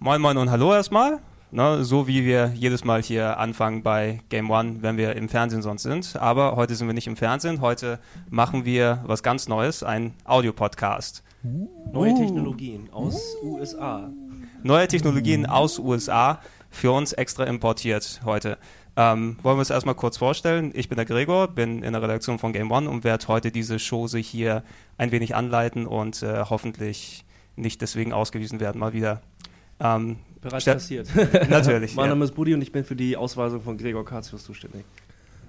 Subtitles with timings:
[0.00, 1.20] Moin Moin und Hallo erstmal.
[1.50, 5.62] Ne, so wie wir jedes Mal hier anfangen bei Game One, wenn wir im Fernsehen
[5.62, 6.14] sonst sind.
[6.16, 7.62] Aber heute sind wir nicht im Fernsehen.
[7.62, 7.98] Heute
[8.28, 11.22] machen wir was ganz Neues, ein Audiopodcast.
[11.90, 14.10] Neue Technologien aus USA.
[14.62, 18.58] Neue Technologien aus USA für uns extra importiert heute.
[18.96, 20.70] Ähm, wollen wir es erstmal kurz vorstellen.
[20.74, 23.78] Ich bin der Gregor, bin in der Redaktion von Game One und werde heute diese
[23.78, 24.64] Chose hier
[24.98, 27.24] ein wenig anleiten und äh, hoffentlich
[27.56, 29.22] nicht deswegen ausgewiesen werden, mal wieder.
[29.80, 31.08] Ähm, Bereits Ste- passiert.
[31.50, 31.94] Natürlich.
[31.94, 32.10] mein ja.
[32.10, 34.84] Name ist Buddy und ich bin für die Ausweisung von Gregor Katzius zuständig.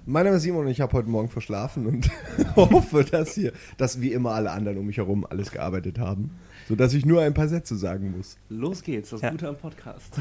[0.06, 2.10] Mein Name ist Simon und ich habe heute Morgen verschlafen und
[2.56, 6.30] hoffe, dass hier, dass wie immer alle anderen um mich herum alles gearbeitet haben,
[6.68, 8.36] sodass ich nur ein paar Sätze sagen muss.
[8.48, 9.30] Los geht's, das Ja.
[9.30, 10.14] Gute am Podcast.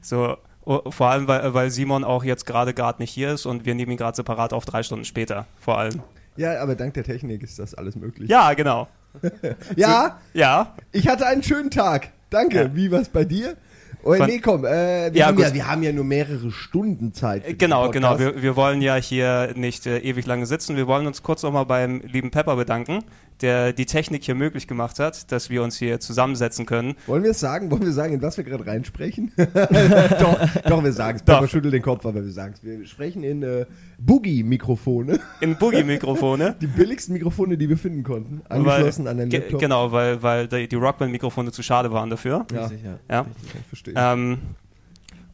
[0.00, 3.66] So, oh, vor allem, weil, weil Simon auch jetzt gerade gerade nicht hier ist und
[3.66, 6.00] wir nehmen ihn gerade separat auf drei Stunden später, vor allem.
[6.36, 8.28] Ja, aber dank der Technik ist das alles möglich.
[8.30, 8.88] Ja, genau.
[9.76, 12.10] ja Ja, ich hatte einen schönen Tag.
[12.30, 12.56] Danke.
[12.58, 12.74] Ja.
[12.76, 13.56] Wie war's bei dir?
[14.02, 15.46] Oh, Von- nee, komm, äh, wir, Ja, haben gut.
[15.46, 17.58] ja, wir haben ja nur mehrere Stunden Zeit.
[17.58, 18.18] Genau, genau.
[18.18, 20.76] Wir, wir wollen ja hier nicht äh, ewig lange sitzen.
[20.76, 23.02] Wir wollen uns kurz nochmal beim lieben Pepper bedanken,
[23.42, 26.94] der die Technik hier möglich gemacht hat, dass wir uns hier zusammensetzen können.
[27.06, 27.70] Wollen wir es sagen?
[27.70, 29.32] Wollen wir sagen, in was wir gerade reinsprechen?
[29.36, 31.24] doch, doch, wir sagen es.
[31.24, 31.34] Doch.
[31.36, 32.64] Pepper schüttelt den Kopf, aber wir sagen es.
[32.64, 33.66] Wir sprechen in äh,
[33.98, 35.20] Boogie-Mikrofone.
[35.40, 36.56] In Boogie-Mikrofone.
[36.60, 38.40] Die billigsten Mikrofone, die wir finden konnten.
[38.48, 39.60] weil- Angeschlossen an den ge- Laptop.
[39.60, 42.46] Genau, weil, weil die, die Rockband-Mikrofone zu schade waren dafür.
[42.52, 42.66] Ja.
[42.66, 43.26] Richtig, ja.
[43.60, 43.94] Ich verstehe.
[43.96, 44.38] Ähm,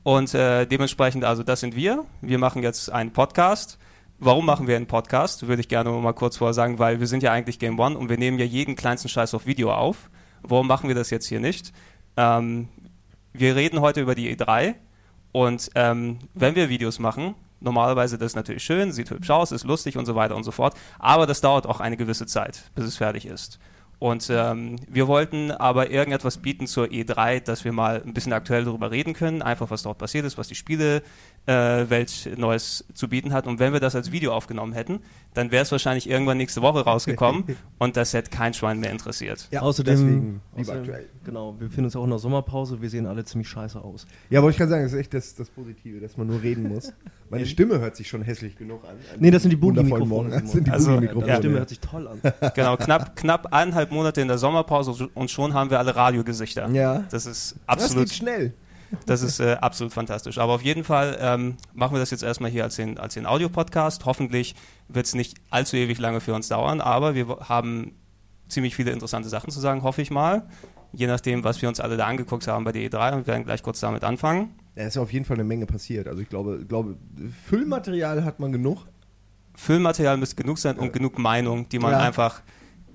[0.03, 2.05] und äh, dementsprechend, also das sind wir.
[2.21, 3.79] Wir machen jetzt einen Podcast.
[4.25, 5.49] Warum machen wir einen Podcast?
[5.49, 8.09] Würde ich gerne mal kurz vorher sagen, weil wir sind ja eigentlich Game One und
[8.09, 10.11] wir nehmen ja jeden kleinsten Scheiß auf Video auf.
[10.43, 11.73] Warum machen wir das jetzt hier nicht?
[12.17, 12.69] Ähm,
[13.33, 14.77] wir reden heute über die E3
[15.33, 19.65] und ähm, wenn wir Videos machen, normalerweise das ist natürlich schön, sieht hübsch aus, ist
[19.65, 22.85] lustig und so weiter und so fort, aber das dauert auch eine gewisse Zeit, bis
[22.85, 23.59] es fertig ist.
[24.03, 28.65] Und ähm, wir wollten aber irgendetwas bieten zur E3, dass wir mal ein bisschen aktuell
[28.65, 31.05] darüber reden können, einfach was dort passiert ist, was die Spielewelt
[31.47, 33.47] äh, Welt Neues zu bieten hat.
[33.47, 35.01] Und wenn wir das als Video aufgenommen hätten,
[35.35, 37.45] dann wäre es wahrscheinlich irgendwann nächste Woche rausgekommen
[37.79, 39.49] und das hätte kein Schwein mehr interessiert.
[39.51, 41.09] ja, Außerdem, deswegen außerdem aktuell.
[41.25, 44.07] genau, wir befinden uns auch in der Sommerpause, wir sehen alle ziemlich scheiße aus.
[44.31, 46.69] Ja, wollte ich gerade sagen, das ist echt das, das Positive, dass man nur reden
[46.69, 46.93] muss.
[47.29, 48.91] Meine Stimme hört sich schon hässlich genug an.
[48.91, 49.57] an Nee, das sind die.
[49.59, 51.27] Das sind die Also, Boogie-Mikrofone.
[51.27, 52.21] Deine Stimme hört sich toll an.
[52.55, 56.69] Genau, knapp, knapp eineinhalb Monate in der Sommerpause und schon haben wir alle Radiogesichter.
[56.71, 57.05] Ja.
[57.11, 58.53] Das ist Das absolut geht schnell.
[59.07, 60.39] Das ist äh, absolut fantastisch.
[60.39, 63.27] Aber auf jeden Fall ähm, machen wir das jetzt erstmal hier als den, als den
[63.27, 64.05] Audio-Podcast.
[64.05, 64.55] Hoffentlich
[64.89, 67.93] wird es nicht allzu ewig lange für uns dauern, aber wir haben
[68.49, 70.47] ziemlich viele interessante Sachen zu sagen, hoffe ich mal.
[70.93, 73.45] Je nachdem, was wir uns alle da angeguckt haben bei der E3 und wir werden
[73.45, 74.51] gleich kurz damit anfangen.
[74.77, 76.07] Ja, ist ja auf jeden Fall eine Menge passiert.
[76.07, 76.97] Also ich glaube, glaube
[77.47, 78.87] Füllmaterial hat man genug.
[79.55, 82.01] Füllmaterial müsste genug sein und genug Meinung, die man Ja.
[82.01, 82.43] einfach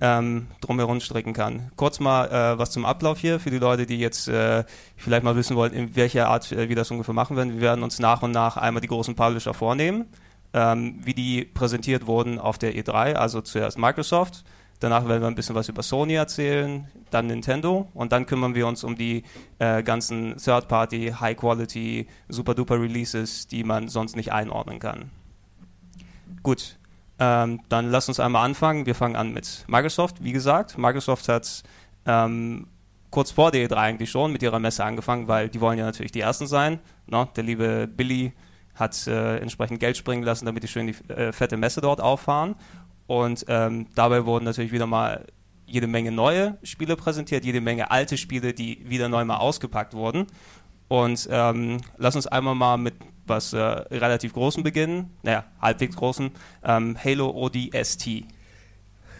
[0.00, 1.70] ähm, drumherum stricken kann.
[1.76, 4.64] Kurz mal äh, was zum Ablauf hier für die Leute, die jetzt äh,
[4.96, 7.54] vielleicht mal wissen wollen, in welcher Art äh, wir das ungefähr machen werden.
[7.54, 10.06] Wir werden uns nach und nach einmal die großen Publisher vornehmen,
[10.52, 13.14] ähm, wie die präsentiert wurden auf der E3.
[13.14, 14.44] Also zuerst Microsoft,
[14.80, 18.66] danach werden wir ein bisschen was über Sony erzählen, dann Nintendo und dann kümmern wir
[18.66, 19.24] uns um die
[19.58, 25.10] äh, ganzen Third-Party, High-Quality, super-duper Releases, die man sonst nicht einordnen kann.
[26.42, 26.78] Gut,
[27.18, 28.86] ähm, dann lass uns einmal anfangen.
[28.86, 30.22] Wir fangen an mit Microsoft.
[30.22, 31.62] Wie gesagt, Microsoft hat
[32.06, 32.68] ähm,
[33.10, 36.12] kurz vor der E3 eigentlich schon mit ihrer Messe angefangen, weil die wollen ja natürlich
[36.12, 36.80] die Ersten sein.
[37.06, 37.28] Ne?
[37.36, 38.32] Der liebe Billy
[38.74, 42.54] hat äh, entsprechend Geld springen lassen, damit die schön die äh, fette Messe dort auffahren.
[43.06, 45.26] Und ähm, dabei wurden natürlich wieder mal
[45.66, 50.26] jede Menge neue Spiele präsentiert, jede Menge alte Spiele, die wieder neu mal ausgepackt wurden.
[50.88, 52.94] Und ähm, lass uns einmal mal mit
[53.28, 56.30] was äh, relativ großen beginnen, naja, halbwegs großen,
[56.64, 58.24] ähm, Halo ODST.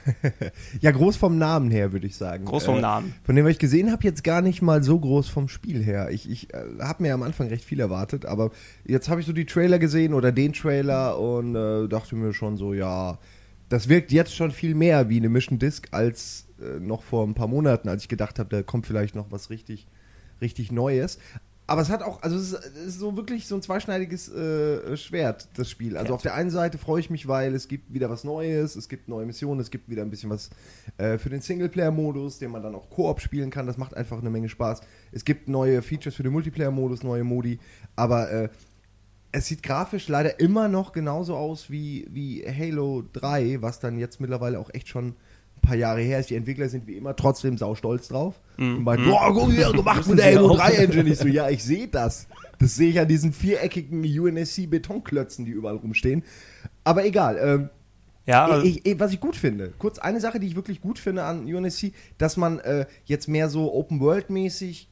[0.80, 2.46] Ja, groß vom Namen her, würde ich sagen.
[2.46, 3.14] Groß vom Äh, Namen.
[3.24, 6.08] Von dem, was ich gesehen habe, jetzt gar nicht mal so groß vom Spiel her.
[6.10, 8.50] Ich, ich äh, habe mir am Anfang recht viel erwartet, aber
[8.86, 12.56] jetzt habe ich so die Trailer gesehen oder den Trailer und äh, dachte mir schon
[12.56, 13.18] so, ja,
[13.68, 17.34] das wirkt jetzt schon viel mehr wie eine Mission Disc als äh, noch vor ein
[17.34, 19.86] paar Monaten, als ich gedacht habe, da kommt vielleicht noch was richtig,
[20.40, 21.18] richtig Neues.
[21.68, 24.96] Aber es hat auch, also es ist, es ist so wirklich so ein zweischneidiges äh,
[24.96, 25.98] Schwert, das Spiel.
[25.98, 28.88] Also auf der einen Seite freue ich mich, weil es gibt wieder was Neues, es
[28.88, 30.48] gibt neue Missionen, es gibt wieder ein bisschen was
[30.96, 33.66] äh, für den Singleplayer-Modus, den man dann auch Koop spielen kann.
[33.66, 34.80] Das macht einfach eine Menge Spaß.
[35.12, 37.58] Es gibt neue Features für den Multiplayer-Modus, neue Modi.
[37.96, 38.48] Aber äh,
[39.30, 44.22] es sieht grafisch leider immer noch genauso aus wie, wie Halo 3, was dann jetzt
[44.22, 45.16] mittlerweile auch echt schon
[45.60, 46.30] paar Jahre her ist.
[46.30, 48.40] Die Entwickler sind wie immer trotzdem sau stolz drauf.
[48.76, 50.56] Und meinen, boah, guck, wie er gemacht mit der Halo auch.
[50.58, 51.10] 3 Engine.
[51.10, 52.26] Ich so, ja, ich sehe das.
[52.58, 56.24] Das sehe ich an diesen viereckigen UNSC-Betonklötzen, die überall rumstehen.
[56.84, 57.38] Aber egal.
[57.40, 57.70] Ähm,
[58.26, 61.22] Ja, ich, ich, was ich gut finde, kurz eine Sache, die ich wirklich gut finde
[61.24, 64.88] an UNSC, dass man äh, jetzt mehr so Open-World-mäßig,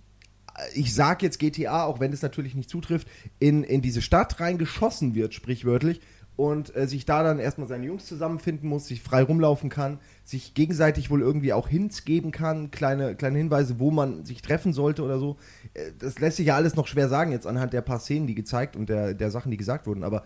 [0.56, 3.08] äh, ich sag jetzt GTA, auch wenn es natürlich nicht zutrifft,
[3.38, 6.00] in, in diese Stadt reingeschossen wird, sprichwörtlich,
[6.36, 10.54] und äh, sich da dann erstmal seine Jungs zusammenfinden muss, sich frei rumlaufen kann, sich
[10.54, 15.02] gegenseitig wohl irgendwie auch Hints geben kann, kleine, kleine Hinweise, wo man sich treffen sollte
[15.02, 15.36] oder so.
[15.74, 18.34] Äh, das lässt sich ja alles noch schwer sagen jetzt anhand der paar Szenen, die
[18.34, 20.24] gezeigt und der, der Sachen, die gesagt wurden, aber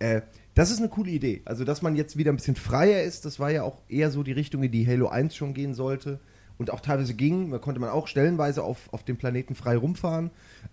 [0.00, 0.22] äh,
[0.54, 1.42] das ist eine coole Idee.
[1.44, 4.22] Also, dass man jetzt wieder ein bisschen freier ist, das war ja auch eher so
[4.22, 6.20] die Richtung, in die Halo 1 schon gehen sollte.
[6.56, 10.30] Und auch teilweise ging, da konnte man auch stellenweise auf, auf dem Planeten frei rumfahren.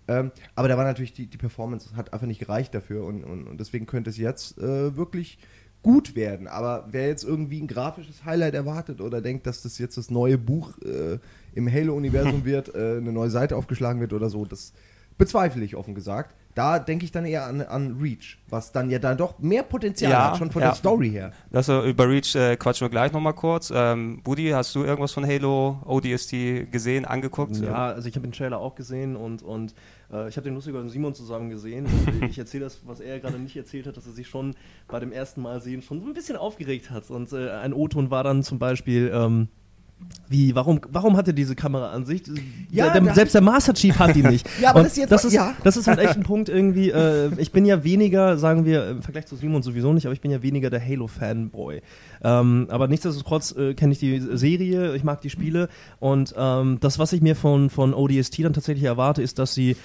[0.07, 3.03] Ähm, aber da war natürlich die, die Performance, hat einfach nicht gereicht dafür.
[3.05, 5.39] Und, und, und deswegen könnte es jetzt äh, wirklich
[5.81, 6.47] gut werden.
[6.47, 10.37] Aber wer jetzt irgendwie ein grafisches Highlight erwartet oder denkt, dass das jetzt das neue
[10.37, 11.17] Buch äh,
[11.55, 14.73] im Halo-Universum wird, äh, eine neue Seite aufgeschlagen wird oder so, das
[15.17, 16.35] bezweifle ich offen gesagt.
[16.55, 20.11] Da denke ich dann eher an, an Reach, was dann ja dann doch mehr Potenzial
[20.11, 20.69] Ja, hat, schon von ja.
[20.69, 21.31] der Story her.
[21.53, 23.71] also über Reach äh, quatschen wir gleich nochmal kurz.
[23.73, 27.57] Ähm, Budi, hast du irgendwas von Halo ODST gesehen, angeguckt?
[27.57, 29.73] Ja, also ich habe den Trailer auch gesehen und, und
[30.11, 31.85] äh, ich habe den lustiger mit Simon zusammen gesehen.
[31.85, 34.55] Und ich erzähle das, was er gerade nicht erzählt hat, dass er sich schon
[34.87, 37.09] bei dem ersten Mal sehen schon so ein bisschen aufgeregt hat.
[37.09, 39.47] Und äh, ein O-Ton war dann zum Beispiel, ähm,
[40.31, 42.29] wie, warum, warum hat er diese Kameraansicht?
[42.71, 44.47] Ja, der, der, selbst der Master Chief hat die nicht.
[44.61, 45.53] Ja, aber Und das ist jetzt das ist, ja.
[45.63, 46.89] das ist halt echt ein Punkt irgendwie.
[46.89, 50.21] Äh, ich bin ja weniger, sagen wir, im Vergleich zu Simon sowieso nicht, aber ich
[50.21, 51.81] bin ja weniger der Halo-Fanboy.
[52.23, 55.67] Ähm, aber nichtsdestotrotz äh, kenne ich die Serie, ich mag die Spiele
[55.99, 59.75] und ähm, das, was ich mir von, von ODST dann tatsächlich erwarte, ist, dass sie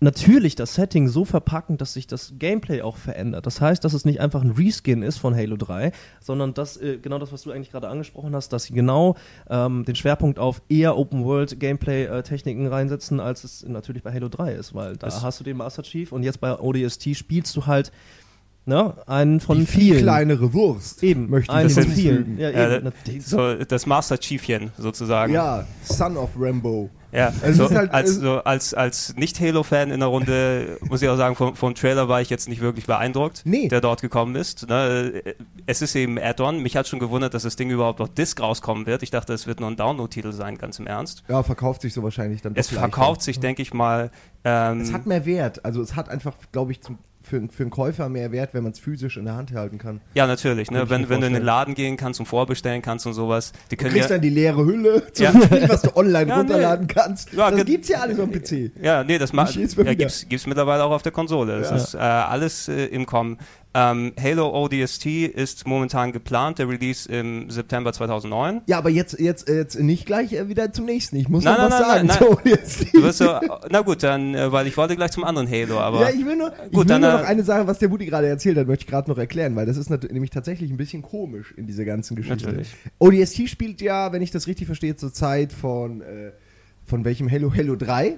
[0.00, 3.46] natürlich das Setting so verpacken, dass sich das Gameplay auch verändert.
[3.46, 6.98] Das heißt, dass es nicht einfach ein Reskin ist von Halo 3, sondern dass äh,
[6.98, 9.16] genau das, was du eigentlich gerade angesprochen hast, dass sie genau
[9.48, 14.96] ähm, den Schwerpunkt auf eher Open-World-Gameplay-Techniken reinsetzen, als es natürlich bei Halo 3 ist, weil
[14.96, 17.92] da Das- hast du den Master Chief und jetzt bei ODST spielst du halt
[18.70, 20.02] ne, einen von Die viel vielen.
[20.02, 21.02] kleinere Wurst.
[21.02, 22.38] Eben, möchte ich einen von vielen.
[22.38, 23.20] Ja, Äh, eben.
[23.20, 25.32] so das Master Chiefchen sozusagen.
[25.34, 26.88] Ja, Son of Rambo.
[27.12, 31.16] Ja, Es so, halt- als, so, als, als Nicht-Halo-Fan in der Runde, muss ich auch
[31.16, 33.66] sagen, vom, vom Trailer war ich jetzt nicht wirklich beeindruckt, Nee.
[33.66, 34.68] der dort gekommen ist.
[34.68, 35.20] Ne?
[35.66, 36.62] Es ist eben Add-on.
[36.62, 39.02] Mich hat schon gewundert, dass das Ding überhaupt auf Disc rauskommen wird.
[39.02, 41.24] Ich dachte, es wird nur ein Download-Titel sein, ganz im Ernst.
[41.28, 42.88] Ja, verkauft sich so wahrscheinlich dann doch Es leichter.
[42.88, 44.12] verkauft sich, denke ich mal.
[44.44, 45.64] Ähm, Es hat mehr Wert.
[45.64, 48.72] Also es hat einfach, glaube ich, zum, für, für einen Käufer mehr Wert, wenn man
[48.72, 50.00] es physisch in der Hand halten kann.
[50.14, 50.70] ja, natürlich.
[50.70, 50.88] Ne?
[50.88, 51.42] Wenn, wenn du in den.
[51.42, 53.52] Laden gehen kannst und vorbestellen kannst und sowas.
[53.70, 55.32] Die Du können kriegst ja, dann die leere Hülle zum Ja.
[55.42, 56.40] Spiel, was du online Ja, nee.
[56.40, 57.32] runterladen kannst.
[57.32, 58.72] Ja, das gibt's ja alles am PC.
[58.82, 60.04] Ja, nee, das ma- Ich lese mal ja, wieder.
[60.04, 61.58] gibt's, gibt's mittlerweile auch auf der Konsole.
[61.60, 61.76] Das Ja.
[61.76, 63.38] ist äh, alles äh, im Kommen.
[63.72, 68.62] Ähm, Halo ODST ist momentan geplant, der Release im September 2009.
[68.66, 71.16] Ja, aber jetzt, jetzt, jetzt nicht gleich äh, wieder zum nächsten.
[71.16, 72.40] Ich muss Nein, noch nein, was nein, sagen.
[72.44, 73.38] nein, wirst so,
[73.70, 76.34] na gut, dann, äh, weil ich wollte gleich zum anderen Halo, aber ja, ich will
[76.34, 78.66] nur, Gut, will dann, nur äh, noch eine Sache, was der Budi gerade erzählt hat,
[78.66, 81.84] möchte ich gerade noch erklären, weil das ist nämlich tatsächlich ein bisschen komisch in dieser
[81.84, 82.46] ganzen Geschichte.
[82.46, 82.74] Natürlich.
[82.98, 86.32] ODST spielt ja, wenn ich das richtig verstehe, zur Zeit von, äh,
[86.84, 87.52] von welchem Halo?
[87.54, 88.16] Halo 3?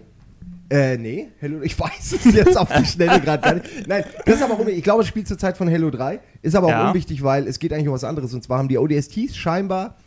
[0.73, 3.87] Äh, nee, Halo, ich weiß es jetzt auf die Schnelle gerade gar nicht.
[3.87, 4.79] Nein, das ist aber unwichtig.
[4.79, 6.19] Ich glaube, es spielt zur Zeit von Halo 3.
[6.41, 6.89] Ist aber auch Ja.
[6.89, 8.33] unwichtig, weil es geht eigentlich um was anderes.
[8.33, 9.99] Und zwar haben die ODSTs scheinbar,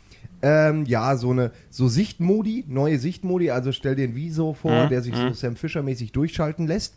[0.42, 3.50] ähm, ja, so eine, so Sichtmodi, neue Sichtmodi.
[3.52, 5.34] Also stell dir einen Viso vor, Mhm, der sich so mhm.
[5.34, 6.94] Sam Fisher-mäßig durchschalten lässt.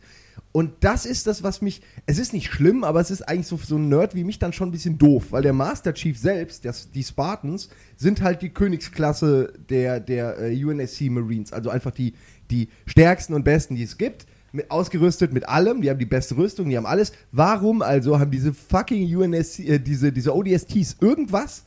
[0.52, 1.82] Und das ist das, was mich.
[2.08, 4.52] Es ist nicht schlimm, aber es ist eigentlich so so ein Nerd wie mich dann
[4.52, 8.50] schon ein bisschen doof, weil der Master Chief selbst, das, die Spartans, sind halt die
[8.50, 11.54] Königsklasse der, der äh, UNSC Marines.
[11.54, 12.14] Also einfach die,
[12.50, 14.26] die stärksten und besten, die es gibt.
[14.52, 17.12] Mit, ausgerüstet mit allem, die haben die beste Rüstung, die haben alles.
[17.32, 21.66] Warum also haben diese fucking UNSC, äh, diese, diese ODSTs irgendwas,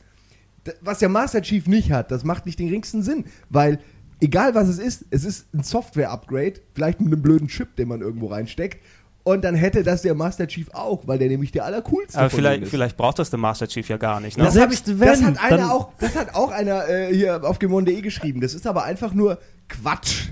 [0.81, 2.11] was der Master Chief nicht hat?
[2.11, 3.79] Das macht nicht den geringsten Sinn, weil
[4.19, 8.01] egal was es ist, es ist ein Software-Upgrade, vielleicht mit einem blöden Chip, den man
[8.01, 8.79] irgendwo reinsteckt.
[9.25, 12.37] Und dann hätte das der Master Chief auch, weil der nämlich der allercoolste aber von
[12.39, 12.69] vielleicht, denen ist.
[12.71, 14.37] vielleicht braucht das der Master Chief ja gar nicht.
[14.37, 14.43] Ne?
[14.43, 17.41] Das, selbst hab ich, wenn, das hat einer auch, das hat auch einer äh, hier
[17.43, 18.41] auf gemon.de geschrieben.
[18.41, 19.37] Das ist aber einfach nur
[19.69, 20.27] Quatsch.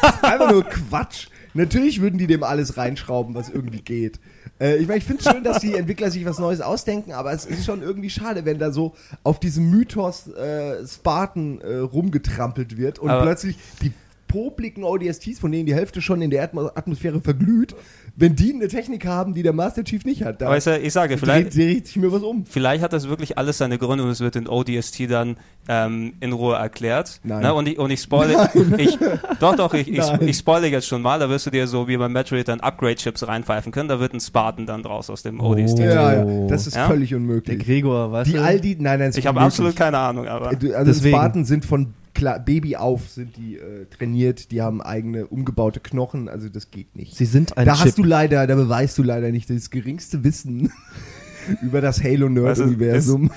[0.00, 1.28] das ist einfach nur Quatsch.
[1.52, 4.18] Natürlich würden die dem alles reinschrauben, was irgendwie geht.
[4.60, 7.32] Äh, ich meine, ich finde es schön, dass die Entwickler sich was Neues ausdenken, aber
[7.32, 12.76] es ist schon irgendwie schade, wenn da so auf diesem Mythos äh, Spartan äh, rumgetrampelt
[12.76, 13.92] wird und Aber- plötzlich die
[14.30, 17.74] popligen ODSTs, von denen die Hälfte schon in der Atmo Atmosphäre verglüht,
[18.16, 21.16] wenn die eine Technik haben, die der Master Chief nicht hat, Weißt du, ich sage,
[21.18, 22.44] vielleicht, dreht, sich mir was um.
[22.46, 25.36] vielleicht hat das wirklich alles seine Gründe und es wird in ODST dann
[25.68, 27.20] ähm, in Ruhe erklärt.
[27.24, 27.42] Nein.
[27.42, 27.54] Ne?
[27.54, 28.98] Und, ich, und ich spoile, ich,
[29.40, 31.96] doch, doch, ich, ich, ich spoile jetzt schon mal, da wirst du dir so wie
[31.96, 35.78] beim Metroid dann Upgrade-Chips reinpfeifen können, da wird ein Spartan dann draus aus dem ODST.
[35.78, 35.82] Oh.
[35.82, 36.86] Ja, ja, das ist Ja?
[36.86, 37.58] völlig Der unmöglich.
[37.64, 40.52] Gregor, weißt Die all die, nein, nein, Ich habe absolut keine Ahnung, aber.
[40.52, 41.16] Äh, Also Deswegen.
[41.16, 46.28] Spartan sind von klar, Baby auf, sind die äh, trainiert, die haben eigene umgebaute Knochen,
[46.28, 47.16] also das geht nicht.
[47.16, 47.86] Sie sind ein da Chip.
[47.86, 50.72] hast du leider, da beweist du leider nicht das geringste Wissen
[51.62, 53.30] über das Halo-Nerd-Universum.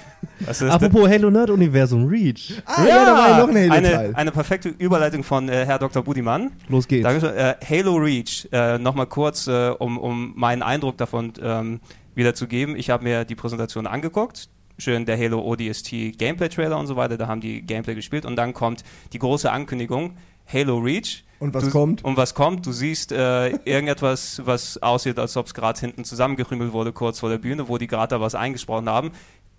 [0.45, 2.61] Was ist Apropos Halo Nerd Universum Reach.
[2.65, 4.05] Ah, ja, da war ja noch ein Halo-Teil.
[4.07, 6.03] eine, eine perfekte Überleitung von äh, Herr Dr.
[6.03, 6.51] Budimann.
[6.67, 7.03] Los geht's.
[7.03, 7.35] Dankeschön.
[7.35, 11.79] Äh, Halo Reach, äh, nochmal kurz, äh, um, um meinen Eindruck davon ähm,
[12.15, 12.75] wiederzugeben.
[12.75, 14.49] Ich habe mir die Präsentation angeguckt.
[14.83, 18.53] Schön der Halo ODST Gameplay-Trailer und so weiter, da haben die Gameplay gespielt und dann
[18.53, 21.23] kommt die große Ankündigung, Halo Reach.
[21.39, 22.03] Und was du, kommt?
[22.03, 22.65] Und was kommt?
[22.65, 27.29] Du siehst äh, irgendetwas, was aussieht, als ob es gerade hinten zusammengekrümelt wurde, kurz vor
[27.29, 29.11] der Bühne, wo die gerade da was eingesprochen haben.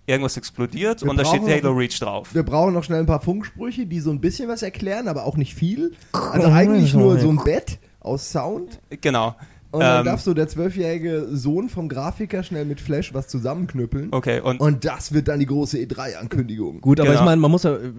[0.05, 2.35] Irgendwas explodiert Wir und da steht Halo noch- Reach drauf.
[2.35, 5.37] Wir brauchen noch schnell ein paar Funksprüche, die so ein bisschen was erklären, aber auch
[5.37, 5.93] nicht viel.
[6.11, 8.79] Also eigentlich nur so ein Bett aus Sound.
[9.01, 9.35] Genau.
[9.75, 14.09] Und dann Ähm, darf so der zwölfjährige Sohn vom Grafiker schnell mit Flash was zusammenknüppeln.
[14.11, 16.81] Okay, und Und das wird dann die große E3-Ankündigung.
[16.81, 17.19] Gut, aber Genau.
[17.21, 17.91] ich meine, man muss ja, äh,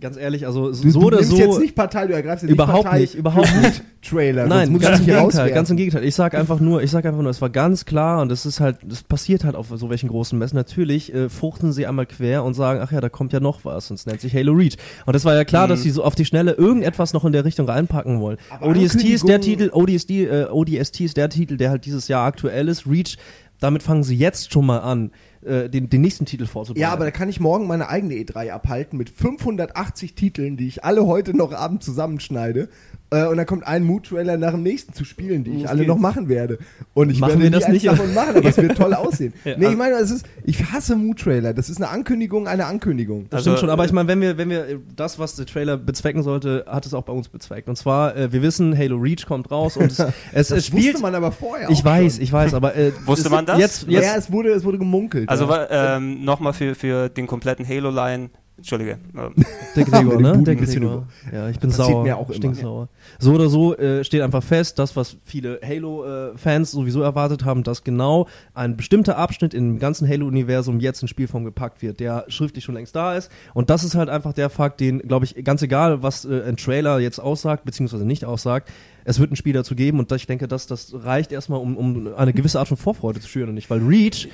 [0.00, 1.36] ganz ehrlich, also Du, so du oder nimmst so.
[1.36, 3.82] jetzt nicht Partei, du ergreifst jetzt Überhaupt nicht Partei nicht, überhaupt nicht.
[4.02, 4.46] Trailer.
[4.46, 6.04] Nein, ganz im Gegenteil, ganz im Gegenteil.
[6.04, 8.60] Ich sag einfach nur, ich sag einfach nur, es war ganz klar und es ist
[8.60, 10.56] halt, das passiert halt auf so welchen großen Messen.
[10.56, 13.90] Natürlich äh, fruchten sie einmal quer und sagen, ach ja, da kommt ja noch was
[13.90, 14.76] und es nennt sich Halo Reach.
[15.06, 17.44] Und es war ja klar, dass sie so auf die Schnelle irgendetwas noch in der
[17.44, 18.38] Richtung reinpacken wollen.
[18.50, 22.24] Aber ODST ist der Titel, ODST, äh, ODST ist der Titel, der halt dieses Jahr
[22.26, 22.86] aktuell ist.
[22.86, 23.16] Reach,
[23.60, 25.10] damit fangen sie jetzt schon mal an,
[25.42, 26.82] äh, den, den nächsten Titel vorzubereiten.
[26.82, 30.84] Ja, aber da kann ich morgen meine eigene E3 abhalten mit 580 Titeln, die ich
[30.84, 32.68] alle heute noch abend zusammenschneide.
[33.10, 35.78] Äh, und dann kommt ein Mood-Trailer nach dem nächsten zu spielen, die ich Los alle
[35.78, 35.88] geht's.
[35.88, 36.58] noch machen werde.
[36.92, 39.32] Und ich Machen werde wir das nicht, davon machen, aber es wird toll aussehen.
[39.46, 41.54] Ja, nee, ich meine, es ist, ich hasse Mood-Trailer.
[41.54, 43.26] Das ist eine Ankündigung, eine Ankündigung.
[43.30, 45.36] Das Also, stimmt schon, aber äh, ich meine, wenn wir, wenn wir äh, das, was
[45.36, 47.68] der Trailer bezwecken sollte, hat es auch bei uns bezweckt.
[47.68, 49.98] Und zwar, äh, wir wissen, Halo Reach kommt raus und es,
[50.32, 50.84] es, Das es spielt.
[50.92, 52.22] wusste man aber vorher ich weiß, schon.
[52.24, 53.58] ich weiß, aber äh, Wusste es- man das?
[53.58, 55.30] Jetzt, jetzt, ja, es wurde, es wurde gemunkelt.
[55.30, 55.96] Also ja.
[55.96, 58.28] ähm, nochmal für, für den kompletten Halo-Line.
[58.58, 58.98] Entschuldige.
[59.16, 59.34] ähm,
[59.76, 60.42] der Gregor, ne?
[60.42, 61.06] Der Gregor.
[61.32, 62.02] Ja, ich bin Passiert sauer.
[62.02, 62.36] mir auch immer.
[62.36, 62.88] stinksauer.
[63.20, 67.84] So oder so äh, steht einfach fest, das, was viele Halo-Fans sowieso erwartet haben, dass
[67.84, 72.74] genau ein bestimmter Abschnitt im ganzen Halo-Universum jetzt in Spielform gepackt wird, der schriftlich schon
[72.74, 73.30] längst da ist.
[73.54, 76.56] Und das ist halt einfach der Fakt, den, glaube ich, ganz egal, was äh, ein
[76.56, 78.70] Trailer jetzt aussagt, beziehungsweise nicht aussagt,
[79.04, 82.14] es wird ein Spiel dazu geben und ich denke, dass das reicht erstmal, um, um
[82.14, 84.28] eine gewisse Art von Vorfreude zu schüren und nicht, weil Reach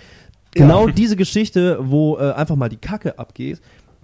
[0.55, 3.61] genau diese Geschichte, wo äh, einfach mal die Kacke abgeht,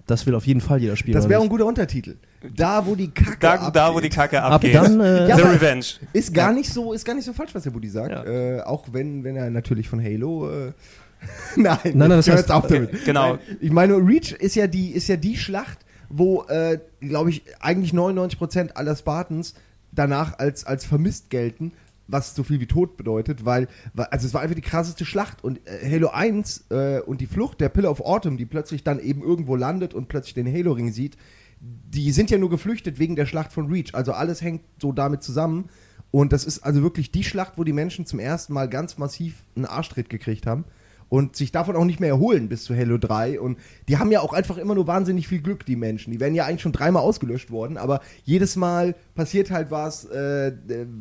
[0.07, 1.15] das will auf jeden Fall jeder spielen.
[1.15, 2.15] das wäre ein guter Untertitel.
[2.55, 4.13] Da, wo die Kacke da, da, wo die abgeht.
[4.13, 4.75] Kacke Ab abgeht.
[4.75, 5.85] dann, äh, Ja, The Revenge.
[6.13, 8.11] Ist gar nicht so, ist gar nicht so falsch, was der Buddy sagt.
[8.11, 8.23] Ja.
[8.23, 10.49] Äh, auch wenn, wenn er natürlich von Halo.
[10.49, 10.71] Äh,
[11.55, 13.05] nein, Nein, nein, das hör heißt- jetzt auf damit.
[13.05, 13.33] Genau.
[13.35, 15.79] Nein, ich meine, Reach ist ja die, ist ja die Schlacht,
[16.09, 19.53] wo, äh, glaube ich, eigentlich 99% aller Spartans
[19.91, 21.73] danach als, als vermisst gelten,
[22.11, 25.43] was so viel wie tot bedeutet, weil, weil also es war einfach die krasseste Schlacht
[25.43, 28.99] und äh, Halo 1 äh, und die Flucht der Pillar of Autumn, die plötzlich dann
[28.99, 31.17] eben irgendwo landet und plötzlich den Halo-Ring sieht,
[31.59, 33.93] die sind ja nur geflüchtet wegen der Schlacht von Reach.
[33.93, 35.69] Also alles hängt so damit zusammen.
[36.09, 39.43] Und das ist also wirklich die Schlacht, wo die Menschen zum ersten Mal ganz massiv
[39.55, 40.65] einen Arschtritt gekriegt haben
[41.11, 43.41] und sich davon auch nicht mehr erholen bis zu Halo 3.
[43.41, 46.13] Und die haben ja auch einfach immer nur wahnsinnig viel Glück, die Menschen.
[46.13, 50.53] Die werden ja eigentlich schon dreimal ausgelöscht worden, aber jedes Mal passiert halt was, äh,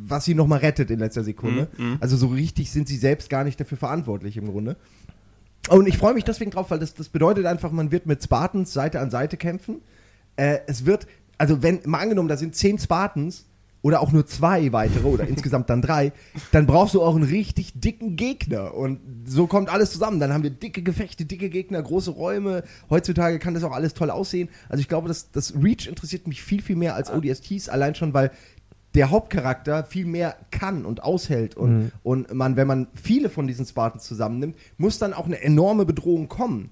[0.05, 1.69] was sie nochmal rettet in letzter Sekunde.
[2.01, 4.77] Also so richtig sind sie selbst gar nicht dafür verantwortlich im Grunde.
[5.69, 8.73] Und ich freue mich deswegen drauf, weil das, das bedeutet einfach, man wird mit Spartans
[8.73, 9.81] Seite an Seite kämpfen.
[10.35, 11.07] Äh, es wird,
[11.39, 13.47] also wenn, mal angenommen, da sind zehn Spartans
[13.83, 16.13] oder auch nur zwei weitere oder insgesamt dann drei,
[16.53, 18.75] dann brauchst du auch einen richtig dicken Gegner.
[18.75, 20.21] Und so kommt alles zusammen.
[20.21, 22.63] Dann haben wir dicke Gefechte, dicke Gegner, große Räume.
[22.89, 24.49] Heutzutage kann das auch alles toll aussehen.
[24.69, 28.15] Also ich glaube, das, das Reach interessiert mich viel, viel mehr als ODSTs, allein schon,
[28.15, 28.31] weil
[28.95, 33.65] der Hauptcharakter viel mehr kann und aushält und, und man, wenn man viele von diesen
[33.65, 36.71] Spartans zusammennimmt, muss dann auch eine enorme Bedrohung kommen.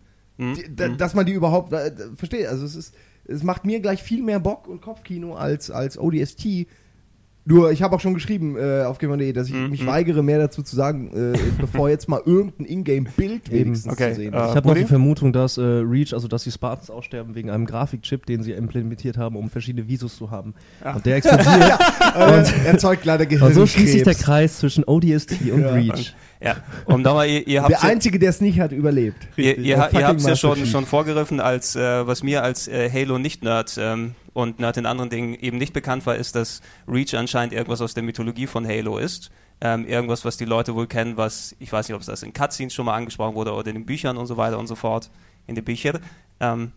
[0.55, 2.47] Die, da, dass man die überhaupt äh, versteht.
[2.47, 6.67] Also es ist, es macht mir gleich viel mehr Bock und Kopfkino als, als ODST.
[7.50, 10.62] Nur, ich habe auch schon geschrieben äh, auf Gamer.de, dass ich mich weigere, mehr dazu
[10.62, 14.50] zu sagen, äh, bevor jetzt mal irgendein Ingame-Bild wenigstens Okay, zu sehen äh, ist.
[14.50, 17.64] Ich habe noch die Vermutung, dass äh, Reach, also dass die Spartans aussterben wegen einem
[17.64, 20.52] Grafikchip, den sie implementiert haben, um verschiedene Visus zu haben.
[20.95, 21.78] Und der explodiert.
[22.19, 23.55] Äh, erzeugt leider und Gehirnkrebs.
[23.55, 25.73] so schließt sich der Kreis zwischen ODST und Ja.
[25.73, 26.14] Reach.
[26.40, 26.57] Ja.
[26.87, 29.17] Und nochmal, ihr, ihr habt Der Einzige, der es nicht hat, überlebt.
[29.37, 32.90] Ihr, ihr, ihr habt es ja schon, schon vorgegriffen, als äh, was mir als äh,
[32.90, 37.52] Halo-Nicht-Nerd ähm, und Nerd in anderen Dingen eben nicht bekannt war, ist, dass Reach anscheinend
[37.52, 39.30] irgendwas aus der Mythologie von Halo ist.
[39.61, 42.33] ähm, irgendwas, was die Leute wohl kennen, was, ich weiß nicht, ob es das in
[42.33, 45.11] Cutscenes schon mal angesprochen wurde oder in den Büchern und so weiter und so fort,
[45.49, 45.99] in den Büchern.
[46.38, 46.71] Ähm,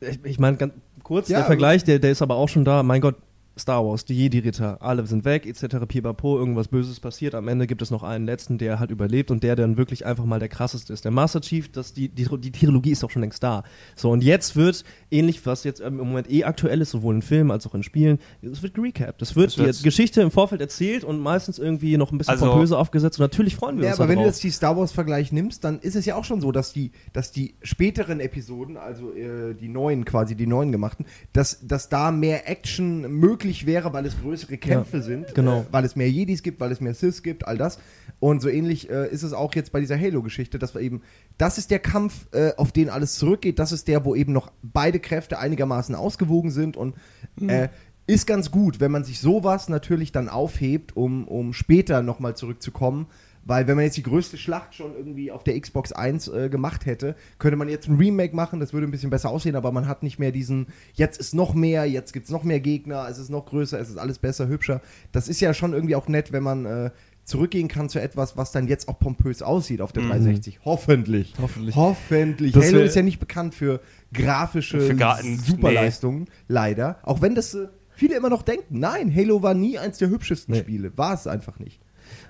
[0.00, 2.82] Ich, ich meine, ganz kurz, Ja, der Vergleich, der, der ist aber auch schon da.
[2.82, 3.16] Mein Gott,
[3.58, 5.76] Star Wars, die Jedi-Ritter, alle sind weg, etc.
[5.86, 7.34] Pipapo, irgendwas Böses passiert.
[7.34, 10.24] Am Ende gibt es noch einen letzten, der halt überlebt und der dann wirklich einfach
[10.24, 11.04] mal der krasseste ist.
[11.04, 13.62] Der Master Chief, das, die, die, die Trilogie ist doch schon längst da.
[13.94, 17.22] So, und jetzt wird, ähnlich, was jetzt ähm, im Moment eh aktuell ist, sowohl in
[17.22, 19.20] Filmen als auch in Spielen, es wird gerecapt.
[19.20, 22.78] Es wird die Geschichte im Vorfeld erzählt und meistens irgendwie noch ein bisschen Also- pompöser
[22.78, 23.18] aufgesetzt.
[23.20, 24.34] Und natürlich freuen wir Ja, uns aber wenn du darauf.
[24.34, 27.32] jetzt die Star Wars-Vergleich nimmst, dann ist es ja auch schon so, dass die, dass
[27.32, 31.04] die späteren Episoden, also äh, die neuen quasi, die neuen gemachten,
[31.34, 35.60] dass, dass da mehr Action möglich wäre, weil es größere Kämpfe sind, genau.
[35.60, 37.78] äh, weil es mehr Jedis gibt, weil es mehr Sith gibt, all das.
[38.20, 41.02] Und so ähnlich äh, ist es auch jetzt bei dieser Halo-Geschichte, dass wir eben,
[41.38, 44.52] das ist der Kampf, äh, auf den alles zurückgeht, das ist der, wo eben noch
[44.62, 46.94] beide Kräfte einigermaßen ausgewogen sind und
[47.40, 47.68] äh,
[48.06, 53.06] ist ganz gut, wenn man sich sowas natürlich dann aufhebt, um, um später nochmal zurückzukommen.
[53.44, 56.86] Weil wenn man jetzt die größte Schlacht schon irgendwie auf der Xbox 1 äh, gemacht
[56.86, 59.88] hätte, könnte man jetzt ein Remake machen, das würde ein bisschen besser aussehen, aber man
[59.88, 63.18] hat nicht mehr diesen, jetzt ist noch mehr, jetzt gibt es noch mehr Gegner, es
[63.18, 64.80] ist noch größer, es ist alles besser, hübscher.
[65.10, 66.90] Das ist ja schon irgendwie auch nett, wenn man äh,
[67.24, 70.60] zurückgehen kann zu etwas, was dann jetzt auch pompös aussieht auf der 360.
[70.64, 71.34] Hoffentlich.
[71.40, 71.74] Hoffentlich.
[71.76, 72.52] Hoffentlich.
[72.52, 73.80] Das Halo ist ja nicht bekannt für
[74.12, 74.96] grafische Für
[75.44, 76.98] Superleistungen, leider.
[77.02, 78.78] Auch wenn das äh, viele immer noch denken.
[78.78, 80.60] Nein, Halo war nie eins der hübschesten Nee.
[80.60, 80.96] Spiele.
[80.96, 81.80] War es einfach nicht.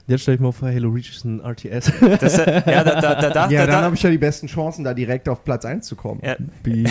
[0.09, 1.93] Jetzt stell ich mir vor, Halo Reach ist ein RTS.
[2.21, 4.19] das, äh, ja, da, da, da, da, ja, da, dann da, habe ich ja die
[4.19, 6.21] besten Chancen, da direkt auf Platz 1 zu kommen.
[6.25, 6.37] ja,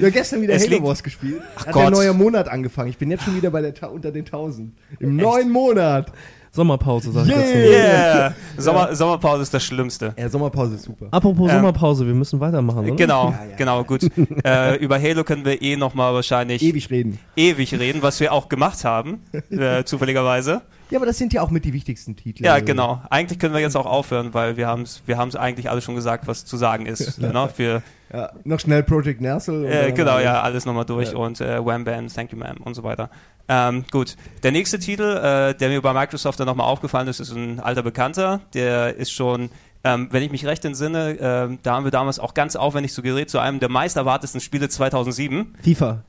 [0.00, 1.40] Ja, gestern wieder Es Halo liegt- Wars gespielt.
[1.54, 1.82] Hat Gott.
[1.84, 2.90] der neue Monat angefangen.
[2.90, 4.72] Ich bin jetzt schon wieder bei der unter den 1000.
[4.98, 6.10] Im neuen Monat.
[6.50, 7.38] Sommerpause, sag ich Yeah.
[7.40, 7.58] dazu.
[7.58, 8.34] yeah.
[8.58, 10.12] Sommer, Sommerpause ist das Schlimmste.
[10.18, 11.06] Ja, Sommerpause ist super.
[11.12, 12.94] Apropos Ähm, Sommerpause, wir müssen weitermachen, oder?
[12.96, 13.56] Genau, Ja, ja.
[13.56, 14.02] genau, gut.
[14.44, 17.18] äh, über Halo können wir eh nochmal wahrscheinlich Ewig reden.
[17.36, 20.62] ewig reden, was wir auch gemacht haben, äh, zufälligerweise.
[20.90, 22.44] Ja, aber das sind ja auch mit die wichtigsten Titel.
[22.44, 23.02] Ja, Also, genau.
[23.10, 25.94] Eigentlich können wir jetzt auch aufhören, weil wir haben es wir haben's eigentlich alles schon
[25.94, 27.18] gesagt, was zu sagen ist.
[27.20, 27.48] ne?
[27.54, 29.64] für, Ja, noch schnell Project Nerzel.
[29.64, 31.18] und äh, genau, ja, alles nochmal durch Ja.
[31.18, 33.10] und äh, Wham Bam, Thank You Ma'am und so weiter.
[33.48, 37.32] Ähm, gut, der nächste Titel, äh, der mir bei Microsoft dann nochmal aufgefallen ist, ist
[37.32, 38.40] ein alter Bekannter.
[38.54, 39.50] Der ist schon,
[39.84, 43.02] ähm, wenn ich mich recht entsinne, ähm, da haben wir damals auch ganz aufwendig zu
[43.02, 45.54] gerät zu einem der meist erwartetsten Spiele 2007.
[45.62, 46.02] FIFA.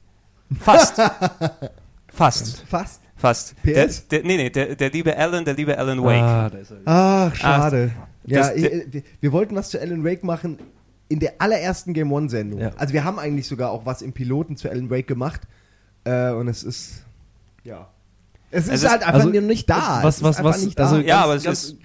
[0.62, 1.02] Fast.
[2.14, 2.64] Fast.
[2.70, 3.02] Fast.
[3.16, 3.56] Fast.
[3.64, 4.08] PS?
[4.08, 6.22] Der, der, nee, nee, der, der liebe Alan, der liebe Alan Wake.
[6.22, 6.78] Ah, da ist er.
[6.86, 7.92] Ach, schade.
[8.26, 10.60] ja, das- ich, wir, wir wollten was zu Alan Wake machen
[11.08, 12.60] in der allerersten Game One-Sendung.
[12.60, 12.72] Ja.
[12.78, 15.42] Also wir haben eigentlich sogar auch was im Piloten zu Alan Wake gemacht.
[16.04, 17.04] Äh, und es ist.
[17.64, 17.88] Ja.
[18.52, 20.00] Es ist, Es ist- halt einfach also, nicht da.
[20.02, 20.84] Was, es was, ist was, nicht da.
[20.84, 21.78] also Ja, ganz, aber es ganz, ist-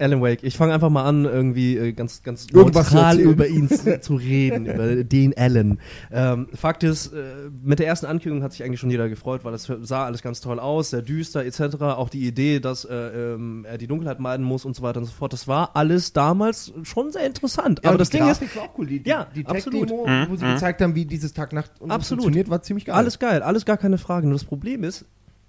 [0.00, 0.42] Alan Wake.
[0.42, 4.14] Ich fange einfach mal an, irgendwie äh, ganz, ganz Irgendwas neutral über ihn zu, zu
[4.16, 5.78] reden, über den Alan.
[6.10, 9.54] Ähm, Fakt ist, äh, mit der ersten Ankündigung hat sich eigentlich schon jeder gefreut, weil
[9.54, 11.76] es sah alles ganz toll aus, sehr düster etc.
[11.80, 15.06] Auch die Idee, dass äh, ähm, er die Dunkelheit meiden muss und so weiter und
[15.06, 15.32] so fort.
[15.32, 17.80] Das war alles damals schon sehr interessant.
[17.84, 18.86] Ja, aber das Ding ist, war auch cool.
[18.86, 19.44] Die, die, Ja, die.
[19.44, 20.54] Tech-Demo, Mhm, wo sie mhm.
[20.54, 22.96] gezeigt haben, wie dieses Tag-Nacht funktioniert, war ziemlich geil.
[22.96, 24.26] Alles geil, alles gar keine Frage.
[24.26, 25.04] Nur das Problem ist,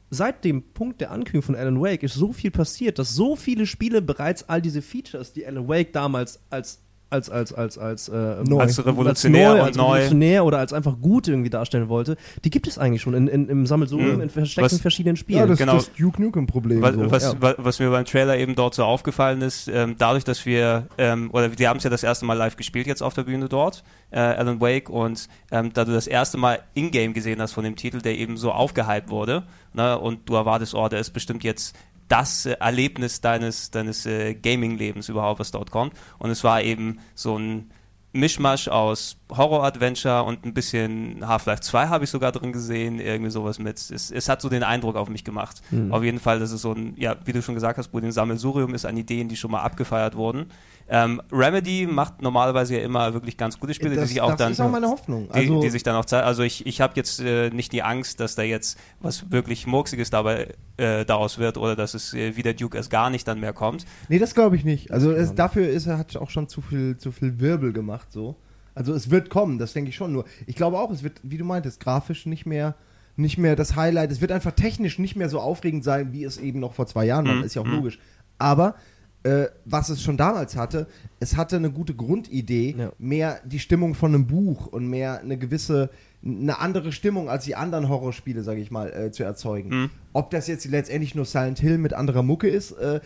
[0.10, 3.66] seit dem Punkt der Ankündigung von Alan Wake ist so viel passiert, dass so viele
[3.66, 8.44] Spiele bereits all diese Features, die Alan Wake damals als als als als als äh,
[8.48, 8.60] Neu.
[8.60, 9.84] Als revolutionär als neu, als neu.
[9.86, 13.50] revolutionär oder als einfach gut irgendwie darstellen wollte, die gibt es eigentlich schon in, in,
[13.50, 14.22] im Sammelsurium Mhm.
[14.22, 15.40] in versteckten Was- verschiedenen Spielen.
[15.40, 15.78] ja, das genau.
[15.78, 16.82] ist das Duke Nukem-Problem.
[16.82, 17.12] Was, so.
[17.12, 17.42] was, ja.
[17.42, 21.30] wa- was mir beim Trailer eben dort so aufgefallen ist, ähm, dadurch, dass wir, ähm,
[21.34, 23.84] oder wir haben es ja das erste Mal live gespielt jetzt auf der Bühne dort,
[24.12, 27.76] äh, Alan Wake, und ähm, da du das erste Mal in-game gesehen hast von dem
[27.76, 29.44] Titel, der eben so aufgehypt wurde,
[29.74, 31.76] ne, und du erwartest, oh, der ist bestimmt jetzt
[32.10, 35.94] das äh, Erlebnis deines, deines äh, Gaming-Lebens überhaupt, was dort kommt.
[36.18, 37.72] Und es war eben so ein
[38.12, 43.60] Mischmasch aus Horror-Adventure und ein bisschen Half-Life 2 habe ich sogar drin gesehen, irgendwie sowas
[43.60, 43.78] mit.
[43.78, 45.62] Es, es hat so den Eindruck auf mich gemacht.
[45.92, 48.74] Auf jeden Fall, dass es so ein, ja, wie du schon gesagt hast, ein Sammelsurium
[48.74, 50.48] ist an Ideen, die schon mal abgefeiert wurden.
[50.92, 54.38] Ähm, Remedy macht normalerweise ja immer wirklich ganz gute Spiele, das, die sich auch das
[54.38, 55.28] dann ist auch meine Hoffnung.
[55.28, 56.26] die, Also, die sich dann auch zeigen.
[56.26, 60.10] Also ich, ich habe jetzt äh, nicht die Angst, dass da jetzt was wirklich Murksiges
[60.10, 63.40] dabei äh, daraus wird oder dass es äh, wie der Duke erst gar nicht dann
[63.40, 63.86] mehr kommt.
[64.08, 64.92] Nee, das glaube ich nicht.
[64.92, 68.36] Also es, dafür ist er hat auch schon zu viel, zu viel Wirbel gemacht so.
[68.74, 70.12] Also es wird kommen, das denke ich schon.
[70.12, 72.76] Nur ich glaube auch, es wird, wie du meintest, grafisch nicht mehr,
[73.16, 74.12] nicht mehr das Highlight.
[74.12, 77.06] Es wird einfach technisch nicht mehr so aufregend sein, wie es eben noch vor zwei
[77.06, 77.36] Jahren war.
[77.36, 77.44] Mhm.
[77.44, 77.74] Ist ja auch Mhm.
[77.76, 78.00] logisch.
[78.38, 78.76] Aber
[79.24, 80.88] äh, was es schon damals hatte,
[81.20, 82.92] es hatte eine gute Grundidee, Ja.
[82.98, 85.90] mehr die Stimmung von einem Buch und mehr eine gewisse,
[86.24, 89.70] eine andere Stimmung als die anderen Horrorspiele, sage ich mal, äh, zu erzeugen.
[89.70, 89.90] Mhm.
[90.14, 93.02] Ob das jetzt letztendlich nur Silent Hill mit anderer Mucke ist, äh,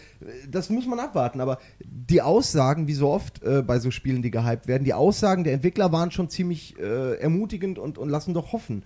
[0.49, 1.41] das muss man abwarten.
[1.41, 5.43] Aber die Aussagen, wie so oft äh, bei so Spielen, die gehypt werden, die Aussagen
[5.43, 8.84] der Entwickler waren schon ziemlich äh, ermutigend und, und lassen doch hoffen.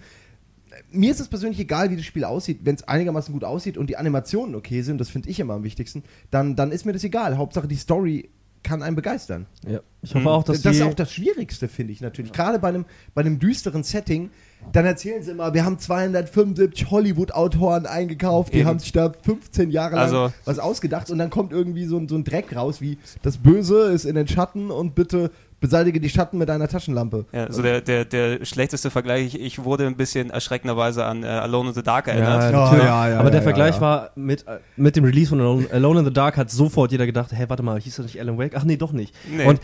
[0.91, 2.59] Mir ist es persönlich egal, wie das Spiel aussieht.
[2.63, 5.63] Wenn es einigermaßen gut aussieht und die Animationen okay sind, das finde ich immer am
[5.63, 7.37] wichtigsten, dann, dann ist mir das egal.
[7.37, 8.29] Hauptsache die Story
[8.63, 9.45] kann einen begeistern.
[9.65, 9.79] Ja.
[10.01, 12.33] Ich hoffe auch, dass das ist auch das Schwierigste, finde ich natürlich.
[12.33, 14.29] Gerade bei einem, bei einem düsteren Setting,
[14.73, 18.67] dann erzählen sie immer, wir haben 275 Hollywood-Autoren eingekauft, die Eben.
[18.67, 22.09] haben sich da 15 Jahre lang Also- was ausgedacht und dann kommt irgendwie so, ein-
[22.09, 26.09] so ein Dreck raus, wie das Böse ist in den Schatten und bitte beseitige die
[26.09, 27.25] Schatten mit einer Taschenlampe.
[27.31, 31.69] Ja, so der, der, der schlechteste Vergleich, ich, wurde ein bisschen erschreckenderweise an äh, Alone
[31.69, 32.51] in the Dark erinnert.
[32.51, 33.81] Ja, Ja, ja, ja, aber der ja, Vergleich ja.
[33.81, 37.05] war mit, äh, mit dem Release von Alone, Alone in the Dark hat sofort jeder
[37.05, 38.55] gedacht, hey, warte mal, hieß das nicht Alan Wake?
[38.55, 39.13] Ach nee, doch nicht.
[39.29, 39.45] Nee.
[39.45, 39.59] Und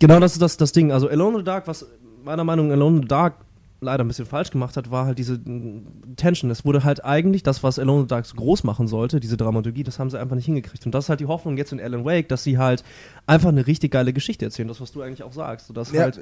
[0.00, 0.92] genau das ist das, das Ding.
[0.92, 1.86] Also Alone in the Dark, was
[2.24, 3.34] meiner Meinung nach Alone in the Dark
[3.80, 6.50] leider ein bisschen falsch gemacht hat, war halt diese mm, Tension.
[6.50, 9.36] Es wurde halt eigentlich das, was Alone in the Dark so groß machen sollte, diese
[9.36, 10.84] Dramaturgie, das haben sie einfach nicht hingekriegt.
[10.84, 12.82] Und das ist halt die Hoffnung jetzt in Alan Wake, dass sie halt
[13.26, 14.68] einfach eine richtig geile Geschichte erzählen.
[14.68, 15.68] Das, was du eigentlich auch sagst.
[15.68, 16.20] Sodass Ja, halt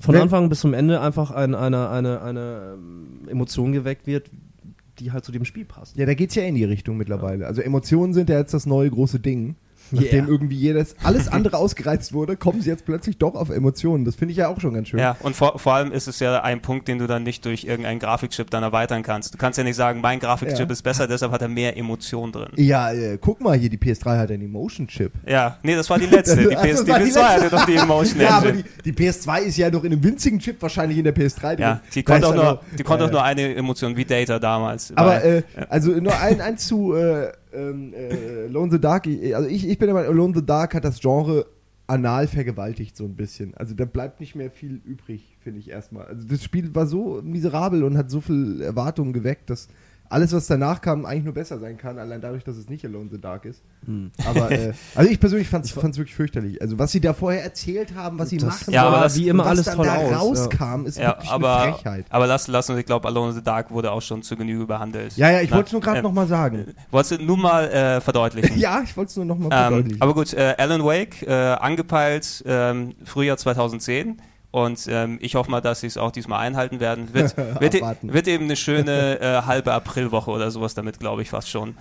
[0.00, 4.30] von Anfang bis zum Ende einfach ein, eine, eine, eine ähm, Emotion geweckt wird,
[4.98, 5.96] die halt zu dem Spiel passt.
[5.96, 7.46] Ja, da geht's ja in die Richtung mittlerweile.
[7.46, 9.56] Also Emotionen sind ja jetzt das neue große Ding.
[9.92, 10.28] Nachdem Yeah.
[10.28, 14.04] irgendwie jedes, alles andere ausgereizt wurde, kommen sie jetzt plötzlich doch auf Emotionen.
[14.04, 14.98] Das finde ich ja auch schon ganz schön.
[15.00, 17.64] Ja, und vor, vor allem ist es ja ein Punkt, den du dann nicht durch
[17.64, 19.34] irgendeinen Grafikchip dann erweitern kannst.
[19.34, 20.72] Du kannst ja nicht sagen, mein Grafikchip Ja.
[20.72, 22.48] ist besser, deshalb hat er mehr Emotion drin.
[22.56, 25.12] Ja, äh, guck mal hier, die PS3 hat einen Emotion-Chip.
[25.26, 26.36] Ja, nee, das war die letzte.
[26.48, 28.64] Die, Ach, das PS, die war die PS2 hatte doch die Emotion Ja, aber die,
[28.84, 31.58] die PS2 ist ja noch in einem winzigen Chip wahrscheinlich in der PS3 drin.
[31.60, 34.38] Ja, die konnte auch ja nur, die konnte Ja, auch nur eine Emotion wie Data
[34.38, 34.92] damals.
[34.96, 39.06] Aber äh, also nur ein, eins zu äh, ähm, äh, Alone in the Dark.
[39.06, 41.46] Also ich, ich bin immer Alone in the Dark hat das Genre
[41.86, 43.54] anal vergewaltigt so ein bisschen.
[43.54, 46.06] Also da bleibt nicht mehr viel übrig, finde ich erstmal.
[46.06, 49.68] Also das Spiel war so miserabel und hat so viel Erwartungen geweckt, dass
[50.12, 53.06] alles, was danach kam, eigentlich nur besser sein kann, allein dadurch, dass es nicht Alone
[53.06, 53.62] in the Dark ist.
[54.26, 56.60] Aber äh, also ich persönlich fand es wirklich fürchterlich.
[56.62, 59.16] Also was sie da vorher erzählt haben, was sie Das machen, Ja, aber sollen das-
[59.16, 60.16] wie immer was alles dann toll da aus, ja.
[60.18, 62.06] rauskam, ist ja, wirklich aber, eine Frechheit.
[62.10, 64.66] aber lass, lass uns, ich glaube, Alone in the Dark wurde auch schon zu Genüge
[64.66, 65.16] behandelt.
[65.16, 66.74] Ja, ja, ich wollte es nur gerade äh, noch mal sagen.
[66.90, 68.56] Wolltest du nur mal äh, verdeutlichen?
[68.58, 70.02] Ja, ich wollte es nur noch mal Ähm, verdeutlichen.
[70.02, 74.18] aber gut, äh, Alan Wake, äh, angepeilt ähm, Frühjahr 2010.
[74.52, 77.12] Und ähm, ich hoffe mal, dass sie es auch diesmal einhalten werden.
[77.14, 81.48] Wird, wird, wird eben eine schöne äh, halbe Aprilwoche oder sowas damit, glaube ich, fast
[81.50, 81.74] schon.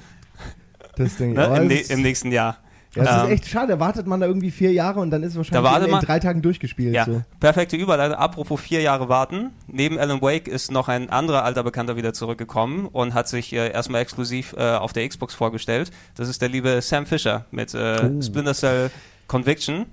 [0.95, 1.36] Das ich.
[1.36, 1.45] Ne?
[1.57, 2.57] Im, ne Im nächsten Jahr.
[2.95, 3.73] Ja, das Ähm, ist echt schade.
[3.73, 6.01] Da wartet man da irgendwie vier Jahre und dann ist es wahrscheinlich Da in man-
[6.03, 6.93] drei Tagen durchgespielt.
[6.93, 7.21] Ja, So.
[7.39, 8.17] perfekte Überleitung.
[8.17, 9.51] Apropos vier Jahre warten.
[9.67, 13.71] Neben Alan Wake ist noch ein anderer alter Bekannter wieder zurückgekommen und hat sich äh,
[13.71, 15.91] erstmal exklusiv äh, auf der Xbox vorgestellt.
[16.15, 18.21] Das ist der liebe Sam Fisher mit äh, Oh.
[18.21, 18.91] Splinter Cell
[19.27, 19.86] Conviction.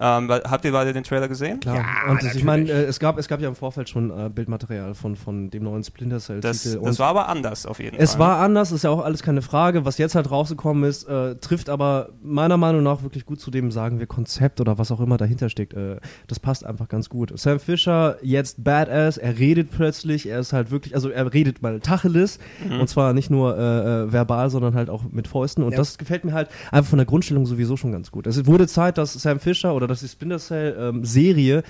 [0.00, 1.60] Ähm, habt ihr beide den Trailer gesehen?
[1.60, 1.76] Klar.
[1.76, 4.30] Ja, und das, ich meine, äh, es, gab, es gab ja im Vorfeld schon äh,
[4.30, 6.80] Bildmaterial von, von dem neuen Splinter Das, Cell-Titel.
[6.84, 8.20] das war aber anders auf jeden es Fall.
[8.20, 9.84] war anders, ist ja auch alles keine Frage.
[9.84, 13.70] Was jetzt halt rausgekommen ist, äh, trifft aber meiner Meinung nach wirklich gut zu dem,
[13.70, 15.74] sagen wir, Konzept oder was auch immer dahinter steckt.
[15.74, 15.96] Äh,
[16.28, 17.38] das passt einfach ganz gut.
[17.38, 21.78] Sam Fisher, jetzt Badass, er redet plötzlich, er ist halt wirklich, also er redet mal
[21.80, 22.80] Tacheles Mhm.
[22.80, 23.60] und zwar nicht nur äh,
[24.04, 25.76] äh, verbal, sondern halt auch mit Fäusten und Ja.
[25.78, 28.26] das gefällt mir halt einfach von der Grundstellung sowieso schon ganz gut.
[28.26, 31.62] Es wurde Zeit, dass Sam Fisher oder dass die Splinter Cell ähm, Serie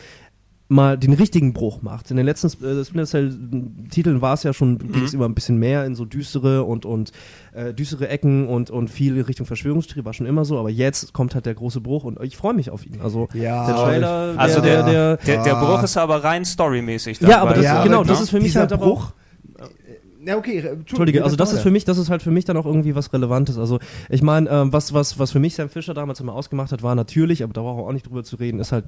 [0.73, 2.13] mal den richtigen Bruch macht.
[2.13, 3.37] In den letzten äh, Splinter Cell
[3.91, 6.87] Titeln war es ja schon, ging es immer ein bisschen mehr in so düstere und,
[6.87, 7.11] und
[7.55, 11.35] äh, düstere Ecken und, und viel Richtung Verschwörungstheorie, war schon immer so, aber jetzt kommt
[11.35, 13.01] halt der große Bruch und ich freue mich auf ihn.
[13.03, 15.65] Also Ja, der Trailer, Also der, der, der, der, der Ah.
[15.65, 17.21] Bruch ist aber rein storymäßig.
[17.21, 19.13] ja, aber das, Ja, genau, aber das ist für mich halt aber Bruch, auch
[20.25, 20.59] Ja, okay.
[20.59, 23.11] Entschuldige, also das ist für mich, das ist halt für mich dann auch irgendwie was
[23.13, 23.57] Relevantes.
[23.57, 23.79] Also
[24.11, 26.95] ich meine, ähm, was, was, was für mich Sam Fisher damals immer ausgemacht hat, war
[26.95, 28.85] natürlich, aber da brauchen wir auch nicht drüber zu reden, ist halt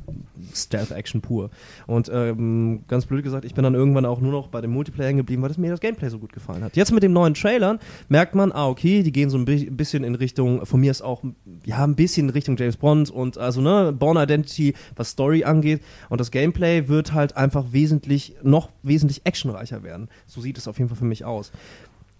[0.55, 1.49] Stealth-Action pur.
[1.87, 5.09] Und ähm, ganz blöd gesagt, ich bin dann irgendwann auch nur noch bei dem Multiplayer
[5.09, 6.77] hängen geblieben, weil das mir das Gameplay so gut gefallen hat.
[6.77, 7.79] Jetzt mit dem neuen Trailern
[8.11, 11.01] merkt man, ah, okay, die gehen so ein bi- bisschen in Richtung, von mir ist
[11.01, 11.23] auch,
[11.65, 15.81] ja, ein bisschen in Richtung James Bond und also, ne, Born Identity, was Story angeht.
[16.11, 20.09] Und das Gameplay wird halt einfach wesentlich, noch wesentlich actionreicher werden.
[20.27, 21.53] So sieht es auf jeden Fall für mich aus.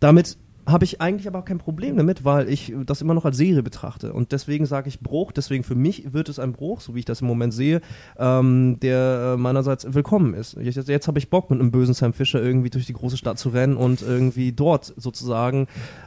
[0.01, 0.37] Damit
[0.67, 3.63] habe ich eigentlich aber auch kein Problem damit, weil ich das immer noch als Serie
[3.63, 4.13] betrachte.
[4.13, 7.05] Und deswegen sage ich Bruch, deswegen für mich wird es ein Bruch, so wie ich
[7.05, 7.81] das im Moment sehe,
[8.17, 10.57] ähm, der äh, meinerseits willkommen ist.
[10.61, 13.39] Jetzt, jetzt habe ich Bock, mit einem bösen Sam Fisher irgendwie durch die große Stadt
[13.39, 15.67] zu rennen und irgendwie dort sozusagen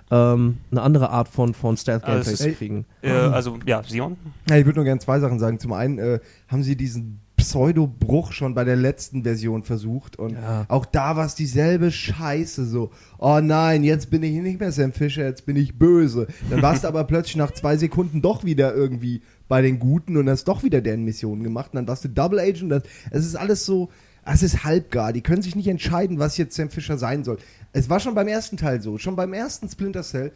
[0.10, 2.86] ähm, eine andere Art von, von Stealth-Gameplay Also zu kriegen.
[3.02, 4.16] Äh, also, ja, Sion?
[4.50, 5.60] Ja, ich würde nur gerne zwei Sachen sagen.
[5.60, 10.66] Zum einen äh, haben sie diesen Pseudo-Bruch schon bei der letzten Version versucht und Ja.
[10.68, 12.92] auch da war es dieselbe Scheiße so.
[13.20, 16.28] Oh nein, jetzt bin ich nicht mehr Sam Fisher, jetzt bin ich böse.
[16.50, 20.28] Dann warst du aber plötzlich nach zwei Sekunden doch wieder irgendwie bei den Guten und
[20.30, 22.72] hast doch wieder deren Missionen gemacht und dann warst du Double Agent.
[22.72, 23.90] Das, es ist alles so,
[24.26, 25.14] es ist halbgar.
[25.14, 27.38] Die können sich nicht entscheiden, was jetzt Sam Fisher sein soll.
[27.74, 28.98] Es war schon beim ersten Teil so.
[28.98, 30.32] Schon beim ersten Splinter Cell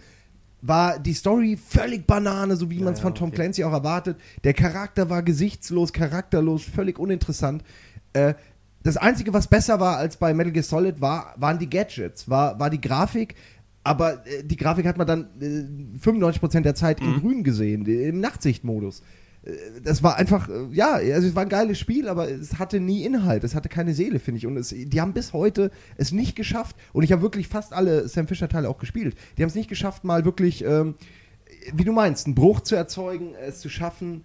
[0.62, 3.38] war die Story völlig Banane, so wie man es ja, von Tom okay.
[3.38, 4.18] Clancy auch erwartet.
[4.44, 7.64] Der Charakter war gesichtslos, charakterlos, völlig uninteressant.
[8.14, 8.34] Äh,
[8.84, 12.60] das Einzige, was besser war als bei Metal Gear Solid, war, waren die Gadgets, war,
[12.60, 13.36] war die Grafik.
[13.84, 18.20] Aber äh, die Grafik hat man dann äh, 95% der Zeit in grün gesehen, im
[18.20, 19.02] Nachtsichtmodus.
[19.44, 22.80] Äh, Das war einfach, äh, ja, also es war ein geiles Spiel, aber es hatte
[22.80, 24.48] nie Inhalt, es hatte keine Seele, finde ich.
[24.48, 28.08] Und es, die haben bis heute es nicht geschafft, und ich habe wirklich fast alle
[28.08, 30.96] Sam Fisher-Teile auch gespielt, die haben es nicht geschafft, mal wirklich, ähm,
[31.74, 34.24] wie du meinst, einen Bruch zu erzeugen, es zu schaffen,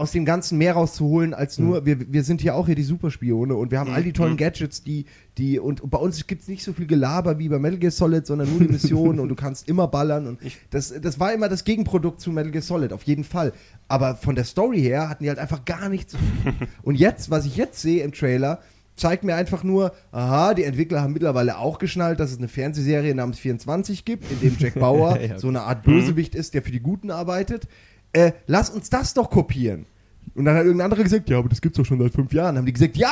[0.00, 3.54] aus dem Ganzen mehr rauszuholen als nur, wir, wir sind hier auch hier die Superspione
[3.54, 5.04] und wir haben all die tollen Gadgets, die,
[5.36, 8.26] die, und, bei uns gibt es nicht so viel Gelaber wie bei Metal Gear Solid,
[8.26, 11.64] sondern nur die Missionen und du kannst immer ballern und das, das war immer das
[11.64, 13.52] Gegenprodukt zu Metal Gear Solid, auf jeden Fall.
[13.88, 16.16] Aber von der Story her hatten die halt einfach gar nichts.
[16.82, 18.60] und jetzt, was ich jetzt sehe im Trailer,
[18.96, 23.14] zeigt mir einfach nur, aha, die Entwickler haben mittlerweile auch geschnallt, dass es eine Fernsehserie
[23.14, 25.38] namens 24 gibt, in dem Jack Bauer Ja.
[25.38, 27.66] so eine Art Bösewicht ist, der für die Guten arbeitet.
[28.12, 29.86] Äh, lass uns das doch kopieren.
[30.34, 32.56] Und dann hat irgendein anderer gesagt, ja, aber das gibt's doch schon seit fünf Jahren.
[32.56, 33.10] Haben die gesagt, ja,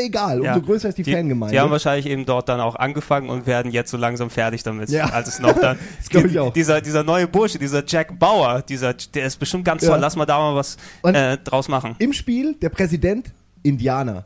[0.00, 0.38] äh, egal.
[0.40, 0.58] Umso Ja.
[0.58, 1.52] größer ist die, Fangemeinde.
[1.54, 4.88] Die haben wahrscheinlich eben dort dann auch angefangen und werden jetzt so langsam fertig damit.
[4.88, 5.06] Ja.
[5.06, 5.76] Als es noch dann.
[5.98, 6.52] Das glaub ich auch.
[6.52, 9.90] Dieser, dieser neue Bursche, dieser Jack Bauer, dieser, der ist bestimmt ganz Ja.
[9.90, 9.98] toll.
[10.00, 11.96] Lass mal da mal was äh, draus machen.
[11.98, 13.32] Im Spiel der Präsident
[13.64, 14.24] Indianer.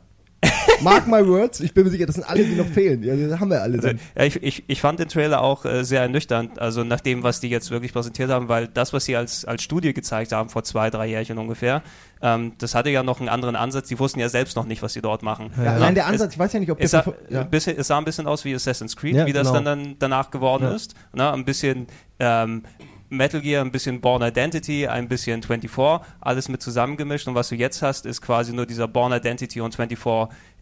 [0.81, 3.01] Mark my words, ich bin mir sicher, das sind alle, die noch fehlen.
[3.03, 3.75] Ja, das haben wir alle.
[3.77, 7.23] Also, ja, ich, ich, ich fand den Trailer auch äh, sehr ernüchternd, also nach dem,
[7.23, 10.49] was die jetzt wirklich präsentiert haben, weil das, was sie als, als Studie gezeigt haben,
[10.49, 11.81] vor zwei, drei Jährchen ungefähr,
[12.21, 13.87] ähm, das hatte ja noch einen anderen Ansatz.
[13.87, 15.51] Die wussten ja selbst noch nicht, was sie dort machen.
[15.57, 15.73] Ja, Ja.
[15.73, 17.41] allein der Es- Ansatz, ich weiß ja nicht, ob Es der sah, ja.
[17.41, 19.61] ein bisschen, es sah ein bisschen aus wie Assassin's Creed, wie das genau.
[19.61, 20.93] dann, dann danach geworden ist.
[21.13, 21.31] Ne?
[21.31, 21.87] Ein bisschen
[22.19, 22.63] ähm,
[23.09, 27.27] Metal Gear, ein bisschen Born Identity, ein bisschen 24, alles mit zusammengemischt.
[27.27, 29.97] Und was du jetzt hast, ist quasi nur dieser Born Identity und 24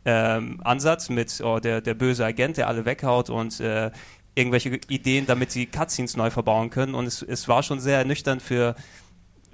[0.06, 3.92] ähm, Ansatz mit oh, der, der böse Agent, der alle weghaut und äh,
[4.36, 6.94] irgendwelche Ideen, damit sie Cutscenes neu verbauen können.
[6.94, 8.76] Und es, es war schon sehr ernüchternd für,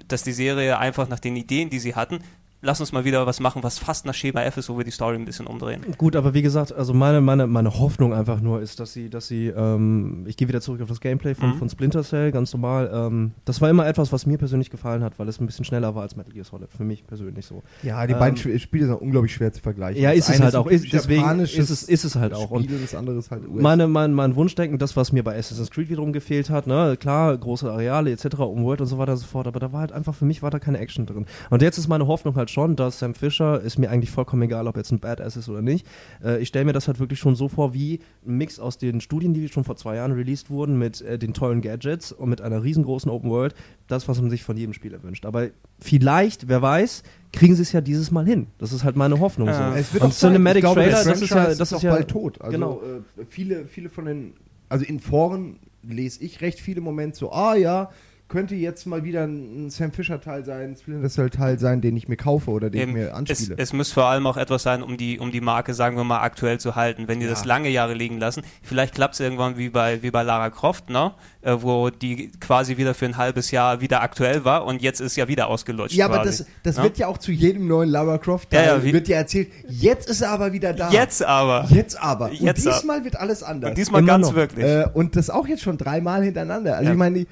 [0.08, 2.20] dass die Serie einfach nach den Ideen, die sie hatten,
[2.62, 4.90] lass uns mal wieder was machen, was fast nach Schema F ist, wo wir die
[4.92, 5.82] Story ein bisschen umdrehen.
[5.98, 9.26] Gut, aber wie gesagt, also meine, meine, meine Hoffnung einfach nur ist, dass sie, dass
[9.26, 11.54] sie, ähm, ich gehe wieder zurück auf das Gameplay von, Mhm.
[11.58, 12.90] von Splinter Cell, ganz normal.
[12.92, 15.94] Ähm, das war immer etwas, was mir persönlich gefallen hat, weil es ein bisschen schneller
[15.94, 17.62] war als Metal Gear Solid, für mich persönlich so.
[17.82, 20.00] ja, die ähm, beiden Sp- Spiele sind unglaublich schwer zu vergleichen.
[20.00, 20.66] Ja, ist es halt ein auch.
[20.68, 22.50] Ist, deswegen ist es, ist es halt auch.
[22.52, 23.60] Und Spiel, das andere ist halt US.
[23.60, 27.36] meine, mein, mein Wunschdenken, das, was mir bei Assassin's Creed wiederum gefehlt hat, ne, klar,
[27.36, 30.14] große Areale etc., Umworld und so weiter und so fort, aber da war halt einfach,
[30.14, 31.26] für mich war da keine Action drin.
[31.50, 34.66] Und jetzt ist meine Hoffnung halt schon, dass Sam Fisher, ist mir eigentlich vollkommen egal,
[34.66, 35.86] ob jetzt ein Badass ist oder nicht,
[36.22, 39.00] äh, ich stelle mir das halt wirklich schon so vor, wie ein Mix aus den
[39.00, 42.40] Studien, die schon vor zwei Jahren released wurden, mit äh, den tollen Gadgets und mit
[42.40, 43.54] einer riesengroßen Open World,
[43.88, 45.26] das, was man sich von jedem Spieler wünscht.
[45.26, 45.48] Aber
[45.80, 48.48] vielleicht, wer weiß, kriegen sie es ja dieses Mal hin.
[48.58, 49.48] Das ist halt meine Hoffnung.
[49.48, 49.72] Ja.
[49.72, 49.78] so.
[49.78, 50.14] Es wird und.
[50.14, 52.40] Cinematic glaube, Trailer, das das ist ja, das ist auch ja bald tot.
[52.40, 52.80] Also genau.
[53.18, 54.34] äh, viele, viele von den,
[54.68, 57.90] also in Foren lese ich recht viele Momente so, ah ja,
[58.32, 61.96] könnte jetzt mal wieder ein Sam Fisher Teil sein, ein Splinter Cell Teil sein, den
[61.96, 63.54] ich mir kaufe oder den Eben, ich mir es, anspiele.
[63.58, 66.20] es muss vor allem auch etwas sein, um die, um die Marke, sagen wir mal,
[66.22, 67.06] aktuell zu halten.
[67.06, 67.30] Wenn die Ja.
[67.30, 70.90] das lange Jahre liegen lassen, vielleicht klappt es irgendwann wie bei, wie bei Lara Croft,
[70.90, 71.12] ne?
[71.44, 75.16] Äh, wo die quasi wieder für ein halbes Jahr wieder aktuell war und jetzt ist
[75.16, 75.94] ja wieder ausgelutscht.
[75.96, 76.44] ja, aber quasi.
[76.44, 76.82] das, das Ja?
[76.84, 80.08] wird ja auch zu jedem neuen Lara Croft Teil Ja, ja, wird ja erzählt, jetzt
[80.08, 80.90] ist er aber wieder da.
[80.90, 81.66] Jetzt aber.
[81.68, 82.26] Jetzt aber.
[82.30, 83.70] Und Jetzt ab- diesmal wird alles anders.
[83.70, 84.34] Und diesmal Immer ganz noch.
[84.36, 84.64] wirklich.
[84.64, 86.74] Äh, und das auch jetzt schon dreimal hintereinander.
[86.76, 86.92] Also Ja.
[86.92, 87.26] ich meine, die-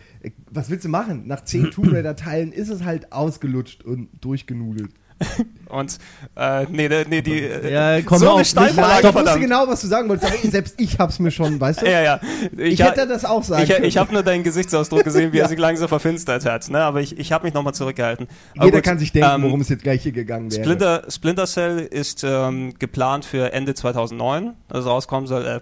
[0.51, 1.27] was willst du machen?
[1.27, 4.91] Nach zehn Tomb Raider Teilen ist es halt ausgelutscht und durchgenudelt.
[5.69, 5.99] Und
[6.35, 9.87] äh, nee, nee, die äh, Ja, komm so auf, eine ich wusste genau, was du
[9.87, 11.87] sagen wolltest, aber selbst ich hab's mir schon, weißt du?
[11.91, 12.21] Ja, ja.
[12.57, 13.85] Ich, ha- hätte das auch sagen Ich, können.
[13.85, 15.43] ich habe nur deinen Gesichtsausdruck gesehen, wie Ja.
[15.45, 16.71] er sich langsam verfinstert hat.
[16.71, 16.79] Ne?
[16.79, 18.29] Aber ich, ich habe mich nochmal zurückgehalten.
[18.57, 20.63] Aber Jeder gut, kann sich denken, ähm, worum es jetzt gleich hier gegangen wäre.
[20.63, 25.45] Splinter, Splinter Cell ist ähm, geplant für Ende 2009, dass es rauskommen soll.
[25.47, 25.61] Äh,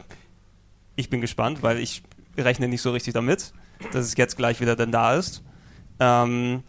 [0.94, 2.04] ich bin gespannt, weil ich
[2.38, 3.52] rechne nicht so richtig damit,
[3.92, 5.42] dass es jetzt gleich wieder denn da ist.
[6.00, 6.62] Ähm,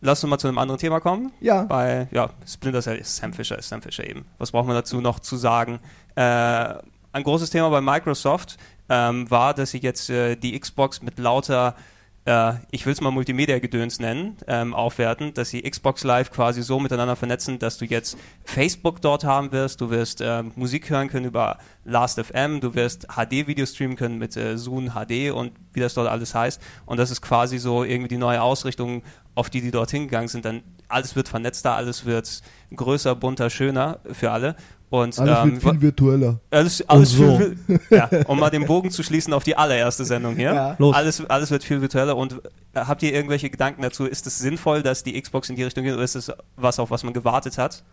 [0.00, 1.32] lass uns mal zu einem anderen Thema kommen.
[1.40, 1.64] Ja.
[1.64, 4.24] Bei ja, Splinter Cell ist Sam Fisher, ist Sam Fisher eben.
[4.38, 5.80] Was braucht man dazu noch zu sagen?
[6.14, 6.74] Äh,
[7.12, 8.56] ein großes Thema bei Microsoft
[8.88, 11.74] ähm, war, dass sie jetzt äh, die Xbox mit lauter
[12.26, 16.78] äh, ich will es mal Multimedia-Gedöns nennen, ähm, aufwerten, dass sie Xbox Live quasi so
[16.78, 21.26] miteinander vernetzen, dass du jetzt Facebook dort haben wirst, du wirst ähm, Musik hören können
[21.26, 26.08] über Last.fm, du wirst HD-Videos streamen können mit äh, Zoom HD und wie das dort
[26.08, 26.60] alles heißt.
[26.86, 29.02] Und das ist quasi so irgendwie die neue Ausrichtung,
[29.34, 30.44] auf die die dorthin gegangen sind.
[30.44, 32.42] Dann alles wird vernetzter, alles wird
[32.74, 34.56] größer, bunter, schöner für alle.
[34.90, 36.40] Und Alles ähm, wird viel virtueller.
[36.50, 37.38] alles, alles so.
[37.38, 37.56] viel,
[37.90, 40.52] ja, um mal den Bogen zu schließen auf die allererste Sendung hier.
[40.52, 40.76] Ja.
[40.78, 40.96] Los.
[40.96, 42.16] Alles, alles wird viel virtueller.
[42.16, 42.40] Und
[42.74, 44.04] äh, habt ihr irgendwelche Gedanken dazu?
[44.04, 46.90] Ist es sinnvoll, dass die Xbox in die Richtung geht oder ist es was, auf
[46.90, 47.84] was man gewartet hat?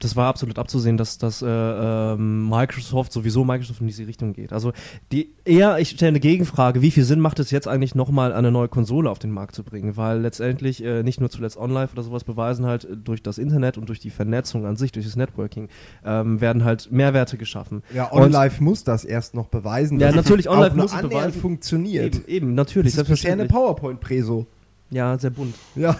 [0.00, 4.52] Das war absolut abzusehen, dass, dass äh, ähm, Microsoft sowieso Microsoft in diese Richtung geht.
[4.52, 4.72] Also
[5.12, 8.50] die eher, ich stelle eine Gegenfrage, wie viel Sinn macht es jetzt eigentlich nochmal eine
[8.50, 9.96] neue Konsole auf den Markt zu bringen?
[9.96, 13.78] Weil letztendlich äh, nicht nur zuletzt online oder sowas beweisen halt äh, durch das Internet
[13.78, 15.68] und durch die Vernetzung an sich, durch das Networking,
[16.04, 17.82] ähm, werden halt Mehrwerte geschaffen.
[17.94, 20.00] Ja, OnLive muss das erst noch beweisen.
[20.00, 21.40] Ja, natürlich, nur muss es beweisen.
[21.40, 22.16] funktioniert.
[22.16, 23.46] Eben, eben, natürlich, Das ist bisher eine.
[23.46, 24.46] PowerPoint-Preso.
[24.92, 25.54] Ja, sehr bunt.
[25.76, 25.96] Ja.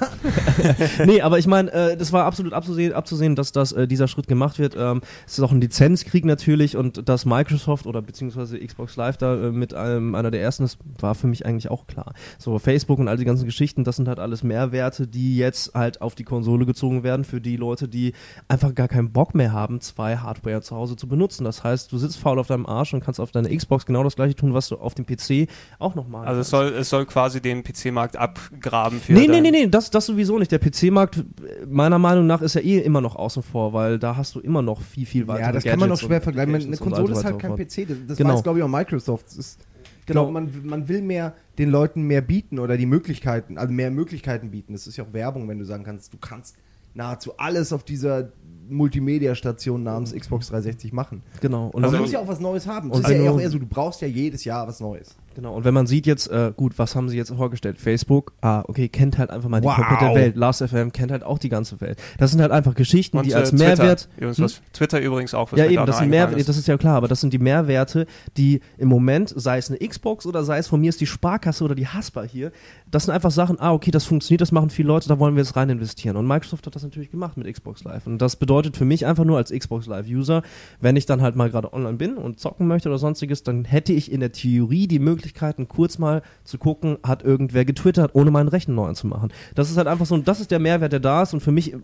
[1.06, 4.26] nee, aber ich meine, äh, das war absolut abzusehen, abzusehen dass das, äh, dieser Schritt
[4.26, 4.74] gemacht wird.
[4.76, 9.34] Ähm, es ist auch ein Lizenzkrieg natürlich und dass Microsoft oder beziehungsweise Xbox Live da
[9.34, 12.14] äh, mit einem, einer der ersten ist, war für mich eigentlich auch klar.
[12.38, 16.02] So Facebook und all die ganzen Geschichten, das sind halt alles Mehrwerte, die jetzt halt
[16.02, 18.12] auf die Konsole gezogen werden für die Leute, die
[18.48, 21.44] einfach gar keinen Bock mehr haben, zwei Hardware zu Hause zu benutzen.
[21.44, 24.16] Das heißt, du sitzt faul auf deinem Arsch und kannst auf deiner Xbox genau das
[24.16, 25.48] gleiche tun, was du auf dem PC
[25.78, 29.50] auch nochmal Also es soll, es soll quasi den PC-Markt abgraben für Nee, nee, nee,
[29.50, 30.52] nee, das, das sowieso nicht.
[30.52, 31.24] Der PC-Markt,
[31.68, 34.62] meiner Meinung nach, ist ja eh immer noch außen vor, weil da hast du immer
[34.62, 35.40] noch viel, viel weiter.
[35.40, 36.54] Ja, das kann man noch schwer vergleichen.
[36.54, 37.86] Eine Konsole ist halt kein PC.
[37.88, 38.34] Das, das Genau.
[38.34, 39.26] weiß, glaube ich, auch Microsoft.
[39.36, 39.58] Ist,
[40.06, 40.30] Genau.
[40.30, 44.72] man, man will mehr den Leuten mehr bieten oder die Möglichkeiten, also mehr Möglichkeiten bieten.
[44.72, 46.56] Das ist ja auch Werbung, wenn du sagen kannst, du kannst
[46.94, 48.32] nahezu alles auf dieser
[48.70, 51.22] Multimedia-Station namens Xbox 360 machen.
[51.40, 51.68] Genau.
[51.68, 52.90] Und Also- man muss ja auch was Neues haben.
[52.90, 55.16] Und Das ist ja auch du- eher so, du brauchst ja jedes Jahr was Neues.
[55.36, 57.78] Genau, und wenn man sieht jetzt, äh, gut, was haben sie jetzt vorgestellt?
[57.78, 59.76] Facebook, ah, okay, kennt halt einfach mal die Wow.
[59.76, 60.36] komplette Welt.
[60.36, 61.98] Last.fm kennt halt auch die ganze Welt.
[62.18, 63.64] Das sind halt einfach Geschichten, Und die äh, als Twitter.
[63.76, 64.08] Mehrwert.
[64.16, 64.44] Übrigens, Hm?
[64.44, 65.52] was, Twitter übrigens auch.
[65.52, 66.48] was Ja, eben, gerade das sind Mehr, eingefallen ist.
[66.48, 68.06] das ist ja klar, aber das sind die Mehrwerte,
[68.36, 71.62] die im Moment, sei es eine Xbox oder sei es von mir ist die Sparkasse
[71.62, 72.50] oder die Haspa hier,
[72.90, 75.42] das sind einfach Sachen, ah, okay, das funktioniert, das machen viele Leute, da wollen wir
[75.44, 76.16] jetzt rein investieren.
[76.16, 78.04] Und Microsoft hat das natürlich gemacht mit Xbox Live.
[78.06, 80.42] Und das bedeutet für mich einfach nur als Xbox Live-User,
[80.80, 83.92] wenn ich dann halt mal gerade online bin und zocken möchte oder sonstiges, dann hätte
[83.92, 88.48] ich in der Theorie die Möglichkeiten, kurz mal zu gucken, hat irgendwer getwittert, ohne meinen
[88.48, 89.32] Rechner neu anzumachen.
[89.54, 91.32] Das ist halt einfach so, und das ist der Mehrwert, der da ist.
[91.34, 91.74] Und für mich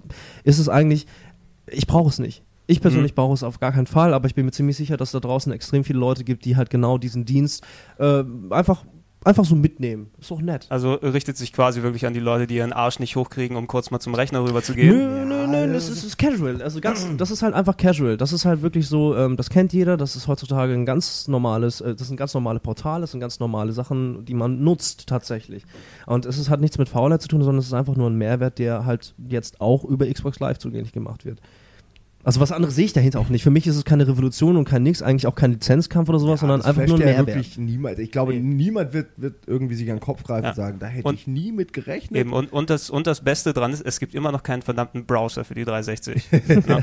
[0.45, 1.07] ist es eigentlich,
[1.71, 2.43] ich brauche es nicht.
[2.69, 3.17] Ich persönlich Mhm.
[3.17, 5.53] brauche es auf gar keinen Fall, aber ich bin mir ziemlich sicher, dass da draußen
[5.53, 7.65] extrem viele Leute gibt, die halt genau diesen Dienst
[7.99, 8.85] äh, einfach,
[9.27, 10.11] einfach so mitnehmen.
[10.21, 10.67] Ist doch nett.
[10.69, 13.91] Also richtet sich quasi wirklich an die Leute, die ihren Arsch nicht hochkriegen, um kurz
[13.91, 14.97] mal zum Rechner rüber zu gehen.
[14.97, 16.63] Nö, nö, nö, das ist, ist casual.
[16.63, 18.17] Also ganz, das ist halt einfach casual.
[18.17, 21.81] Das ist halt wirklich so, ähm, das kennt jeder, das ist heutzutage ein ganz normales,
[21.81, 25.65] äh, das sind ganz normale Portale, das sind ganz normale Sachen, die man nutzt tatsächlich.
[26.07, 28.17] Und es ist, hat nichts mit Faulheit zu tun, sondern es ist einfach nur ein
[28.17, 31.41] Mehrwert, der halt jetzt auch über Xbox Live zugänglich gemacht wird.
[32.27, 33.45] Also was anderes sehe ich dahinter auch nicht.
[33.45, 36.41] Für mich ist es keine Revolution und kein nix, eigentlich auch kein Lizenzkampf oder sowas,
[36.41, 37.29] sondern das einfach nur ein ja Mehrwert.
[37.29, 38.01] wirklich niemand.
[38.01, 38.41] Ich glaube, Nee.
[38.41, 40.51] niemand wird, wird irgendwie sich an den Kopf greifen Ja.
[40.51, 42.21] und sagen, da hätte Und- ich nie mit gerechnet.
[42.21, 45.07] Eben, und, und, das, und das Beste dran ist, es gibt immer noch keinen verdammten
[45.07, 46.29] Browser für die 360.
[46.67, 46.81] ja.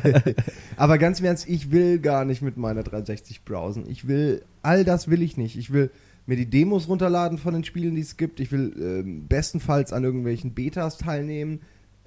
[0.78, 3.84] Aber ganz im Ernst, ich will gar nicht mit meiner 360 browsen.
[3.90, 5.58] Ich will, all das will ich nicht.
[5.58, 5.92] Ich will
[6.26, 8.40] mir die Demos runterladen von den Spielen, die es gibt.
[8.40, 11.60] Ich will ähm, bestenfalls an irgendwelchen Betas teilnehmen,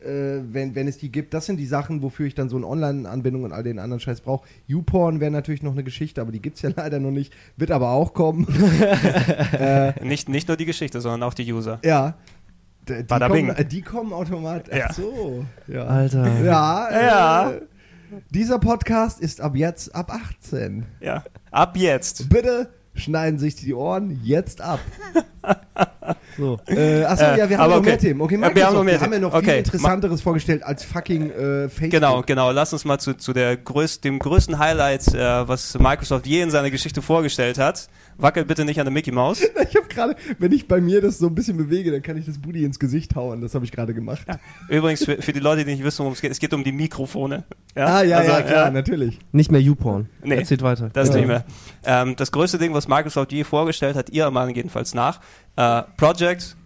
[0.07, 1.35] äh, wenn, wenn es die gibt.
[1.35, 4.21] Das sind die Sachen, wofür ich dann so eine Online-Anbindung und all den anderen Scheiß
[4.23, 4.47] brauche.
[4.69, 7.33] YouPorn wäre natürlich noch eine Geschichte, aber die gibt es ja leider noch nicht.
[7.57, 8.47] Wird aber auch kommen.
[9.59, 11.79] äh, nicht, nicht nur die Geschichte, sondern auch die User.
[11.85, 12.14] ja.
[12.88, 13.57] D- Die Bada kommen, bing.
[13.57, 14.73] äh, die kommen automatisch.
[14.73, 14.92] Ach Ja.
[14.92, 15.45] so.
[15.66, 15.87] Ja.
[15.87, 16.40] Alter.
[16.45, 17.53] Ja, äh, Ja.
[18.31, 20.87] Dieser Podcast ist ab jetzt ab 18.
[21.01, 21.25] Ja.
[21.51, 22.29] Ab jetzt.
[22.29, 24.79] Bitte schneiden sich die Ohren jetzt ab.
[26.37, 26.59] So.
[26.66, 27.88] Äh, achso, Äh, ja, wir haben noch okay.
[27.88, 28.21] mehr Themen.
[28.21, 30.62] Okay, Ja, wir haben Microsoft, noch mehr wir haben ja noch viel Okay, Interessanteres vorgestellt
[30.62, 31.90] als fucking äh, Facebook.
[31.90, 32.51] Genau, genau.
[32.51, 36.51] Lass uns mal zu, zu der größ, dem größten Highlight, äh, was Microsoft je in
[36.51, 37.88] seiner Geschichte vorgestellt hat.
[38.18, 39.40] Wackel bitte nicht an der Mickey Maus.
[39.68, 42.24] Ich habe gerade, wenn ich bei mir das so ein bisschen bewege, dann kann ich
[42.24, 43.40] das Booty ins Gesicht hauen.
[43.40, 44.24] Das habe ich gerade gemacht.
[44.68, 46.72] Übrigens, für, für die Leute, die nicht wissen, worum es geht, es geht um die
[46.72, 47.44] Mikrofone.
[47.74, 49.18] ah, ja, Also, ja, klar, natürlich.
[49.33, 50.09] Nicht mehr YouPorn.
[50.22, 50.37] Nee.
[50.37, 50.88] Erzählt weiter.
[50.92, 51.16] Das Ja.
[51.16, 51.44] nicht mehr.
[51.85, 55.20] Ähm, das größte Ding, was Microsoft je vorgestellt hat, ihr Meinung jedenfalls nach,
[55.57, 56.57] äh, Project,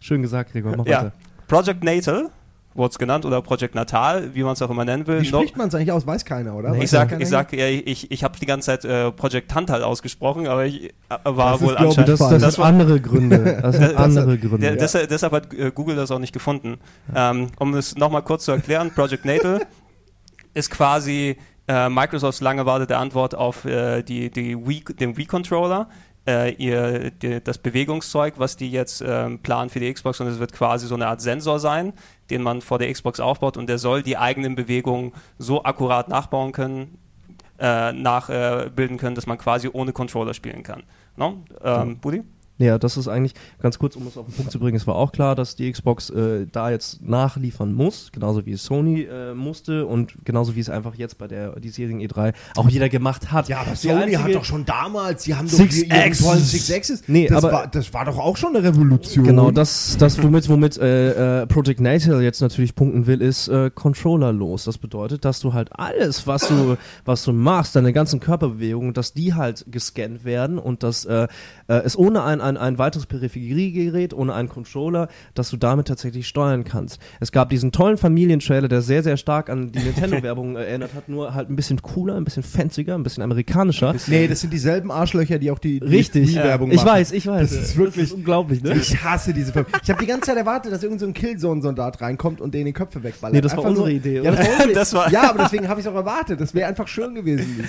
[0.00, 0.76] Schön gesagt, Gregor.
[0.76, 1.12] Mach ja, weiter.
[1.46, 2.30] Project Natal,
[2.74, 5.20] wurde es genannt, oder Project Natal, wie man es auch immer nennen will.
[5.22, 6.06] Wie No- spricht man es eigentlich aus?
[6.06, 6.70] Weiß keiner, oder?
[6.72, 7.20] Weiß ich sag, keiner?
[7.22, 10.84] ich sag, ja, ich, ich habe die ganze Zeit äh, Project Tantal ausgesprochen, aber ich
[10.84, 10.90] äh,
[11.24, 12.08] war Das ist, wohl ich, anscheinend.
[12.08, 13.58] Das, das, Das hat war- andere Gründe.
[13.62, 14.58] Das Das- andere Gründe.
[14.58, 16.78] Der, deshalb, deshalb hat äh, Google das auch nicht gefunden.
[17.14, 19.66] Ähm, um es nochmal kurz zu erklären, Project Natal
[20.54, 25.88] ist quasi äh, Microsofts lange erwartete Antwort auf äh, die, die Wii, den Wii-Controller.
[26.28, 30.38] Äh, ihr, die, das Bewegungszeug, was die jetzt ähm, planen für die Xbox und es
[30.38, 31.94] wird quasi so eine Art Sensor sein,
[32.28, 36.52] den man vor der Xbox aufbaut und der soll die eigenen Bewegungen so akkurat nachbauen
[36.52, 36.98] können,
[37.58, 40.82] äh, nachbilden äh, bilden können, dass man quasi ohne Controller spielen kann.
[41.16, 41.44] No?
[41.62, 42.22] Ähm, Budi?
[42.58, 44.76] Ja, das ist eigentlich ganz kurz, um es auf den Punkt zu bringen.
[44.76, 48.64] Es war auch klar, dass die Xbox äh, da jetzt nachliefern muss, genauso wie es
[48.64, 52.88] Sony äh, musste und genauso wie es einfach jetzt bei der diesjährigen E3 auch jeder
[52.88, 53.48] gemacht hat.
[53.48, 56.26] Ja, aber Die Sony hat doch schon damals, die haben doch Six ihren Axis.
[56.26, 57.02] tollen Six Axis.
[57.06, 59.24] Nee, das, aber- war, das war doch auch schon eine Revolution.
[59.24, 63.70] Genau, das, das womit, womit äh, äh, Project Natal jetzt natürlich punkten will, ist äh,
[63.72, 64.64] controllerlos.
[64.64, 69.12] Das bedeutet, dass du halt alles, was du, was du machst, deine ganzen Körperbewegungen, dass
[69.12, 71.28] die halt gescannt werden und dass äh,
[71.68, 76.64] es ohne ein, ein, ein weiteres Peripheriegerät, ohne einen Controller, dass du damit tatsächlich steuern
[76.64, 77.00] kannst.
[77.20, 81.34] Es gab diesen tollen Familientrailer, der sehr, sehr stark an die Nintendo-Werbung erinnert hat, nur
[81.34, 83.94] halt ein bisschen cooler, ein bisschen fancier, ein bisschen amerikanischer.
[84.06, 86.88] Nee, das sind dieselben Arschlöcher, die auch die, die Richtig, Wii-Werbung ich machen.
[86.88, 87.50] weiß, ich weiß.
[87.50, 88.74] Das ist wirklich- unglaublich, ne?
[88.74, 89.66] Ich hasse diese Film.
[89.82, 93.02] Ich habe die ganze Zeit erwartet, dass irgendein so Killzone-Soldat reinkommt und denen die Köpfe
[93.02, 93.34] wegballert.
[93.34, 95.68] Nee, das war Einfach unsere nur- Idee, Ja, das war, Das war- ja aber deswegen
[95.68, 96.40] habe ich es auch erwartet.
[96.40, 97.64] Das wäre einfach schön gewesen.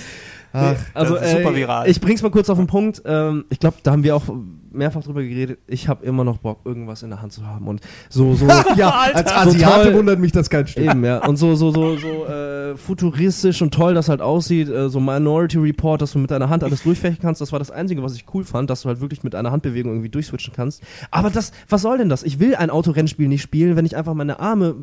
[0.52, 1.88] Ach, Also, Das ist super äh, viral.
[1.88, 3.02] Ich bring's mal kurz auf den Punkt.
[3.04, 4.24] Ähm, ich glaube, da haben wir auch
[4.72, 5.58] mehrfach drüber geredet.
[5.66, 7.66] Ich habe immer noch Bock, irgendwas in der Hand zu haben.
[7.68, 8.46] Und so, so.
[8.76, 9.94] ja, als So Asiate toll.
[9.94, 10.84] wundert mich das kein Stück.
[10.84, 11.26] Eben, ja.
[11.26, 14.68] Und so, so, so, so äh, futuristisch und toll das halt aussieht.
[14.68, 17.40] Äh, so Minority Report, dass du mit deiner Hand alles durchfechten kannst.
[17.40, 19.92] Das war das Einzige, was ich cool fand, dass du halt wirklich mit einer Handbewegung
[19.92, 20.82] irgendwie durchswitchen kannst.
[21.10, 22.22] Aber das, was soll denn das?
[22.22, 24.74] Ich will ein Autorennspiel nicht spielen, wenn ich einfach meine Arme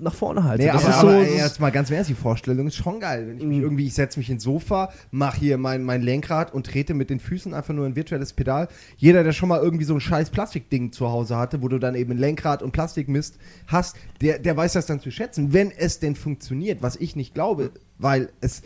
[0.00, 0.64] nach vorne halte.
[0.64, 1.06] Nee, das aber, ist so.
[1.08, 3.26] aber ey, jetzt mal ganz im Ernst, die Vorstellung ist schon geil.
[3.28, 3.62] Wenn ich mich Mhm.
[3.64, 7.20] irgendwie, ich setze mich ins Sofa, mache hier mein, mein Lenkrad und trete mit den
[7.20, 8.68] Füßen einfach nur ein virtuelles Pedal.
[8.96, 11.94] Jeder, der schon mal irgendwie so ein scheiß Plastikding zu Hause hatte, wo du dann
[11.94, 15.98] eben ein Lenkrad und Plastikmist hast, der, der weiß das dann zu schätzen, wenn es
[15.98, 18.62] denn funktioniert, was ich nicht glaube, weil es.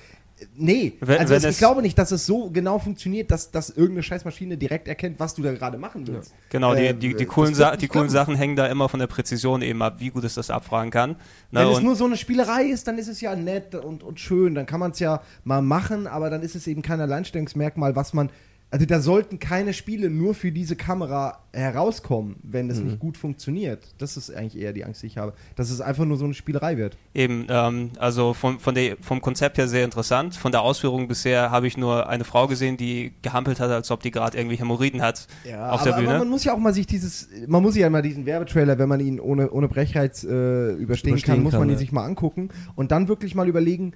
[0.57, 3.71] Nee, Wenn- also wenn es, ich glaube nicht, dass es so genau funktioniert, dass, dass
[3.71, 6.33] irgendeine Scheißmaschine direkt erkennt, was du da gerade machen willst.
[6.51, 8.09] Genau, die, Äh, die, die, das coolen, wird Sa die coolen.
[8.09, 11.11] Sachen hängen da immer von der Präzision eben ab, wie gut es das abfragen kann.
[11.51, 14.19] Ne, Wenn es nur so eine Spielerei ist, dann ist es ja nett und, und
[14.21, 17.95] schön, dann kann man es ja mal machen, aber dann ist es eben kein Alleinstellungsmerkmal,
[17.97, 18.31] was man.
[18.73, 22.71] Also da sollten keine Spiele nur für diese Kamera herauskommen, wenn Mhm.
[22.71, 23.83] es nicht gut funktioniert.
[23.99, 25.33] Das ist eigentlich eher die Angst, die ich habe.
[25.57, 26.97] Dass es einfach nur so eine Spielerei wird.
[27.13, 30.37] Eben, ähm, also vom, von der, vom Konzept her sehr interessant.
[30.37, 34.03] Von der Ausführung bisher habe ich nur eine Frau gesehen, die gehampelt hat, als ob
[34.03, 36.19] die gerade irgendwie Hämorrhoiden hat auf aber, der aber Bühne.
[36.21, 39.01] man muss ja auch mal sich dieses, man muss ja mal diesen Werbetrailer, wenn man
[39.01, 40.27] ihn ohne, ohne Brechreiz äh,
[40.75, 41.79] überstehen, Überstehen kann, muss kann, man ihn ja.
[41.79, 43.95] sich mal angucken und dann wirklich mal überlegen,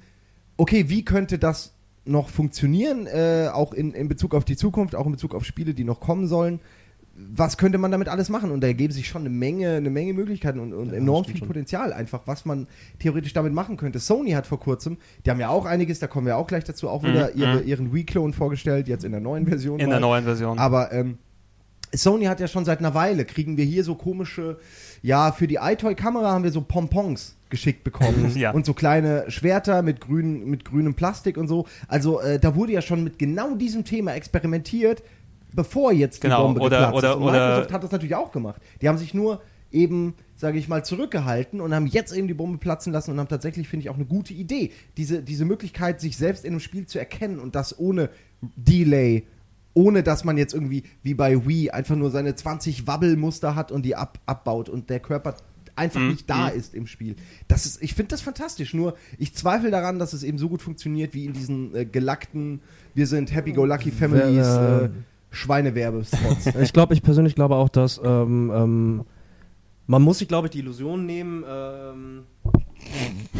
[0.56, 1.72] okay, wie könnte das
[2.04, 5.74] noch funktionieren, äh, auch in, in Bezug auf die Zukunft, auch in Bezug auf Spiele,
[5.74, 6.60] die noch kommen sollen.
[7.16, 8.50] Was könnte man damit alles machen?
[8.50, 11.36] Und da ergeben sich schon eine Menge, eine Menge Möglichkeiten und, und Ja, enorm viel
[11.36, 11.46] schon.
[11.46, 12.66] Potenzial, einfach, was man
[12.98, 14.00] theoretisch damit machen könnte.
[14.00, 16.88] Sony hat vor kurzem, die haben ja auch einiges, da kommen wir auch gleich dazu,
[16.88, 17.68] auch Mhm, wieder ihre, mhm.
[17.68, 19.78] ihren Wii-Clone vorgestellt, jetzt in der neuen Version.
[19.78, 19.92] in mal.
[19.92, 20.58] der neuen Version.
[20.58, 21.18] Aber ähm,
[21.94, 24.58] Sony hat ja schon seit einer Weile, kriegen wir hier so komische,
[25.04, 28.32] ja, für die iToy-Kamera haben wir so Pompons geschickt bekommen.
[28.36, 28.52] Ja.
[28.52, 31.66] Und so kleine Schwerter mit, grün, mit grünem Plastik und so.
[31.88, 35.02] Also äh, da wurde ja schon mit genau diesem Thema experimentiert,
[35.52, 37.16] bevor jetzt die Genau, Bombe oder- geplatzt oder- ist.
[37.16, 38.62] Und Microsoft hat das natürlich auch gemacht.
[38.80, 42.56] Die haben sich nur eben, sage ich mal, zurückgehalten und haben jetzt eben die Bombe
[42.56, 44.70] platzen lassen und haben tatsächlich, finde ich, auch eine gute Idee.
[44.96, 48.08] Diese, diese Möglichkeit, sich selbst in einem Spiel zu erkennen und das ohne
[48.56, 49.24] Delay,
[49.74, 53.82] ohne dass man jetzt irgendwie, wie bei Wii, einfach nur seine 20 Wabbelmuster hat und
[53.84, 55.34] die ab, abbaut und der Körper
[55.76, 56.56] einfach Mhm, nicht da mhm.
[56.56, 57.16] ist im Spiel.
[57.48, 60.62] Das ist, ich finde das fantastisch, nur ich zweifle daran, dass es eben so gut
[60.62, 62.60] funktioniert wie in diesen äh, gelackten,
[62.94, 64.90] wir sind Happy-Go-Lucky Families, Wer- äh,
[65.30, 66.54] Schweinewerbespots.
[66.60, 69.04] Ich glaube, ich persönlich glaube auch, dass ähm, ähm,
[69.88, 72.22] man muss sich, glaube ich, die Illusion nehmen, ähm,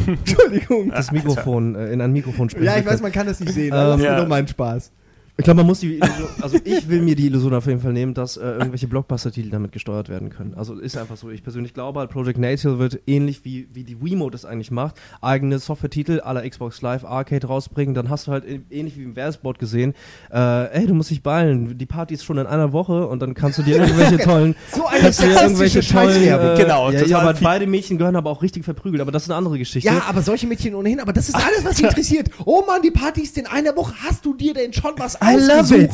[0.07, 0.91] Entschuldigung.
[0.91, 2.67] das Mikrofon äh, in ein Mikrofon sprechen.
[2.67, 3.69] Ja, ich weiß, man kann das nicht sehen.
[3.69, 4.17] Ähm, aber das ist ja.
[4.19, 4.91] nur mein Spaß.
[5.37, 7.93] Ich glaube, man muss die Illusion, also ich will mir die Illusion auf jeden Fall
[7.93, 10.55] nehmen, dass äh, irgendwelche Blockbuster-Titel damit gesteuert werden können.
[10.55, 11.29] Also ist einfach so.
[11.29, 14.95] Ich persönlich glaube halt, Project Natal wird ähnlich wie, wie die Wiimote es eigentlich macht,
[15.21, 17.97] eigene Software-Titel aller Xbox Live Arcade rausbringen.
[17.97, 19.95] Dann hast du halt äh, ähnlich wie im Werbespot gesehen,
[20.33, 23.35] äh, ey, du musst dich beeilen, die Party ist schon in einer Woche und dann
[23.35, 27.67] kannst du dir irgendwelche tollen So eine irgendwelche tollen, äh, Genau, ja, ja, aber beide
[27.67, 29.89] Mädchen gehören aber auch richtig verprügelt, aber das ist eine andere Geschichte.
[29.89, 32.31] Ja, aber solche Mädchen ohnehin, aber das ist alles, was sie interessiert.
[32.45, 33.95] Oh Mann, die Party ist in einer Woche.
[34.07, 35.91] Hast du dir denn schon was I love it.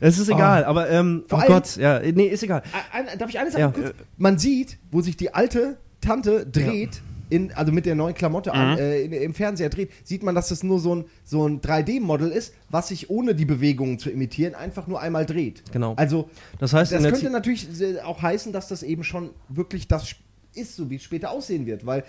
[0.00, 2.62] Es ist egal, aber ähm, Vor oh allem- Gott, ja, nee, ist egal.
[2.92, 3.70] Ein, darf ich eine Sache Ja.
[3.72, 3.94] kurz?
[4.16, 7.00] Man sieht, wo sich die alte Tante dreht,
[7.30, 8.78] in, also mit der neuen Klamotte an, Mhm.
[8.78, 12.30] äh, in, im Fernseher dreht, sieht man, dass das nur so ein, so ein 3D-Model
[12.30, 15.64] ist, was sich ohne die Bewegungen zu imitieren einfach nur einmal dreht.
[15.72, 15.94] Genau.
[15.96, 16.30] Also,
[16.60, 20.14] Das heißt, das könnte natürlich äh, auch heißen, dass das eben schon wirklich das
[20.54, 22.04] ist, so wie es später aussehen wird, weil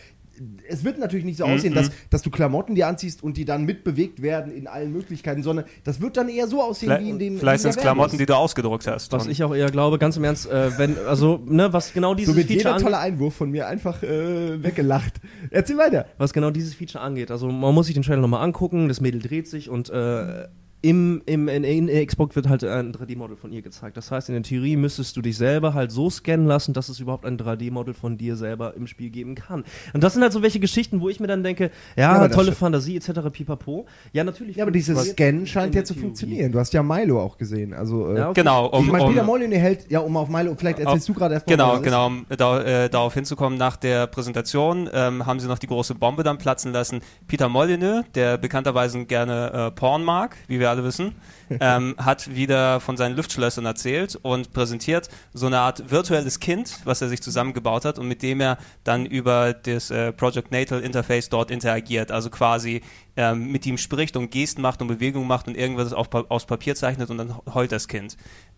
[0.67, 3.45] es wird natürlich nicht so Mhm, aussehen, dass, dass du Klamotten dir anziehst und die
[3.45, 7.19] dann mitbewegt werden in allen Möglichkeiten, sondern das wird dann eher so aussehen wie in
[7.19, 9.11] dem Vielleicht in sind es Klamotten, die du ausgedruckt hast.
[9.11, 12.33] Was ich auch eher glaube, ganz im Ernst, äh, wenn, also, ne, was genau dieses
[12.33, 15.15] So wird Feature jeder angeht, tolle Einwurf von mir einfach äh, weggelacht.
[15.49, 16.05] Erzähl weiter.
[16.17, 17.31] was genau dieses Feature angeht.
[17.31, 20.47] Also man muss sich den Trailer nochmal angucken, das Mädel dreht sich und äh,
[20.81, 23.97] im, im, in, in Xbox wird halt ein 3D-Model von ihr gezeigt.
[23.97, 27.01] Das heißt, in der Theorie müsstest du dich selber halt so scannen lassen, dass es
[27.01, 29.65] überhaupt ein 3D-Model von dir selber im Spiel geben kann.
[29.93, 32.53] Und das sind halt so welche Geschichten, wo ich mir dann denke, ja, das tolle.
[32.53, 33.11] Fantasie etc.
[33.31, 33.85] pipapo.
[34.13, 34.55] Ja, natürlich.
[34.55, 36.05] Ja, aber dieses Scannen scheint in ja zu Theorie.
[36.07, 36.51] funktionieren.
[36.51, 37.73] Du hast ja Milo auch gesehen.
[37.73, 38.41] Also, äh, Ja, okay.
[38.41, 41.13] Genau, um, ich meine, um, Peter Molyneux hält, ja, um auf Milo, vielleicht erzählst du
[41.13, 41.57] gerade erstmal.
[41.57, 45.47] Genau, was es genau, um da, äh, darauf hinzukommen, nach der Präsentation ähm, haben sie
[45.47, 47.01] noch die große Bombe dann platzen lassen.
[47.27, 51.15] Peter Molyneux, der bekannterweise gerne äh, Porn mag, wie wir alle wissen,
[51.59, 57.01] ähm, hat wieder von seinen Luftschlössern erzählt und präsentiert so eine Art virtuelles Kind, was
[57.01, 61.29] er sich zusammengebaut hat und mit dem er dann über das äh, Project Natal Interface
[61.29, 62.11] dort interagiert.
[62.11, 62.81] Also quasi
[63.17, 66.75] ähm, mit ihm spricht und Gesten macht und Bewegungen macht und irgendwas auf, aufs Papier
[66.75, 68.15] zeichnet und dann heult das Kind.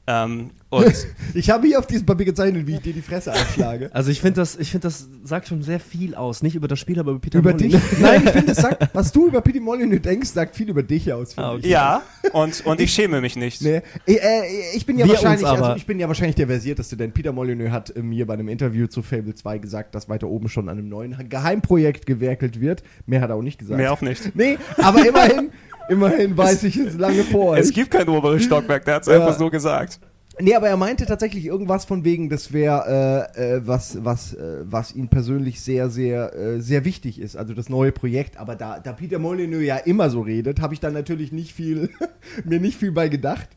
[0.08, 3.90] Ähm, und Ich habe hier auf diesem Papier gezeichnet, wie ich dir die Fresse einschlage.
[3.94, 6.80] Also ich finde das, ich finde das sagt schon sehr viel aus, nicht über das
[6.80, 7.82] Spiel, aber über Peter über Molyneux.
[7.90, 8.00] dich?
[8.00, 11.38] Nein, ich finde, sagt, was du über Peter Molyneux denkst, sagt viel über dich aus.
[11.38, 11.60] Ah, ich.
[11.60, 11.70] okay.
[11.70, 12.02] ja,
[12.34, 13.62] und, und ich schäme mich nicht.
[13.62, 13.82] Nee.
[14.08, 14.44] Äh, äh,
[14.76, 17.72] ich bin ja Wir wahrscheinlich, also ich bin ja wahrscheinlich der versierteste, denn Peter Molyneux
[17.72, 20.78] hat äh, mir bei einem Interview zu Fable 2 gesagt, dass weiter oben schon an
[20.78, 22.84] einem neuen Geheimprojekt gewerkelt wird.
[23.06, 23.78] Mehr hat er auch nicht gesagt.
[23.78, 24.36] Mehr auch nicht.
[24.36, 25.52] Nee, aber immerhin,
[25.92, 27.58] immerhin weiß ich es lange vor.
[27.58, 29.16] Es gibt kein oberes Stockwerk, der hat es Ja.
[29.20, 30.00] einfach so gesagt.
[30.40, 34.60] Nee, aber er meinte tatsächlich irgendwas von wegen, das wäre äh, äh, was, was, äh,
[34.64, 37.36] was ihm persönlich sehr, sehr, äh, sehr wichtig ist.
[37.36, 38.38] Also das neue Projekt.
[38.38, 41.90] Aber da, da Peter Molyneux ja immer so redet, habe ich dann natürlich nicht viel,
[42.46, 43.50] mir nicht viel bei gedacht.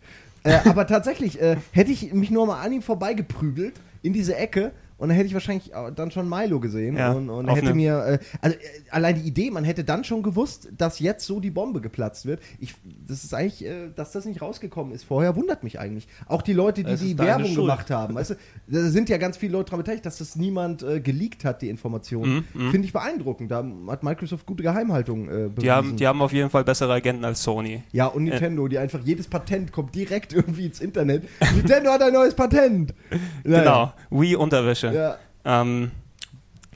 [0.43, 4.73] Äh, aber tatsächlich äh, hätte ich mich nur mal an ihm vorbeigeprügelt in diese Ecke.
[4.97, 7.99] Und dann hätte ich wahrscheinlich äh, dann schon Milo gesehen Ja, und, und hätte mir,
[8.05, 11.51] äh, also äh, allein die Idee, man hätte dann schon gewusst, dass jetzt so die
[11.51, 12.41] Bombe geplatzt wird.
[12.61, 12.75] Ich,
[13.07, 16.07] das ist eigentlich, äh, dass das nicht rausgekommen ist vorher, wundert mich eigentlich.
[16.27, 17.57] Auch die Leute, die die Werbung Schuld.
[17.57, 18.35] gemacht haben, weißt du,
[18.69, 21.69] da sind ja ganz viele Leute daran beteiligt, dass das niemand äh, geleakt hat, die
[21.69, 22.47] Informationen.
[22.55, 23.51] Mhm, Finde ich beeindruckend.
[23.51, 25.55] Da hat Microsoft gute Geheimhaltung äh, bewiesen.
[25.59, 27.83] Die haben, die haben auf jeden Fall bessere Agenten als Sony.
[27.93, 31.25] ja, und Nintendo, die einfach jedes Patent kommt direkt irgendwie ins Internet.
[31.55, 32.95] Nintendo hat ein neues Patent.
[33.43, 33.93] Naja.
[34.11, 34.84] Genau, Wii-Unterwäsche.
[34.93, 35.17] Ja.
[35.45, 35.91] Ähm,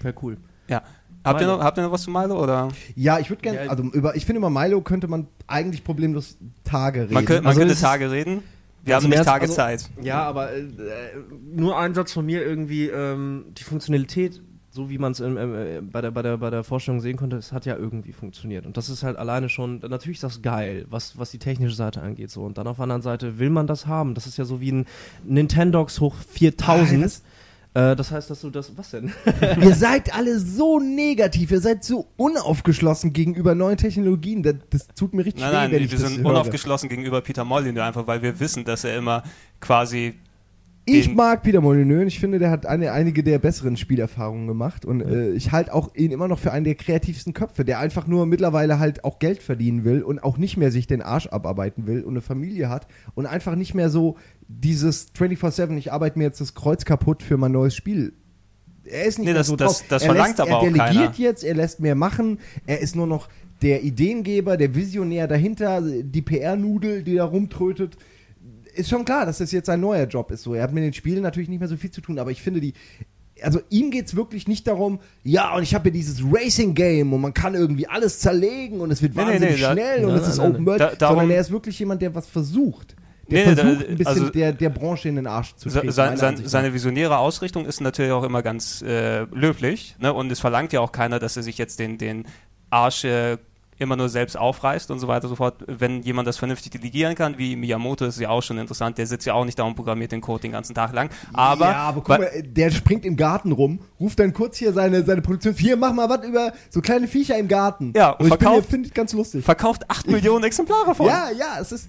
[0.01, 0.37] Wäre cool.
[0.69, 0.83] ja.
[1.25, 2.43] Habt ihr, noch, habt ihr noch was zu Milo?
[2.43, 2.69] Oder?
[2.95, 3.71] Ja, ich würde gerne, Ja.
[3.71, 7.13] also über, ich finde über Milo könnte man eigentlich problemlos Tage reden.
[7.15, 8.43] Man, könnte, man Also könnte Tage reden.
[8.85, 9.91] Wir Also haben nicht Tage also- Zeit.
[10.01, 10.65] Ja, aber äh, äh,
[11.55, 14.41] nur ein Satz von mir irgendwie, ähm, die Funktionalität,
[14.71, 17.53] so wie man es äh, bei, der, bei, der, bei der Vorstellung sehen konnte, es
[17.53, 18.65] hat ja irgendwie funktioniert.
[18.65, 22.01] Und das ist halt alleine schon, natürlich ist das geil, was, was die technische Seite
[22.01, 22.31] angeht.
[22.31, 22.45] So.
[22.45, 24.15] Und dann auf der anderen Seite will man das haben.
[24.15, 24.87] Das ist ja so wie ein
[25.25, 27.05] Nintendox hoch 4000.
[27.05, 27.23] Was?
[27.79, 29.13] Äh, das heißt, dass du das, was denn?
[29.63, 34.43] Ihr seid alle so negativ, ihr seid so unaufgeschlossen gegenüber neuen Technologien.
[34.43, 36.27] Das, das tut mir richtig Nein, weh, nein, wenn wir ich das sind höre.
[36.31, 39.23] unaufgeschlossen gegenüber Peter Molyneux, einfach weil wir wissen, dass er immer
[39.61, 40.15] quasi
[40.91, 42.07] Ich mag Peter Molyneux.
[42.07, 45.95] Ich finde, der hat eine, einige der besseren Spielerfahrungen gemacht und äh, ich halte auch
[45.95, 49.43] ihn immer noch für einen der kreativsten Köpfe, der einfach nur mittlerweile halt auch Geld
[49.43, 52.87] verdienen will und auch nicht mehr sich den Arsch abarbeiten will und eine Familie hat
[53.15, 54.17] und einfach nicht mehr so
[54.49, 58.13] dieses 24/7, ich arbeite mir jetzt das Kreuz kaputt für mein neues Spiel.
[58.85, 59.85] Er ist nicht Nee, mehr das- so das- drauf.
[59.89, 61.15] das er verlangt aber er auch delegiert keiner.
[61.19, 63.29] jetzt, er lässt mehr machen, er ist nur noch
[63.61, 67.97] der Ideengeber, der Visionär dahinter, die PR-Nudel, die da rumtrötet
[68.79, 70.43] ist schon klar, dass das jetzt ein neuer Job ist.
[70.43, 72.41] So, er hat mit den Spielen natürlich nicht mehr so viel zu tun, aber ich
[72.43, 72.75] finde die.
[73.41, 77.21] Also ihm geht es wirklich nicht darum, ja, und ich habe hier dieses Racing-Game und
[77.21, 80.21] man kann irgendwie alles zerlegen und es wird Nee, wahnsinnig nee, da- schnell und nein,
[80.23, 80.67] es ist Open.
[80.67, 82.97] World, Da- darum- sondern er ist wirklich jemand, der was versucht.
[83.31, 85.69] Der Nee, nee, da- versucht, ein bisschen also- der, der Branche in den Arsch zu
[85.69, 85.93] treten.
[85.93, 89.95] sein, sein, seine visionäre Ausrichtung ist natürlich auch immer ganz äh, löblich.
[90.01, 90.13] Ne?
[90.13, 92.25] Und es verlangt ja auch keiner, dass er sich jetzt den, den
[92.71, 93.37] Arsch äh,
[93.79, 95.63] immer nur selbst aufreißt und so weiter und so fort.
[95.67, 98.99] Wenn jemand das vernünftig delegieren kann, wie Miyamoto, ist ja auch schon interessant.
[98.99, 101.11] Der sitzt ja auch nicht da und programmiert den Code den ganzen Tag lang.
[101.33, 105.05] Aber, ja, aber guck mal, der springt im Garten rum, ruft dann kurz hier seine,
[105.05, 107.93] seine Produktion, hier, mach mal was über so kleine Viecher im Garten.
[107.97, 109.45] Ja, und ich bin- verkauft- finde ich ganz lustig.
[109.45, 111.07] verkauft 8 Millionen Exemplare von.
[111.07, 111.89] Ja, ja, es ist.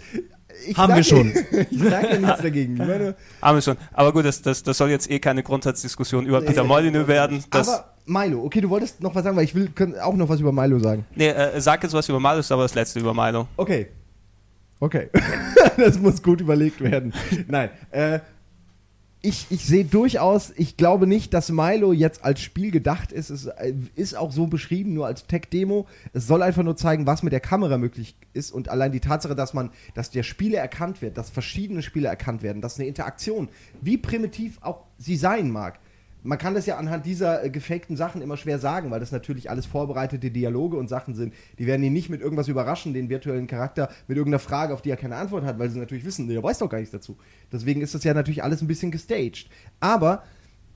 [0.67, 1.31] Ich Haben wir sag schon.
[1.69, 2.73] Ich sage ja nichts dagegen.
[2.75, 3.77] Meine, Haben wir schon.
[3.93, 6.63] Aber gut, das, das, das soll jetzt eh keine Grundsatzdiskussion über Peter.
[6.63, 7.43] Molyneux werden.
[7.51, 10.39] Das, aber Milo, okay, du wolltest noch was sagen, weil ich will auch noch was
[10.39, 11.05] über Milo sagen.
[11.15, 13.47] nee, äh, sag jetzt was über Milo, ist aber das letzte über Milo.
[13.55, 13.87] Okay.
[14.79, 15.09] Okay.
[15.77, 17.13] das muss gut überlegt werden.
[17.47, 17.69] Nein.
[17.91, 18.19] Äh,
[19.21, 23.29] ich, ich sehe durchaus, ich glaube nicht, dass Milo jetzt als Spiel gedacht ist.
[23.29, 25.87] Es äh, ist auch so beschrieben, nur als Tech-Demo.
[26.13, 29.35] Es soll einfach nur zeigen, was mit der Kamera möglich ist und allein die Tatsache,
[29.35, 33.49] dass man, dass der Spieler erkannt wird, dass verschiedene Spieler erkannt werden, dass eine Interaktion,
[33.81, 35.79] wie primitiv auch sie sein mag,
[36.23, 39.49] man kann das ja anhand dieser äh, gefakten Sachen immer schwer sagen, weil das natürlich
[39.49, 41.33] alles vorbereitete Dialoge und Sachen sind.
[41.57, 44.89] Die werden ihn nicht mit irgendwas überraschen, den virtuellen Charakter, mit irgendeiner Frage, auf die
[44.89, 47.17] er keine Antwort hat, weil sie natürlich wissen, der weiß doch gar nichts dazu.
[47.51, 49.49] Deswegen ist das ja natürlich alles ein bisschen gestaged.
[49.79, 50.23] Aber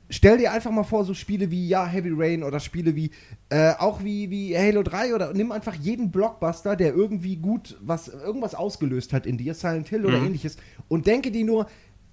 [0.10, 3.12] stell dir einfach mal vor, so Spiele wie ja, Heavy Rain oder Spiele wie
[3.50, 8.08] äh, auch wie, wie Halo 3 oder nimm einfach jeden Blockbuster, der irgendwie gut was
[8.08, 10.26] irgendwas ausgelöst hat in dir, Silent Hill oder Mhm.
[10.28, 11.68] ähnliches, und denke dir nur,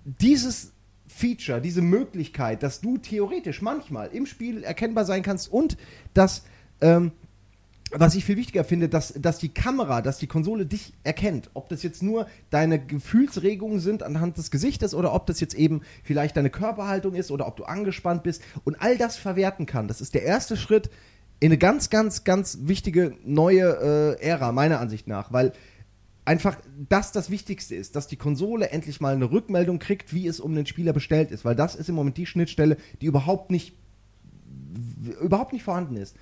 [0.05, 0.73] dieses
[1.21, 5.77] Feature, diese Möglichkeit, dass du theoretisch manchmal im Spiel erkennbar sein kannst und
[6.15, 6.45] dass
[6.81, 7.13] ähm,
[7.93, 11.51] was ich viel wichtiger finde, dass, dass die Kamera, dass die Konsole dich erkennt.
[11.55, 15.83] Ob das jetzt nur deine Gefühlsregungen sind anhand des Gesichtes oder ob das jetzt eben
[16.05, 19.89] vielleicht deine Körperhaltung ist oder ob du angespannt bist und all das verwerten kann.
[19.89, 20.89] Das ist der erste Schritt
[21.41, 25.53] in eine ganz, ganz, ganz wichtige neue äh, Ära, meiner Ansicht nach, weil
[26.25, 26.57] einfach
[26.89, 30.55] das das Wichtigste ist, dass die Konsole endlich mal eine Rückmeldung kriegt, wie es um
[30.55, 33.75] den Spieler bestellt ist, weil das ist im Moment die Schnittstelle, die überhaupt nicht
[35.21, 36.17] überhaupt nicht vorhanden ist.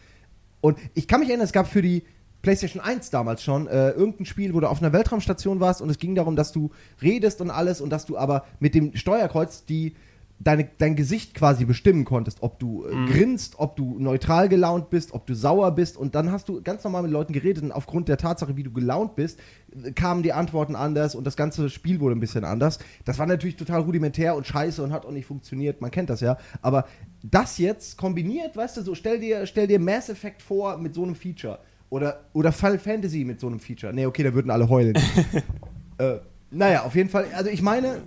[0.60, 2.02] Und ich kann mich erinnern, es gab für die
[2.42, 5.98] PlayStation 1 damals schon äh, irgendein Spiel, wo du auf einer Weltraumstation warst und es
[5.98, 6.70] ging darum, dass du
[7.02, 9.94] redest und alles und dass du aber mit dem Steuerkreuz die
[10.40, 15.12] deine, dein Gesicht quasi bestimmen konntest, ob du äh, grinst, ob du neutral gelaunt bist,
[15.12, 18.08] ob du sauer bist und dann hast du ganz normal mit Leuten geredet und aufgrund
[18.08, 19.40] der Tatsache, wie du gelaunt bist,
[19.84, 22.78] äh, kamen die Antworten anders und das ganze Spiel wurde ein bisschen anders.
[23.04, 26.20] Das war natürlich total rudimentär und scheiße und hat auch nicht funktioniert, man kennt das
[26.20, 26.86] ja, aber
[27.22, 31.02] das jetzt kombiniert, weißt du, so stell dir, stell dir Mass Effect vor mit so
[31.02, 31.58] einem Feature
[31.90, 33.92] oder, oder Final Fantasy mit so einem Feature.
[33.92, 34.94] Nee, okay, da würden alle heulen.
[35.98, 36.18] äh,
[36.50, 38.02] naja, auf jeden Fall, also ich meine,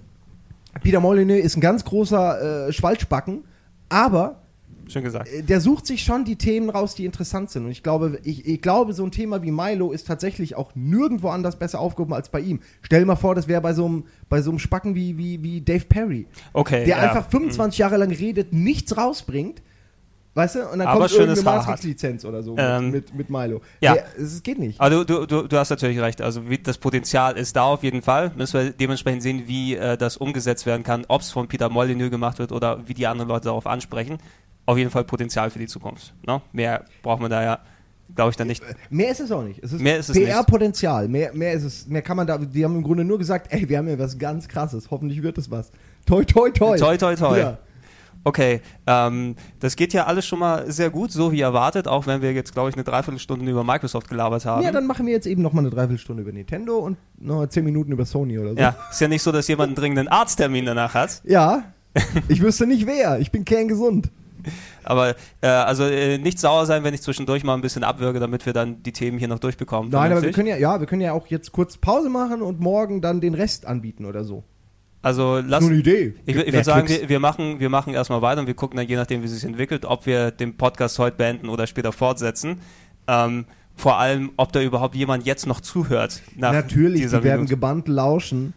[0.79, 3.43] Peter Molyneux ist ein ganz großer äh, Schwalzbacken,
[3.89, 4.41] aber
[4.87, 5.29] Schön gesagt.
[5.29, 7.65] äh, der sucht sich schon die Themen raus, die interessant sind.
[7.65, 11.29] Und ich glaube, ich, ich glaube, so ein Thema wie Milo ist tatsächlich auch nirgendwo
[11.29, 12.59] anders besser aufgehoben als bei ihm.
[12.81, 15.43] Stell dir mal vor, das wäre bei so einem bei so einem Spacken wie, wie,
[15.43, 16.85] wie Dave Perry, Okay.
[16.85, 17.03] der ja.
[17.03, 19.61] einfach 25 Jahre lang redet, nichts rausbringt.
[20.33, 20.59] Weißt du?
[20.69, 21.67] Und dann Aber kommt irgendeine hat.
[21.67, 23.61] Matrix-Lizenz oder so Ähm, mit, mit, Milo.
[23.81, 23.97] ja.
[24.17, 24.79] Es geht nicht.
[24.79, 26.21] Aber du, du, du, hast natürlich recht.
[26.21, 28.31] Also wie, das Potenzial ist da auf jeden Fall.
[28.37, 32.09] Müssen wir dementsprechend sehen, wie äh, das umgesetzt werden kann, ob es von Peter Molyneux
[32.11, 34.19] gemacht wird oder wie die anderen Leute darauf ansprechen.
[34.65, 36.13] Auf jeden Fall Potenzial für die Zukunft.
[36.25, 36.41] Ne?
[36.53, 37.59] Mehr braucht man da ja,
[38.15, 38.63] glaube ich, dann nicht.
[38.89, 39.61] Mehr ist es auch nicht.
[39.61, 40.17] Es ist Mehr ist es.
[40.17, 41.09] PR-Potenzial.
[41.09, 41.87] Mehr, mehr ist es.
[41.87, 42.37] Mehr kann man da.
[42.37, 44.89] Die haben im Grunde nur gesagt, ey, wir haben hier was ganz krasses.
[44.91, 45.71] Hoffentlich wird es was.
[46.05, 46.77] Toi, toi, toi.
[46.77, 47.37] Toi, toi, toi.
[47.37, 47.57] Ja.
[48.23, 52.21] Okay, ähm, das geht ja alles schon mal sehr gut, so wie erwartet, auch wenn
[52.21, 54.63] wir jetzt, glaube ich, eine Dreiviertelstunde über Microsoft gelabert haben.
[54.63, 57.63] ja, dann machen wir jetzt eben noch mal eine Dreiviertelstunde über Nintendo und noch zehn
[57.63, 58.59] Minuten über Sony oder so.
[58.59, 61.21] Ja, ist ja nicht so, dass jemand einen dringenden Arzttermin danach hat.
[61.31, 61.63] Ja.
[62.29, 63.19] Ich wüsste nicht wer.
[63.19, 64.09] Ich bin kerngesund.
[64.83, 68.45] Aber äh, also äh, nicht sauer sein, wenn ich zwischendurch mal ein bisschen abwürge, damit
[68.45, 69.91] wir dann die Themen hier noch durchbekommen.
[69.91, 72.59] Nein, aber wir können ja, ja, wir können ja auch jetzt kurz Pause machen und
[72.59, 74.43] morgen dann den Rest anbieten oder so.
[75.03, 76.13] Also lass, Nur eine Idee.
[76.25, 78.87] ich, ich würde sagen, wir, wir, machen, wir machen erstmal weiter und wir gucken dann,
[78.87, 82.57] je nachdem, wie es sich entwickelt, ob wir den Podcast heute beenden oder später fortsetzen.
[83.07, 83.45] Ähm,
[83.75, 86.21] vor allem, ob da überhaupt jemand jetzt noch zuhört.
[86.37, 87.45] Nach Natürlich, die werden Minute.
[87.49, 88.53] gebannt lauschen.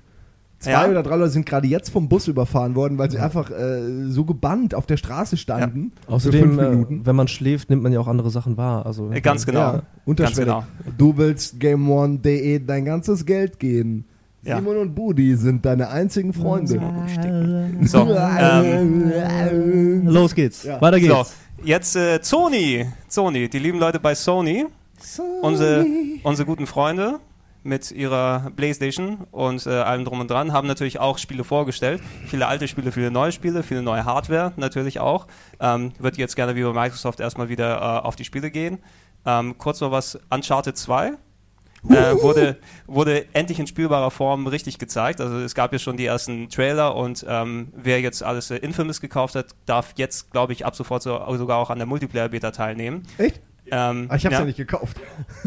[0.59, 0.89] Zwei Ja.
[0.89, 4.25] oder drei Leute sind gerade jetzt vom Bus überfahren worden, weil sie einfach äh, so
[4.25, 5.93] gebannt auf der Straße standen.
[6.07, 7.01] Für Außerdem, fünf äh, Minuten.
[7.07, 8.85] wenn man schläft, nimmt man ja auch andere Sachen wahr.
[8.87, 9.83] Also, Äh, Ganz genau.
[10.07, 10.65] Ja, Ganz genau.
[10.99, 14.05] Du willst GameOne.de dein ganzes Geld geben.
[14.45, 14.59] Ja.
[14.59, 16.81] Simon und Budi sind deine einzigen Freunde.
[17.83, 18.07] So,
[18.39, 20.65] ähm, Los geht's.
[20.65, 20.81] Ja.
[20.81, 21.13] Weiter geht's.
[21.13, 21.25] so,
[21.65, 22.87] jetzt äh, Sony.
[23.09, 24.67] Sony, die lieben Leute bei Sony.
[25.43, 25.87] Unsere,
[26.23, 27.21] unsere guten Freunde
[27.63, 32.03] mit ihrer Playstation und äh, allem drum und dran haben natürlich auch Spiele vorgestellt.
[32.27, 35.27] Viele alte Spiele, viele neue Spiele, viele neue Hardware natürlich auch.
[35.61, 38.79] Ähm, wird jetzt gerne wie bei Microsoft erstmal wieder äh, auf die Spiele gehen.
[39.27, 41.15] Ähm, kurz noch was, Uncharted 2
[41.89, 42.57] äh, wurde,
[42.87, 45.21] wurde endlich in spielbarer Form richtig gezeigt.
[45.21, 49.01] Also es gab ja schon die ersten Trailer und ähm, wer jetzt alles äh, Infamous
[49.01, 53.03] gekauft hat, darf jetzt, glaube ich, ab sofort so, sogar auch an der Multiplayer-Beta teilnehmen.
[53.19, 53.41] Echt?
[53.71, 54.45] Ähm, Ah, ich hab's ja.
[54.45, 54.99] nicht gekauft.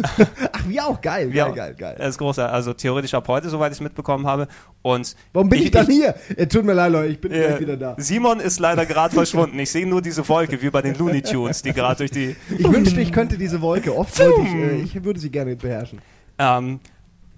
[0.51, 1.95] Ach, wie auch geil, Ja, geil, geil, geil.
[1.99, 2.51] Das ist großartig.
[2.53, 4.47] Also theoretisch ab heute, soweit ich es mitbekommen habe.
[4.81, 6.15] Und Warum bin ich, dann hier?
[6.35, 7.95] Äh, tut mir leid, Leute, ich bin äh, gleich wieder da.
[7.97, 9.59] Simon ist leider gerade verschwunden.
[9.59, 12.35] Ich sehe nur diese Wolke, wie bei den Looney Tunes, die gerade durch die.
[12.57, 13.95] Ich wünschte, ich könnte diese Wolke.
[13.95, 15.99] Oft wollte ich, äh, ich würde sie gerne beherrschen.
[16.39, 16.79] Ähm,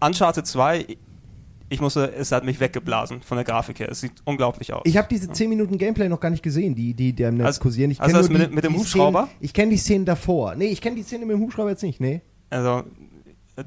[0.01, 0.97] Uncharted 2,
[1.71, 3.89] ich musste, es hat mich weggeblasen von der Grafik her.
[3.91, 4.81] Es sieht unglaublich aus.
[4.85, 7.45] Ich habe diese 10 Minuten Gameplay noch gar nicht gesehen, die, die, die im Netz
[7.47, 7.91] Also- kursieren.
[7.91, 9.25] Ich also das nur mit die, dem- mit dem Hubschrauber?
[9.25, 10.55] Szenen, ich kenne die Szenen davor.
[10.55, 12.21] Nee, ich kenne die Szene mit dem Hubschrauber jetzt nicht, nee.
[12.49, 12.83] also,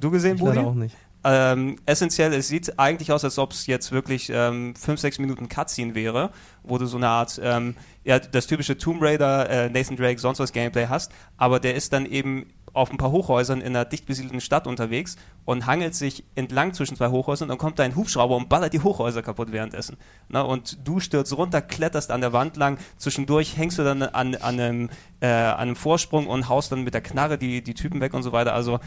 [0.00, 0.58] du gesehen, Ich Budi?
[0.58, 0.96] auch nicht.
[1.24, 5.94] Ähm, essentiell, es sieht eigentlich aus, als ob es jetzt wirklich 5, 6 Minuten Cutscene
[5.94, 6.30] wäre,
[6.64, 10.40] wo du so eine Art, ähm, ja, das typische Tomb Raider, äh, Nathan Drake, sonst
[10.40, 14.06] was Gameplay hast, aber der ist dann eben auf ein paar Hochhäusern in einer dicht
[14.06, 17.96] besiedelten Stadt unterwegs und hangelt sich entlang zwischen zwei Hochhäusern und dann kommt da ein
[17.96, 19.96] Hubschrauber und ballert die Hochhäuser kaputt währenddessen.
[20.28, 24.34] Na, und du stürzt runter, kletterst an der Wand lang, zwischendurch hängst du dann an,
[24.36, 28.00] an, einem, äh, an einem Vorsprung und haust dann mit der Knarre die, die Typen
[28.00, 28.54] weg und so weiter.
[28.54, 28.80] Also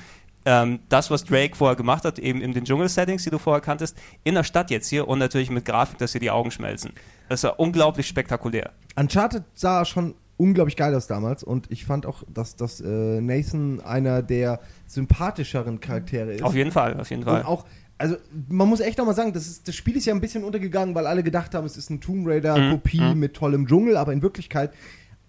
[0.45, 3.97] ähm, das, was Drake vorher gemacht hat, eben in den Dschungel-Settings, die du vorher kanntest,
[4.23, 6.93] in der Stadt jetzt hier und natürlich mit Grafik, dass hier die Augen schmelzen.
[7.29, 8.71] Das war unglaublich spektakulär.
[8.95, 13.79] Uncharted sah schon unglaublich geil aus damals und ich fand auch, dass, dass äh, Nathan
[13.81, 16.43] einer der sympathischeren Charaktere ist.
[16.43, 17.41] Auf jeden Fall, auf jeden Fall.
[17.41, 17.65] Und auch,
[17.97, 18.17] also
[18.49, 20.93] man muss echt auch mal sagen, das, ist, das Spiel ist ja ein bisschen untergegangen,
[20.95, 23.19] weil alle gedacht haben, es ist ein Tomb Raider-Kopie Mhm, mhm.
[23.19, 24.73] mit tollem Dschungel, aber in Wirklichkeit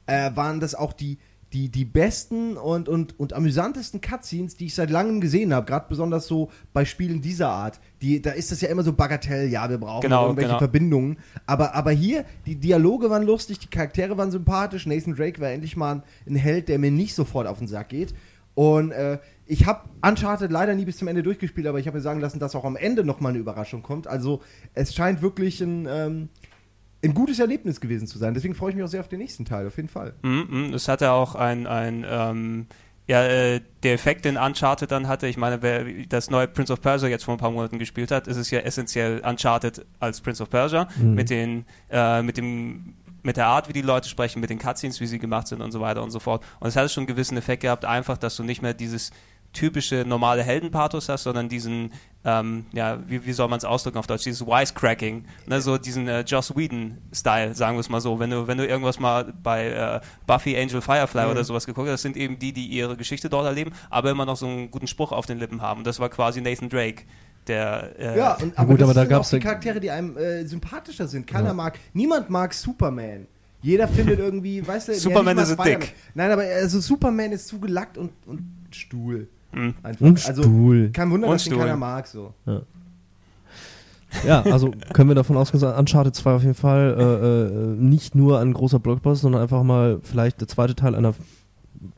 [0.06, 1.18] äh, waren das auch die,
[1.56, 5.86] die, die besten und, und, und amüsantesten Cutscenes, die ich seit langem gesehen habe, gerade
[5.88, 7.80] besonders so bei Spielen dieser Art.
[8.02, 10.58] Die, da ist das ja immer so Bagatell, ja, wir brauchen Genau, irgendwelche genau.
[10.58, 11.18] Verbindungen.
[11.46, 14.84] Aber, aber hier, die Dialoge waren lustig, die Charaktere waren sympathisch.
[14.84, 18.12] Nathan Drake war endlich mal ein, Held, der mir nicht sofort auf den Sack geht.
[18.54, 22.02] Und äh, ich habe Uncharted leider nie bis zum Ende durchgespielt, aber ich habe mir
[22.02, 24.06] sagen lassen, dass auch am Ende nochmal eine Überraschung kommt.
[24.06, 24.42] Also
[24.74, 26.28] es scheint wirklich ein, ähm,
[27.08, 28.34] ein gutes Erlebnis gewesen zu sein.
[28.34, 30.14] Deswegen freue ich mich auch sehr auf den nächsten Teil, auf jeden Fall.
[30.22, 30.74] Mhm, mhm.
[30.74, 32.66] Es hatte auch ein, ein ähm,
[33.06, 36.80] ja, äh, der Effekt, den Uncharted dann hatte, ich meine, wer das neue Prince of
[36.80, 40.42] Persia jetzt vor ein paar Monaten gespielt hat, ist es ja essentiell Uncharted als Prince
[40.42, 44.50] of Persia, mit den, äh, mit dem mit der Art, wie die Leute sprechen, mit
[44.50, 46.44] den Cutscenes, wie sie gemacht sind und so weiter und so fort.
[46.60, 49.10] Und es hatte schon einen gewissen Effekt gehabt, einfach, dass du nicht mehr dieses
[49.56, 51.92] typische normale Heldenpathos hast, sondern diesen,
[52.24, 56.06] ähm, ja, wie, wie soll man es ausdrücken auf Deutsch, dieses Wisecracking, ne, so diesen
[56.08, 58.18] äh, Joss Whedon-Style, sagen wir es mal so.
[58.18, 61.94] Wenn du, wenn du irgendwas mal bei äh, Buffy, Angel, Firefly oder sowas geguckt hast,
[61.94, 64.86] das sind eben die, die ihre Geschichte dort erleben, aber immer noch so einen guten
[64.86, 65.78] Spruch auf den Lippen haben.
[65.78, 67.04] Und das war quasi Nathan Drake,
[67.46, 70.44] der äh, Ja, und, Ja gut, das aber da die ja- Charaktere, die einem äh,
[70.46, 71.26] sympathischer sind.
[71.26, 73.26] Keiner mag, niemand mag Superman.
[73.62, 75.56] Jeder findet irgendwie, weißt du, ja, Superman ist.
[75.64, 75.94] Dick.
[76.14, 79.28] Nein, aber also Superman ist zugelackt und, und Stuhl.
[79.52, 79.74] Mhm.
[80.00, 80.90] Und also, Stuhl.
[80.92, 81.62] Kein Wunder, Und dass den Stuhl.
[81.64, 82.32] keiner mag so.
[84.26, 88.14] Ja, also können wir davon ausgehen, dass Uncharted 2 auf jeden Fall äh, äh, nicht
[88.14, 91.12] nur ein großer Blockbuster, sondern einfach mal vielleicht der zweite Teil einer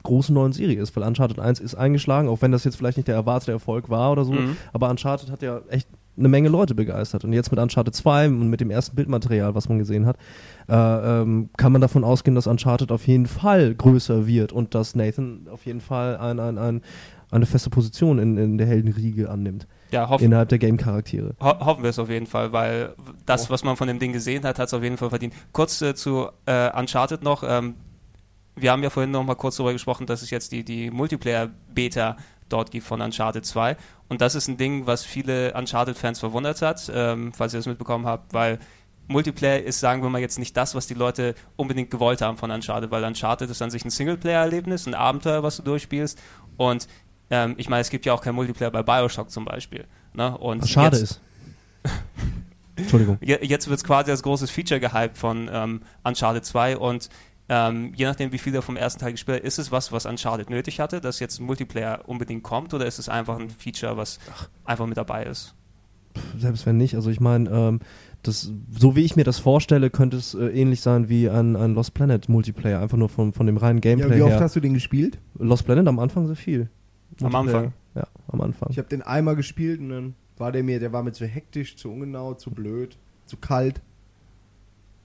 [0.03, 3.09] großen neuen Serie ist, weil Uncharted 1 ist eingeschlagen, auch wenn das jetzt vielleicht nicht
[3.09, 4.57] der erwartete Erfolg war oder so, Mhm.
[4.73, 5.87] aber Uncharted hat ja echt
[6.17, 9.69] eine Menge Leute begeistert und jetzt mit Uncharted 2 und mit dem ersten Bildmaterial, was
[9.69, 10.17] man gesehen hat,
[10.69, 10.75] äh,
[11.23, 15.47] ähm, kann man davon ausgehen, dass Uncharted auf jeden Fall größer wird und dass Nathan
[15.53, 16.83] auf jeden Fall ein, ein, ein,
[17.31, 21.35] eine feste Position in, in der Heldenriege annimmt, ja, hoff, innerhalb der Game-Charaktere.
[21.41, 22.95] Ho hoffen wir es auf jeden Fall, weil
[23.27, 25.35] das, was man von dem Ding gesehen hat, hat es auf jeden Fall verdient.
[25.53, 27.43] Kurz äh, zu äh, Uncharted noch.
[27.47, 27.75] Ähm,
[28.57, 32.17] wir haben ja vorhin noch mal kurz darüber gesprochen, dass es jetzt die, die Multiplayer-Beta
[32.49, 33.77] dort gibt von Uncharted 2.
[34.09, 38.07] Und das ist ein Ding, was viele Uncharted-Fans verwundert hat, ähm, falls ihr das mitbekommen
[38.07, 38.59] habt, weil
[39.07, 42.51] Multiplayer ist, sagen wir mal, jetzt nicht das, was die Leute unbedingt gewollt haben von
[42.51, 46.19] Uncharted, weil Uncharted ist an sich ein Singleplayer-Erlebnis, ein Abenteuer, was du durchspielst.
[46.57, 46.89] Und
[47.31, 49.85] ähm, ich meine, es gibt ja auch kein Multiplayer bei Bioshock zum Beispiel.
[50.15, 50.37] Ne?
[50.39, 51.21] Und Was schade jetzt, ist.
[52.77, 53.19] Entschuldigung.
[53.21, 57.09] Je- Jetzt wird es quasi als großes Feature gehypt von ähm, Uncharted 2 und
[57.51, 60.05] ähm, je nachdem, wie viel er vom ersten Teil gespielt hat, ist es was, was
[60.07, 63.97] Uncharted nötig hatte, dass jetzt ein Multiplayer unbedingt kommt oder ist es einfach ein Feature,
[63.97, 64.19] was
[64.65, 65.55] einfach mit dabei ist?
[66.39, 67.81] Selbst wenn nicht, also ich meine, ähm,
[68.23, 71.75] das, so wie ich mir das vorstelle, könnte es äh, ähnlich sein wie ein, ein
[71.75, 74.41] Lost Planet Multiplayer, einfach nur von, von dem reinen Ja, Gameplay wie oft her.
[74.41, 75.19] hast du den gespielt?
[75.39, 76.69] Lost Planet am Anfang sehr viel.
[77.23, 77.59] Am Multiplayer.
[77.59, 77.73] Anfang?
[77.95, 78.69] Ja, am Anfang.
[78.71, 81.77] Ich habe den einmal gespielt und dann war der mir, der war mir zu hektisch,
[81.77, 82.97] zu ungenau, zu blöd,
[83.27, 83.81] zu kalt.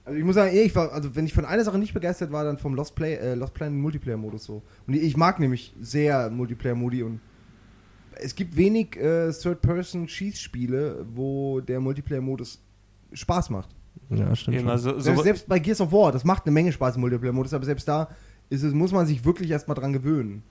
[0.04, 2.44] Also ich muss sagen, ich war, also wenn ich von einer Sache nicht begeistert war,
[2.44, 4.62] dann vom Lost, Play, äh, Lost Planet Multiplayer-Modus so.
[4.86, 7.20] Und ich mag nämlich sehr Multiplayer-Modi und
[8.16, 12.60] es gibt wenig äh, Third-Person-Schießspiele, wo der Multiplayer-Modus
[13.12, 13.70] Spaß macht.
[14.10, 14.56] ja, stimmt.
[14.56, 14.70] Eben, schon.
[14.70, 17.54] also, so, Selbst, selbst bei Gears of War, das macht eine Menge Spaß im Multiplayer-Modus,
[17.54, 18.08] aber selbst da
[18.50, 20.42] ist es, muss man sich wirklich erstmal dran gewöhnen.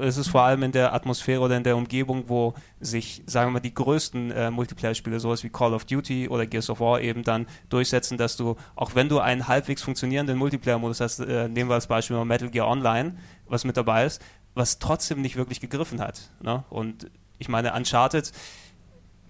[0.00, 3.54] Es ist vor allem in der Atmosphäre oder in der Umgebung, wo sich, sagen wir
[3.54, 7.22] mal, die größten äh, Multiplayer-Spiele, sowas wie Call of Duty oder Gears of War eben
[7.22, 11.74] dann durchsetzen, dass du, auch wenn du einen halbwegs funktionierenden Multiplayer-Modus hast, äh, nehmen wir
[11.74, 14.22] als Beispiel mal Metal Gear Online, was mit dabei ist,
[14.54, 16.30] was trotzdem nicht wirklich gegriffen hat.
[16.40, 16.64] Ne?
[16.70, 18.32] Und ich meine, Uncharted,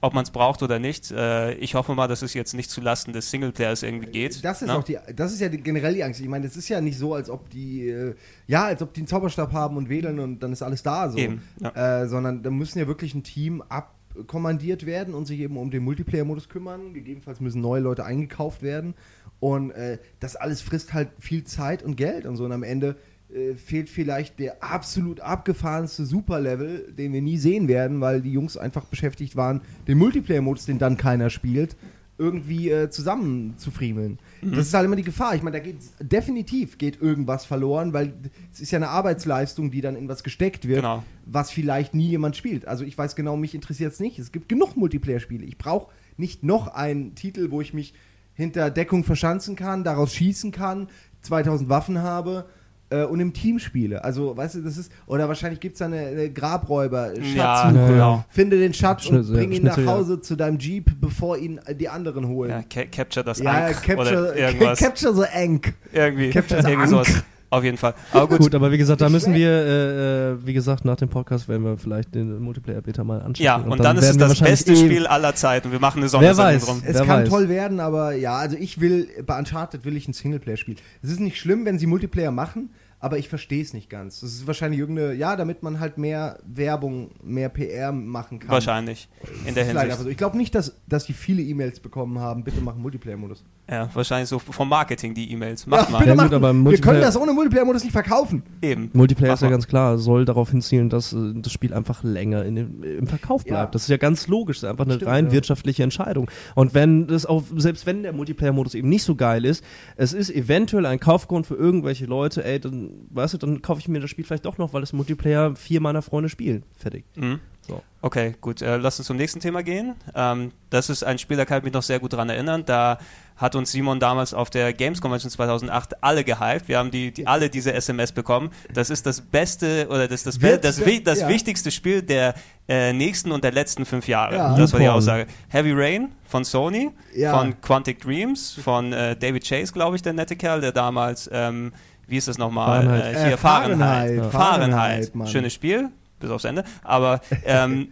[0.03, 3.13] ob man es braucht oder nicht, äh, ich hoffe mal, dass es jetzt nicht zulasten
[3.13, 4.45] des Singleplayers irgendwie geht.
[4.45, 4.77] Das ist ne?
[4.77, 6.21] auch die, das ist ja die, generell die Angst.
[6.21, 8.15] Ich meine, es ist ja nicht so, als ob die, äh,
[8.49, 11.19] ja, als ob die einen Zauberstab haben und wählen und dann ist alles da so.
[11.19, 12.03] Eben, ja.
[12.03, 15.85] Äh, sondern da müssen ja wirklich ein Team abkommandiert werden und sich eben um den
[15.85, 16.95] Multiplayer-Modus kümmern.
[16.95, 18.95] Gegebenenfalls müssen neue Leute eingekauft werden.
[19.39, 22.45] Und äh, das alles frisst halt viel Zeit und Geld und so.
[22.45, 22.97] Und am Ende
[23.35, 28.57] äh, fehlt vielleicht der absolut abgefahrenste Superlevel, den wir nie sehen werden, weil die Jungs
[28.57, 31.77] einfach beschäftigt waren, den Multiplayer-Modus, den dann keiner spielt,
[32.19, 34.19] irgendwie äh, zusammen zu friemeln.
[34.43, 34.53] Mhm.
[34.53, 35.35] Das ist halt immer die Gefahr.
[35.35, 38.13] Ich meine, da geht definitiv geht irgendwas verloren, weil
[38.53, 41.03] es ist ja eine Arbeitsleistung, die dann in was gesteckt wird, Genau.
[41.27, 42.69] was vielleicht nie jemand spielt.
[42.69, 44.19] Also ich weiß genau, mich interessiert es nicht.
[44.19, 45.45] Es gibt genug Multiplayer-Spiele.
[45.45, 47.95] Ich brauche nicht noch einen Titel, wo ich mich
[48.35, 50.89] hinter Deckung verschanzen kann, daraus schießen kann,
[51.23, 52.47] 2000 Waffen habe
[52.93, 54.05] äh, und im Team spiele.
[54.05, 57.81] Also, weißt du, das ist, oder wahrscheinlich gibt es da eine, eine Grabräuber, Ja, Schatzsuche.
[57.81, 58.25] Ja, genau.
[58.29, 59.97] Finde den Schatz und Schnitzel, ja, bring ihn nach Schnitzel, ja.
[59.99, 62.51] Hause zu deinem Jeep, bevor ihn die anderen holen.
[62.51, 64.79] Ja, ca capture das Ja, Ankh capture, oder irgendwas.
[64.79, 65.73] capture the Ank.
[65.93, 67.05] irgendwie, capture the irgendwie Ankh.
[67.07, 67.25] sowas.
[67.51, 67.93] Auf jeden Fall.
[68.13, 71.11] Aber gut, Gut, aber wie gesagt, da müssen wir, äh, äh, wie gesagt, nach dem
[71.11, 73.45] Podcast werden wir vielleicht den Multiplayer-Beta mal anschauen.
[73.45, 75.71] ja, und, dann, ist es das beste eh- Spiel aller Zeiten.
[75.71, 76.65] Wir machen eine Wer Sondersendung weiß.
[76.65, 76.83] drum.
[76.87, 77.29] Es Wer kann weiß.
[77.29, 80.77] toll werden, aber ja, also ich will, bei Uncharted will ich ein Singleplayer-Spiel.
[81.03, 82.71] Es ist nicht schlimm, wenn sie Multiplayer machen,
[83.03, 84.21] aber ich verstehe es nicht ganz.
[84.21, 88.49] Das ist wahrscheinlich irgendeine, ja, damit man halt mehr Werbung, mehr PR machen kann.
[88.49, 89.09] Wahrscheinlich.
[89.45, 89.99] In der Hinsicht.
[89.99, 90.09] so.
[90.09, 93.45] Ich glaube nicht, dass, dass die viele E-Mails bekommen haben, bitte machen Multiplayer-Modus.
[93.73, 95.67] Ja, wahrscheinlich so vom Marketing die E-Mails.
[95.67, 95.99] Macht Ja, mal.
[96.01, 96.35] bitte Ja, machen.
[96.35, 98.43] aber Wir können das ohne Multiplayer-Modus nicht verkaufen.
[98.61, 98.91] Eben.
[98.93, 99.53] Multiplayer Mach ist ja mal.
[99.53, 103.55] ganz klar, soll darauf hinzielen, dass äh, das Spiel einfach länger in im Verkauf Ja.
[103.55, 103.75] bleibt.
[103.75, 105.33] Das ist ja ganz logisch, das ist einfach eine Stimmt, rein ja.
[105.33, 106.31] wirtschaftliche Entscheidung.
[106.55, 109.65] Und wenn das auch, selbst wenn der Multiplayer-Modus eben nicht so geil ist,
[109.97, 113.89] es ist eventuell ein Kaufgrund für irgendwelche Leute, ey, dann, weißt du, dann kaufe ich
[113.89, 116.63] mir das Spiel vielleicht doch noch, weil das Multiplayer vier meiner Freunde spielen.
[116.77, 117.05] Fertig.
[117.17, 117.41] Mhm.
[117.67, 117.81] So.
[118.01, 118.61] Okay, gut.
[118.63, 119.95] Äh, lass uns zum nächsten Thema gehen.
[120.17, 122.65] Ähm, das ist ein Spiel, da kann ich mich noch sehr gut dran erinnern.
[122.67, 122.99] Da
[123.37, 126.67] hat uns Simon damals auf der Games Convention 2008 alle gehypt.
[126.67, 128.51] Wir haben die, die alle diese SMS bekommen.
[128.75, 131.29] Das ist das beste oder das, das, Wird- das, wi- das ja.
[131.29, 132.35] wichtigste Spiel der
[132.69, 134.35] äh, nächsten und der letzten fünf Jahre.
[134.35, 134.57] Ja.
[134.57, 134.89] Das war die.
[134.89, 135.27] Aussage.
[135.49, 137.37] Heavy Rain von Sony, Ja.
[137.39, 141.73] von Quantic Dreams, von äh, David Chase, glaube ich, der nette Kerl, der damals, ähm,
[142.09, 142.83] wie ist das nochmal?
[142.85, 143.15] Fahrenheit.
[143.15, 144.09] Äh, hier, Äh, Fahrenheit.
[144.17, 145.07] Fahrenheit, Fahrenheit.
[145.13, 145.31] Fahrenheit.
[145.31, 145.89] Schönes Spiel,
[146.23, 146.65] bis aufs Ende.
[146.83, 147.89] Aber ähm,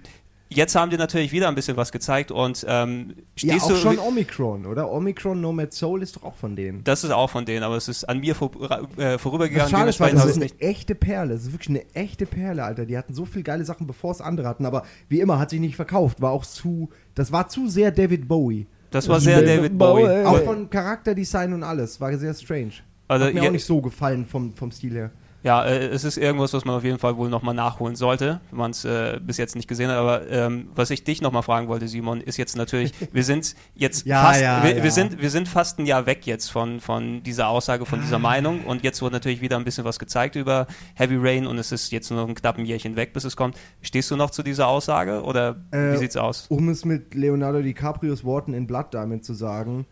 [0.49, 4.67] jetzt haben die natürlich wieder ein bisschen was gezeigt und ähm, Ja, auch schon Omicron,
[4.67, 4.91] oder?
[4.91, 6.83] Omicron Nomad Soul ist doch auch von denen.
[6.85, 8.51] das ist auch von denen, aber es ist an mir vor,
[8.99, 9.71] äh, vorübergegangen.
[9.71, 10.61] schade dementsprechend das ist eine nicht.
[10.61, 11.35] echte Perle.
[11.35, 12.87] Das ist wirklich eine echte Perle, Alter.
[12.87, 14.67] Die hatten so viele geile Sachen, bevor es andere hatten.
[14.67, 16.21] Aber wie immer, hat sich nicht verkauft.
[16.21, 18.67] War auch zu, das war zu sehr David Bowie.
[18.91, 20.03] Das war sehr David David Bowie.
[20.03, 20.25] Bowie.
[20.25, 22.01] Auch von Charakterdesign und alles.
[22.01, 22.73] War sehr strange.
[23.07, 25.11] Also, Hat mir auch nicht so gefallen vom, vom Stil her.
[25.43, 28.59] Ja, äh, es ist irgendwas, was man auf jeden Fall wohl nochmal nachholen sollte, wenn
[28.59, 29.97] man es äh, bis jetzt nicht gesehen hat.
[29.97, 34.07] Aber ähm, was ich dich nochmal fragen wollte, Simon, ist jetzt natürlich, wir sind jetzt
[34.07, 34.83] Ja, fast, ja, wir, ja.
[34.83, 38.19] wir sind, wir sind fast ein Jahr weg jetzt von, von dieser Aussage, von dieser
[38.19, 41.73] Meinung und jetzt wurde natürlich wieder ein bisschen was gezeigt über Heavy Rain und es
[41.73, 43.57] ist jetzt nur noch ein knappen Jährchen weg, bis es kommt.
[43.83, 46.47] Stehst du noch zu dieser Aussage oder Äh, wie sieht's aus?
[46.49, 49.87] Um es mit Leonardo DiCaprios Worten in Blood Diamond zu sagen.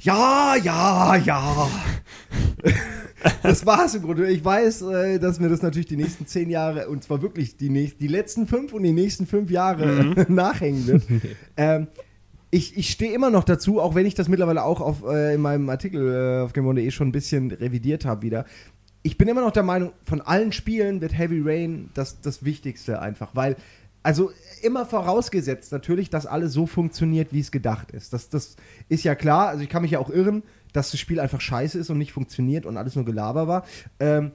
[0.00, 1.68] Ja, ja, ja.
[3.42, 4.30] das war's im Grunde.
[4.30, 7.68] Ich weiß, äh, dass mir das natürlich die nächsten zehn Jahre, und zwar wirklich die,
[7.68, 10.26] nächsten, die letzten fünf und die nächsten fünf Jahre Mhm.
[10.34, 11.02] nachhängen wird.
[11.56, 11.88] ähm,
[12.50, 15.40] ich, ich stehe immer noch dazu, auch wenn ich das mittlerweile auch auf, äh, in
[15.40, 18.44] meinem Artikel äh, auf Game.de schon ein bisschen revidiert habe wieder.
[19.02, 23.00] Ich bin immer noch der Meinung, von allen Spielen wird Heavy Rain das, das Wichtigste
[23.00, 23.56] einfach, weil,
[24.02, 24.30] also
[24.62, 28.12] immer vorausgesetzt natürlich, dass alles so funktioniert, wie es gedacht ist.
[28.12, 28.56] Das, das
[28.88, 30.42] ist ja klar, also ich kann mich ja auch irren,
[30.72, 33.64] dass das Spiel einfach scheiße ist und nicht funktioniert und alles nur Gelaber war.
[34.00, 34.32] Ähm,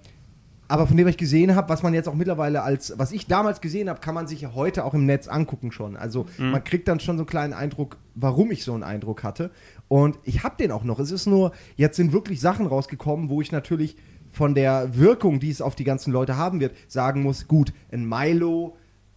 [0.68, 3.28] aber von dem, was ich gesehen habe, was man jetzt auch mittlerweile als, was ich
[3.28, 5.98] damals gesehen habe, kann man sich ja heute auch im Netz angucken schon.
[5.98, 9.52] Also man kriegt dann schon so einen kleinen Eindruck, warum ich so einen Eindruck hatte.
[9.88, 11.00] Und ich habe den auch noch.
[11.00, 13.98] Es ist nur, jetzt sind wirklich Sachen rausgekommen, wo ich natürlich
[14.32, 18.08] von der Wirkung, die es auf die ganzen Leute haben wird, sagen muss, gut, ein
[18.08, 18.76] Milo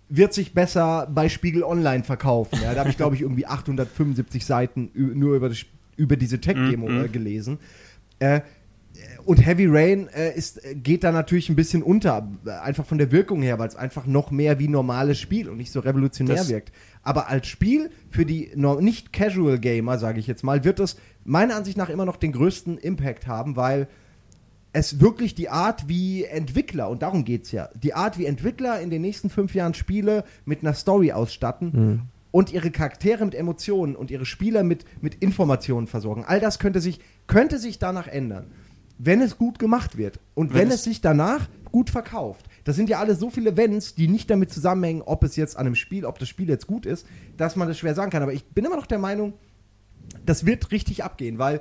[0.08, 2.58] wird sich besser bei Spiegel Online verkaufen.
[2.62, 5.64] Ja, da habe ich, glaube ich, irgendwie 875 Seiten nur über, das,
[5.96, 7.04] über diese Tech-Demo Mhm.
[7.04, 7.58] äh, gelesen.
[8.20, 8.40] Äh,
[9.26, 12.96] und Heavy Rain äh, ist, äh, geht da natürlich ein bisschen unter, äh, einfach von
[12.98, 16.36] der Wirkung her, weil es einfach noch mehr wie normales Spiel und nicht so revolutionär
[16.36, 16.72] Das- wirkt.
[17.02, 18.50] Aber als Spiel für die
[18.80, 22.32] nicht Casual Gamer, sage ich jetzt mal, wird es meiner Ansicht nach immer noch den
[22.32, 23.86] größten Impact haben, weil
[24.78, 28.90] es wirklich die Art, wie Entwickler, und darum geht's ja, die Art, wie Entwickler in
[28.90, 34.10] den nächsten fünf Jahren Spiele mit einer Story ausstatten und ihre Charaktere mit Emotionen und
[34.10, 36.24] ihre Spieler mit, mit Informationen versorgen.
[36.26, 38.46] All das könnte sich, könnte sich danach ändern,
[38.98, 42.44] wenn es gut gemacht wird und Wenn wenn, es- es sich danach gut verkauft.
[42.64, 45.66] Das sind ja alle so viele Wenns, die nicht damit zusammenhängen, ob es jetzt an
[45.66, 47.06] einem Spiel, ob das Spiel jetzt gut ist,
[47.38, 48.22] dass man das schwer sagen kann.
[48.22, 49.32] Aber ich bin immer noch der Meinung,
[50.26, 51.60] das wird richtig abgehen, weil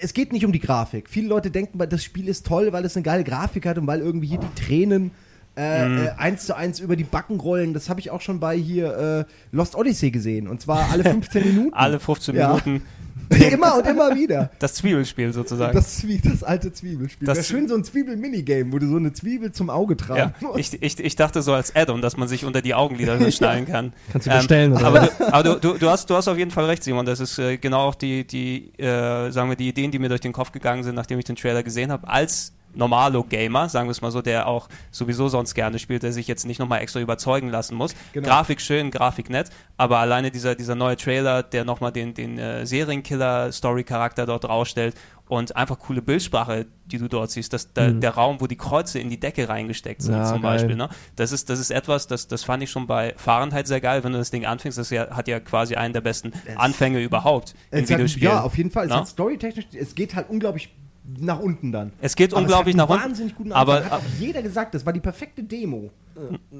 [0.00, 1.08] es geht nicht um die Grafik.
[1.08, 4.00] Viele Leute denken, das Spiel ist toll, weil es eine geile Grafik hat und weil
[4.00, 5.10] irgendwie hier die Tränen
[5.56, 5.98] äh, Mhm.
[5.98, 7.74] äh, eins zu eins über die Backen rollen.
[7.74, 10.46] Das habe ich auch schon bei hier äh, Lost Odyssey gesehen.
[10.46, 11.74] Und zwar alle 15 Minuten.
[11.74, 12.48] Alle 15 Ja.
[12.64, 12.82] Minuten
[13.30, 14.50] immer und immer wieder.
[14.58, 15.74] das Zwiebelspiel sozusagen.
[15.74, 17.26] Das, Zwie das alte Zwiebelspiel.
[17.26, 20.34] Das wäre schön so ein Zwiebel-Minigame, wo du so eine Zwiebel zum Auge ja, tragen
[20.40, 20.74] musst.
[20.74, 23.92] ich, ich, ich dachte so als Add-on, dass man sich unter die Augenlider schnallen kann.
[24.12, 24.86] Kannst du bestellen, oder?
[24.86, 27.06] aber du, aber du, du, du, hast, du hast auf jeden Fall recht, Simon.
[27.06, 30.20] Das ist äh, genau auch die, die äh, sagen wir, die Ideen, die mir durch
[30.20, 32.08] den Kopf gegangen sind, nachdem ich den Trailer gesehen habe.
[32.08, 36.26] Als Normalo-Gamer, sagen wir es mal so, der auch sowieso sonst gerne spielt, der sich
[36.28, 37.94] jetzt nicht nochmal extra überzeugen lassen muss.
[38.12, 38.28] Genau.
[38.28, 42.64] Grafik schön, Grafik nett, aber alleine dieser, dieser neue Trailer, der nochmal den, den äh,
[42.66, 44.94] Serienkiller-Story-Charakter dort rausstellt
[45.28, 48.00] und einfach coole Bildsprache, die du dort siehst, dass der, Mhm.
[48.00, 50.52] der Raum, wo die Kreuze in die Decke reingesteckt sind, Ja, zum geil.
[50.56, 50.76] Beispiel.
[50.76, 50.88] Ne?
[51.16, 54.12] Das, ist, das ist etwas, das, das fand ich schon bei Fahrenheit sehr geil, wenn
[54.12, 54.76] du das Ding anfängst.
[54.78, 58.32] Das ja, hat ja quasi einen der besten Anfänge überhaupt in Es Videospielen.
[58.32, 58.84] ja, auf jeden Fall.
[58.86, 58.96] Es Na?
[59.00, 60.70] hat storytechnisch, es geht halt unglaublich
[61.18, 61.92] nach unten dann.
[62.00, 63.08] Es geht Aber unglaublich es hat nach unten.
[63.10, 63.90] wahnsinnig guten aber- Anfang.
[63.92, 65.90] Hat auch jeder gesagt, das war die perfekte Demo.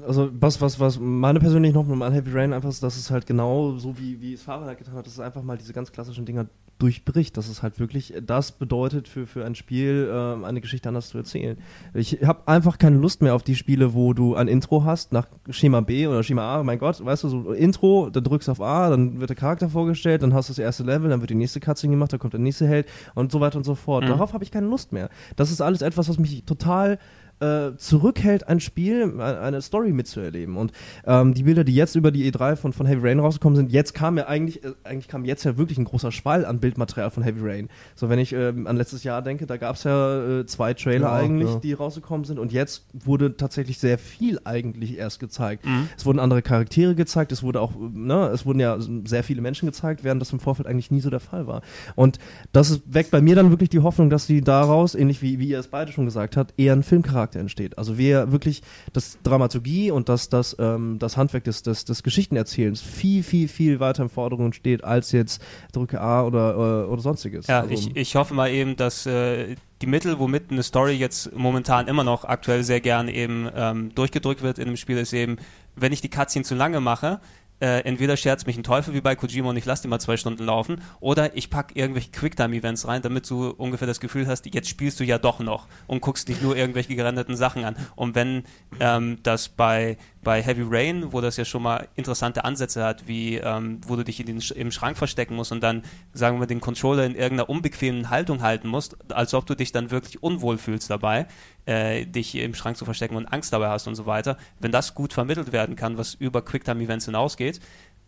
[0.07, 3.27] Also was, was, was meine persönliche Hoffnung an Heavy Rain einfach ist, dass es halt
[3.27, 6.25] genau so wie, wie es Fahrenheit getan hat, dass es einfach mal diese ganz klassischen
[6.25, 6.47] Dinger
[6.81, 11.09] durchbricht, dass es halt wirklich das bedeutet für, für ein Spiel, ähm, eine Geschichte anders
[11.09, 11.57] zu erzählen.
[11.93, 15.27] Ich habe einfach keine Lust mehr auf die Spiele, wo du ein Intro hast nach
[15.49, 18.61] Schema B oder Schema A, mein Gott, weißt du, so Intro, dann drückst du auf
[18.61, 21.35] A, dann wird der Charakter vorgestellt, dann hast du das erste Level, dann wird die
[21.35, 24.03] nächste Cutscene gemacht, dann kommt der nächste Held und so weiter und so fort.
[24.03, 24.09] Mhm.
[24.09, 25.09] Darauf habe ich keine Lust mehr.
[25.35, 26.97] Das ist alles etwas, was mich total
[27.41, 30.57] äh, zurückhält, ein Spiel, äh, eine Story mitzuerleben.
[30.57, 30.71] Und
[31.05, 33.93] ähm, die Bilder, die jetzt über die E3 von, von Heavy Rain rausgekommen sind, jetzt
[33.93, 37.23] kam ja eigentlich, äh, eigentlich kam jetzt ja wirklich ein großer Schwall an Bildmaterial von
[37.23, 37.69] Heavy Rain.
[37.95, 41.07] So, wenn ich ähm, an letztes Jahr denke, da gab es ja äh, zwei Trailer
[41.07, 41.59] Ja, eigentlich, ja.
[41.59, 42.37] die rausgekommen sind.
[42.37, 45.65] Und jetzt wurde tatsächlich sehr viel eigentlich erst gezeigt.
[45.65, 45.89] Mhm.
[45.97, 49.41] Es wurden andere Charaktere gezeigt, es wurde auch, äh, ne, es wurden ja sehr viele
[49.41, 51.61] Menschen gezeigt, während das im Vorfeld eigentlich nie so der Fall war.
[51.95, 52.19] Und
[52.51, 55.59] das weckt bei mir dann wirklich die Hoffnung, dass sie daraus, ähnlich wie, wie ihr
[55.59, 57.77] es beide schon gesagt habt, eher ein Filmcharakter entsteht.
[57.77, 58.61] Also wir wirklich
[58.93, 63.79] das Dramaturgie und das, das, ähm, das Handwerk des, des, des Geschichtenerzählens viel, viel, viel
[63.79, 65.41] weiter im Vordergrund steht, als jetzt
[65.73, 67.47] drücke A oder, äh, oder sonstiges.
[67.47, 71.35] Ja, also, ich, ich hoffe mal eben, dass äh, die Mittel, womit eine Story jetzt
[71.35, 75.37] momentan immer noch aktuell sehr gern eben ähm, durchgedrückt wird in einem Spiel, ist eben,
[75.75, 77.19] wenn ich die Cutscene zu lange mache,
[77.61, 80.17] äh, entweder scherzt mich ein Teufel wie bei Kojima und ich lasse die mal zwei
[80.17, 84.67] Stunden laufen, oder ich pack irgendwelche Quicktime-Events rein, damit du ungefähr das Gefühl hast, jetzt
[84.67, 87.75] spielst du ja doch noch und guckst nicht nur irgendwelche gerenderten Sachen an.
[87.95, 88.43] Und wenn
[88.79, 93.37] ähm, das bei, bei Heavy Rain, wo das ja schon mal interessante Ansätze hat, wie
[93.37, 95.83] ähm, wo du dich in den, im Schrank verstecken musst und dann,
[96.13, 99.91] sagen wir, den Controller in irgendeiner unbequemen Haltung halten musst, als ob du dich dann
[99.91, 101.27] wirklich unwohl fühlst dabei,
[101.65, 104.37] äh, dich im Schrank zu verstecken und Angst dabei hast und so weiter.
[104.59, 107.59] Wenn das gut vermittelt werden kann, was über Quicktime-Events hinausgeht,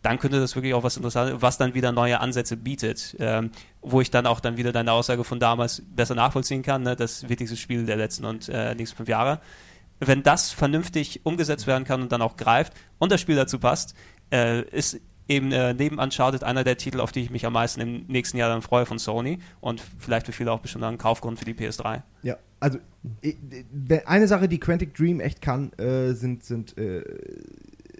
[0.02, 3.50] dann könnte das wirklich auch was Interessantes, was dann wieder neue Ansätze bietet, ähm,
[3.80, 6.94] wo ich dann auch dann wieder deine Aussage von damals besser nachvollziehen kann, ne?
[6.94, 9.40] das wichtigste Spiel der letzten und äh, nächsten fünf Jahre.
[10.00, 13.94] Wenn das vernünftig umgesetzt werden kann und dann auch greift und das Spiel dazu passt,
[14.30, 17.80] äh, ist eben äh, neben Uncharted einer der Titel, auf die ich mich am meisten
[17.80, 21.38] im nächsten Jahr dann freue von Sony und vielleicht für viele auch bestimmt ein Kaufgrund
[21.38, 22.02] für die PS3.
[22.22, 22.78] Ja, also
[23.22, 23.34] äh,
[23.88, 27.02] äh, eine Sache, die Quantic Dream echt kann, äh, sind, sind äh,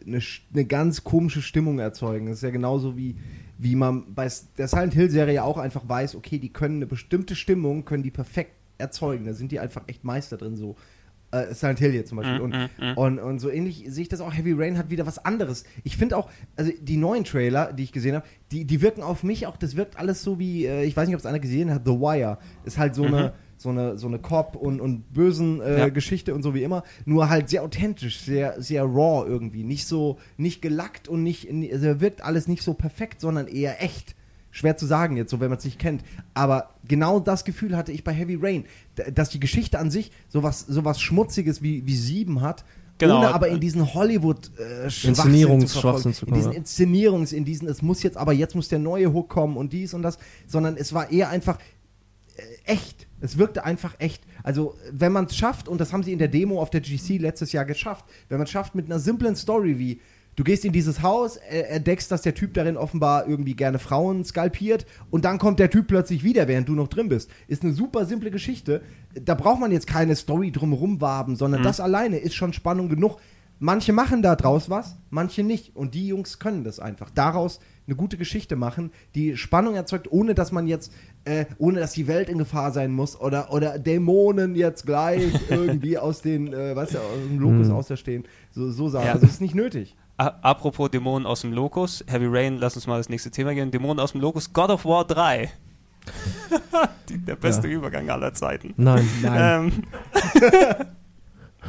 [0.07, 0.21] eine,
[0.53, 2.27] eine ganz komische Stimmung erzeugen.
[2.27, 3.17] Das ist ja genauso wie,
[3.59, 7.37] wie man bei der Silent Hill Serie auch einfach weiß, okay, die können eine bestimmte
[7.37, 9.25] Stimmung, können die perfekt erzeugen.
[9.25, 10.77] Da sind die einfach echt Meister drin, so.
[11.35, 12.39] Äh, Silent Hill jetzt zum Beispiel.
[12.39, 12.97] Mm, und, mm, mm.
[12.99, 14.33] und, und so ähnlich sehe ich das auch.
[14.33, 15.65] Heavy Rain hat wieder was anderes.
[15.83, 19.23] Ich finde auch, also die neuen Trailer, die ich gesehen habe, die, die wirken auf
[19.23, 21.71] mich auch, das wirkt alles so wie, äh, ich weiß nicht, ob es einer gesehen
[21.73, 22.39] hat, The Wire.
[22.65, 23.15] Ist halt so Mhm.
[23.15, 25.89] eine so eine, so eine Cop- und, und bösen äh, Ja.
[25.89, 29.63] Geschichte und so wie immer, nur halt sehr authentisch, sehr, sehr raw irgendwie.
[29.63, 34.17] Nicht so, nicht gelackt und nicht, also wirkt alles nicht so perfekt, sondern eher echt.
[34.55, 36.05] Schwer zu sagen jetzt, so wenn man es nicht kennt.
[36.33, 38.65] Aber genau das Gefühl hatte ich bei Heavy Rain,
[39.13, 42.65] dass die Geschichte an sich sowas, sowas Schmutziges wie, wie Sieben hat,
[42.99, 43.19] Genau.
[43.19, 46.59] ohne aber in diesen Hollywood äh, Inszenierungsschwachsinn zu in kommen, diesen ja.
[46.59, 49.93] Inszenierungs, in diesen, es muss jetzt aber jetzt muss der neue Hook kommen und dies
[49.93, 51.59] und das, sondern es war eher einfach
[52.37, 52.43] äh,
[52.73, 53.09] echt.
[53.21, 54.23] Es wirkte einfach echt.
[54.45, 57.19] Also, wenn man es schafft, und das haben sie in der Demo auf der GC
[57.19, 60.01] letztes Jahr geschafft, wenn man es schafft mit einer simplen Story wie,
[60.37, 64.87] du gehst in dieses Haus, entdeckst, dass der Typ darin offenbar irgendwie gerne Frauen skalpiert
[65.11, 67.31] und dann kommt der Typ plötzlich wieder, während du noch drin bist.
[67.49, 68.83] Ist eine super simple Geschichte.
[69.15, 73.19] Da braucht man jetzt keine Story drumherum waben, sondern das alleine ist schon Spannung genug.
[73.61, 75.77] Manche machen da draus was, manche nicht.
[75.77, 77.09] Und die Jungs können das einfach.
[77.11, 80.91] Daraus eine gute Geschichte machen, die Spannung erzeugt, ohne dass man jetzt,
[81.25, 85.99] äh, ohne dass die Welt in Gefahr sein muss oder, oder Dämonen jetzt gleich irgendwie
[85.99, 87.75] aus den, äh, weißt du, aus dem Lokus Hm.
[87.75, 88.25] außerstehen.
[88.51, 89.07] So, so sagen.
[89.07, 89.13] Ja.
[89.13, 89.97] Also, das ist nicht nötig.
[90.17, 93.71] Apropos Dämonen aus dem Lokus, Heavy Rain, lass uns mal das nächste Thema gehen.
[93.71, 95.51] Dämonen aus dem Lokus, God of War 3.
[97.09, 98.75] Die, der beste Übergang aller Zeiten.
[98.77, 99.09] Nein.
[99.25, 99.83] Ähm,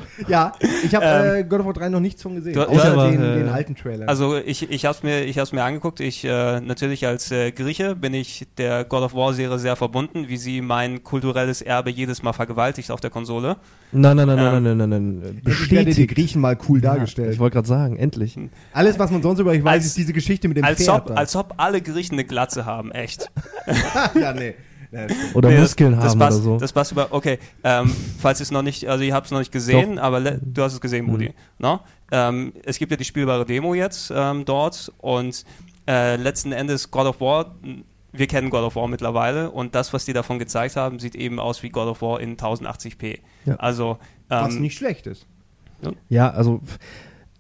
[0.28, 2.54] Ja, ich habe Ähm, äh, God of War 3 noch nichts von gesehen.
[2.54, 4.08] du- außer aber, den, äh, den alten Trailer.
[4.08, 6.00] also ich, ich habe es mir, ich hab's mir angeguckt.
[6.00, 10.28] Ich äh, natürlich als äh, Grieche bin ich der God of War Serie sehr verbunden,
[10.30, 13.58] wie sie mein kulturelles Erbe jedes Mal vergewaltigt auf der Konsole.
[13.92, 15.22] Nein, nein, nein, Ähm, nein, nein, nein, nein.
[15.24, 16.16] Endlich werden die Bestätigt.
[16.16, 17.34] Griechen mal cool Ja, dargestellt.
[17.34, 18.38] ich wollte gerade sagen, endlich.
[18.74, 21.12] Alles, was man sonst über euch weiß, Als- ist diese Geschichte mit dem Als Pferd.
[21.12, 23.30] ob, als ob alle Griechen eine Glatze haben, echt.
[24.20, 24.56] ja, nee.
[25.34, 26.58] Oder Nee, Muskeln das, das haben passt, oder so.
[26.58, 27.08] Das passt über.
[27.12, 30.20] Okay, ähm, falls ihr es noch nicht, also ihr habt es noch nicht gesehen, aber
[30.20, 31.30] le- du hast es gesehen, Moody.
[31.30, 31.34] Mhm.
[31.60, 31.80] No?
[32.12, 35.44] Ähm, es gibt ja die spielbare Demo jetzt ähm, dort und
[35.88, 37.56] äh, letzten Endes God of War.
[38.12, 41.40] Wir kennen God of War mittlerweile und das, was die davon gezeigt haben, sieht eben
[41.40, 43.20] aus wie God of War in 1080p.
[43.46, 43.56] Ja.
[43.58, 43.98] Also
[44.30, 45.26] Was ähm, nicht schlecht ist.
[46.10, 46.62] Ja, also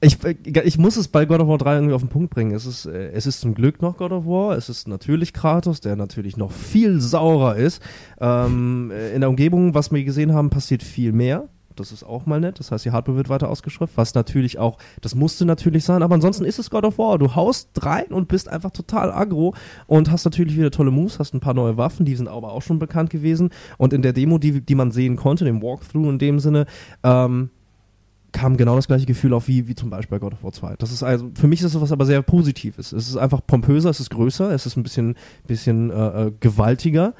[0.05, 2.53] ich, ich muss es bei God of War 3 irgendwie auf den Punkt bringen.
[2.53, 4.55] Es ist, äh, es ist zum Glück noch God of War.
[4.55, 7.81] Es ist natürlich Kratos, der natürlich noch viel saurer ist.
[8.19, 11.49] Ähm, äh, in der Umgebung, was wir gesehen haben, passiert viel mehr.
[11.75, 12.59] Das ist auch mal nett.
[12.59, 16.15] Das heißt, die Hardware wird weiter ausgeschriftet, was natürlich auch, das musste natürlich sein, aber
[16.15, 17.17] ansonsten ist es God of War.
[17.17, 19.55] Du haust rein und bist einfach total aggro
[19.87, 22.61] und hast natürlich wieder tolle Moves, hast ein paar neue Waffen, die sind aber auch
[22.61, 23.49] schon bekannt gewesen.
[23.77, 26.65] Und in der Demo, die, die man sehen konnte, dem Walkthrough in dem Sinne,
[27.03, 27.49] ähm,
[28.35, 30.75] kam genau das gleiche Gefühl auf wie, wie zum Beispiel bei God of War 2.
[30.77, 32.91] Das ist also, für mich ist das was aber sehr Positives.
[32.91, 35.15] Es ist einfach pompöser, es ist größer, es ist ein bisschen,
[35.47, 37.13] bisschen äh, äh, gewaltiger,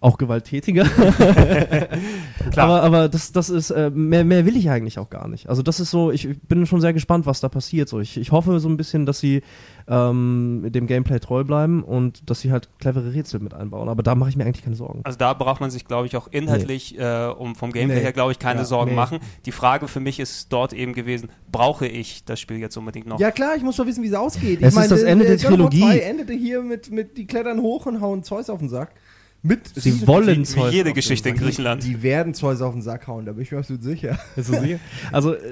[0.00, 0.84] auch gewalttätiger.
[2.50, 2.68] Klar.
[2.68, 5.48] Aber, aber das, das ist, äh, mehr, mehr will ich eigentlich auch gar nicht.
[5.48, 7.88] Also das ist so, ich bin schon sehr gespannt, was da passiert.
[7.88, 9.42] So, ich, ich hoffe so ein bisschen, dass sie
[9.88, 13.88] ähm, dem Gameplay treu bleiben und dass sie halt clevere Rätsel mit einbauen.
[13.88, 15.00] Aber da mache ich mir eigentlich keine Sorgen.
[15.04, 18.02] Also da braucht man sich, glaube ich, auch inhaltlich, äh, um vom Gameplay Nee.
[18.04, 18.96] her, glaube ich, keine Ja, Sorgen nee.
[18.96, 19.18] machen.
[19.46, 23.18] Die Frage für mich ist dort eben gewesen, brauche ich das Spiel jetzt unbedingt noch?
[23.18, 24.60] Ja klar, ich muss doch wissen, wie es ausgeht.
[24.62, 25.80] Es ich ist das Ende der God of War Trilogie.
[25.80, 28.92] 2 endete hier mit, mit die klettern hoch und hauen Zeus auf den Sack.
[29.40, 31.36] Mit Sie wollen wie Zeus jede Geschichte in.
[31.36, 31.84] Griechenland.
[31.84, 34.18] Die werden Zeus auf den Sack hauen, da bin ich mir absolut sicher.
[34.36, 34.78] Also, äh,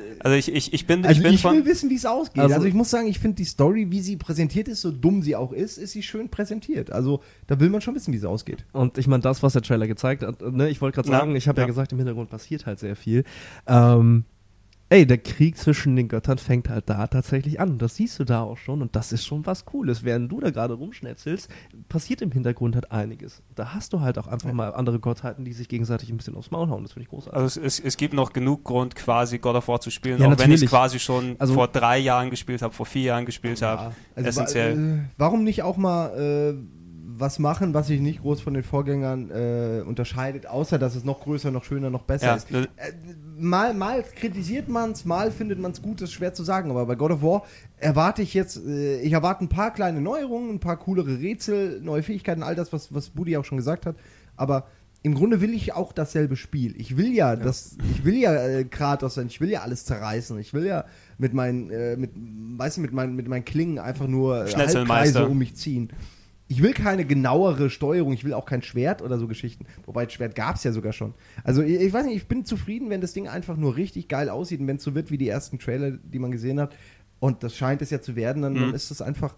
[0.18, 2.42] Also ich, ich, ich bin, Also ich bin ich von, will wissen, wie es ausgeht.
[2.42, 5.22] Also- Also, ich muss sagen, ich finde die Story, wie sie präsentiert ist, so dumm
[5.22, 6.90] sie auch ist, ist sie schön präsentiert.
[6.90, 8.64] Also da will man schon wissen, wie es ausgeht.
[8.72, 11.36] Und ich meine, das, was der Trailer gezeigt hat, ne, ich wollte gerade Ja, sagen,
[11.36, 11.62] ich habe ja.
[11.62, 11.68] ja.
[11.68, 13.22] gesagt, im Hintergrund passiert halt sehr viel.
[13.68, 14.24] Ähm,
[14.88, 17.78] ey, der Krieg zwischen den Göttern fängt halt da tatsächlich an.
[17.78, 20.04] Das siehst du da auch schon und das ist schon was Cooles.
[20.04, 21.48] Während du da gerade rumschnetzelst,
[21.88, 23.42] passiert im Hintergrund halt einiges.
[23.54, 26.50] Da hast du halt auch einfach mal andere Gottheiten, die sich gegenseitig ein bisschen aufs
[26.50, 26.82] Maul hauen.
[26.84, 27.36] Das finde ich großartig.
[27.36, 30.26] also es, es, es gibt noch genug Grund, quasi God of War zu spielen, Ja,
[30.26, 30.62] auch wenn ich natürlich.
[30.64, 33.92] es quasi schon Also- vor drei Jahren gespielt habe, vor vier Jahren gespielt habe.
[34.14, 34.78] Also Essentiell.
[34.78, 36.08] äh, warum nicht auch mal
[36.54, 36.54] äh,
[37.18, 41.20] was machen, was sich nicht groß von den Vorgängern äh, unterscheidet, außer dass es noch
[41.20, 42.50] größer, noch schöner, noch besser Ja, ist.
[42.50, 42.66] Äh,
[43.38, 46.70] mal, mal kritisiert man es, mal findet man es gut, das ist schwer zu sagen.
[46.70, 47.44] Aber bei God of War
[47.78, 52.02] erwarte ich jetzt, äh, ich erwarte ein paar kleine Neuerungen, ein paar coolere Rätsel, neue
[52.02, 53.96] Fähigkeiten, all das, was, was Buddy auch schon gesagt hat.
[54.36, 54.66] Aber
[55.02, 56.74] im Grunde will ich auch dasselbe Spiel.
[56.78, 60.38] Ich will ja, das, ich will ja äh, Kratos sein, ich will ja alles zerreißen.
[60.40, 60.84] Ich will ja
[61.16, 64.52] mit meinen, äh, mit, weißt du, mit meinen, mit meinen Klingen einfach nur äh.
[64.52, 65.92] Halbkreise um mich ziehen.
[66.48, 69.66] Ich will keine genauere Steuerung, ich will auch kein Schwert oder so Geschichten.
[69.84, 71.14] Wobei, das Schwert gab es ja sogar schon.
[71.42, 74.28] Also, ich, ich weiß nicht, ich bin zufrieden, wenn das Ding einfach nur richtig geil
[74.28, 76.76] aussieht und wenn es so wird wie die ersten Trailer, die man gesehen hat.
[77.18, 78.74] Und das scheint es ja zu werden, dann, dann Mhm.
[78.74, 79.34] ist es einfach,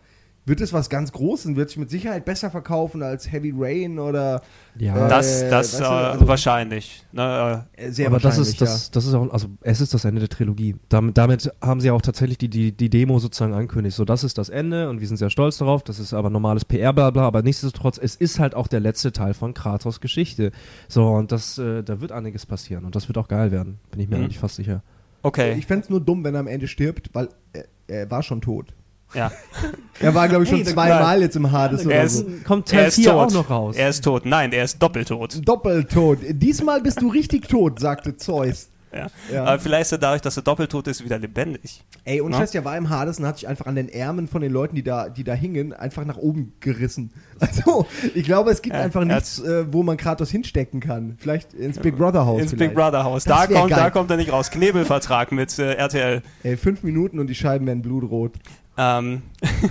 [0.48, 4.42] wird es was ganz Großes, wird sich mit Sicherheit besser verkaufen als Heavy Rain oder
[4.76, 5.06] Ja.
[5.06, 7.04] äh, das das weißt äh, du, also- wahrscheinlich.
[7.12, 10.04] Ne, äh, sehr aber das wahrscheinlich, ist, das, das ist auch, also es ist das
[10.04, 10.76] Ende der Trilogie.
[10.88, 13.96] Damit, damit haben sie auch tatsächlich die, die, die Demo sozusagen angekündigt.
[13.96, 15.82] So, das ist das Ende und wir sind sehr stolz darauf.
[15.84, 17.22] Das ist aber normales PR, bla bla.
[17.22, 20.52] Aber nichtsdestotrotz, es ist halt auch der letzte Teil von Kratos Geschichte.
[20.88, 23.78] So, und das, äh, da wird einiges passieren und das wird auch geil werden.
[23.90, 24.24] Bin ich mir Mhm.
[24.24, 24.72] eigentlich fast sicher.
[24.72, 24.82] ja.
[25.22, 25.54] okay.
[25.58, 28.40] Ich fände es nur dumm, wenn er am Ende stirbt, weil er, er war schon
[28.40, 28.74] tot.
[29.14, 29.30] Ja.
[30.00, 32.26] Er war, glaube ich, schon Hey, zweimal jetzt im Hades Er oder ist- so.
[32.46, 33.34] Kommt Er Teil ist 4 auch tot.
[33.34, 33.76] noch raus.
[33.76, 34.24] Er ist tot.
[34.26, 35.40] Nein, er ist doppelt tot.
[35.46, 36.18] Doppeltot.
[36.30, 38.68] Diesmal bist du richtig tot, sagte Zeus.
[38.92, 39.08] Ja.
[39.30, 39.44] Ja.
[39.44, 41.84] Aber vielleicht ist er dadurch, dass er doppelt tot ist, wieder lebendig.
[42.04, 42.32] Ey, und?
[42.34, 44.76] Scheiß, der war im Hades und hat sich einfach an den Ärmeln von den Leuten,
[44.76, 47.10] die da, die da hingen, einfach nach oben gerissen.
[47.40, 51.16] Also, ich glaube, es gibt Ja, einfach nichts, äh, wo man Kratos hinstecken kann.
[51.18, 52.40] Vielleicht ins Big Brother Haus.
[52.42, 52.70] Ins vielleicht.
[52.70, 53.22] Big Brother Haus.
[53.24, 53.78] Das Da kommt, geil.
[53.78, 54.50] da kommt er nicht raus.
[54.50, 56.22] Knebelvertrag mit äh, RTL.
[56.42, 58.32] Ey, fünf Minuten und die Scheiben werden blutrot.
[58.78, 59.22] Ähm,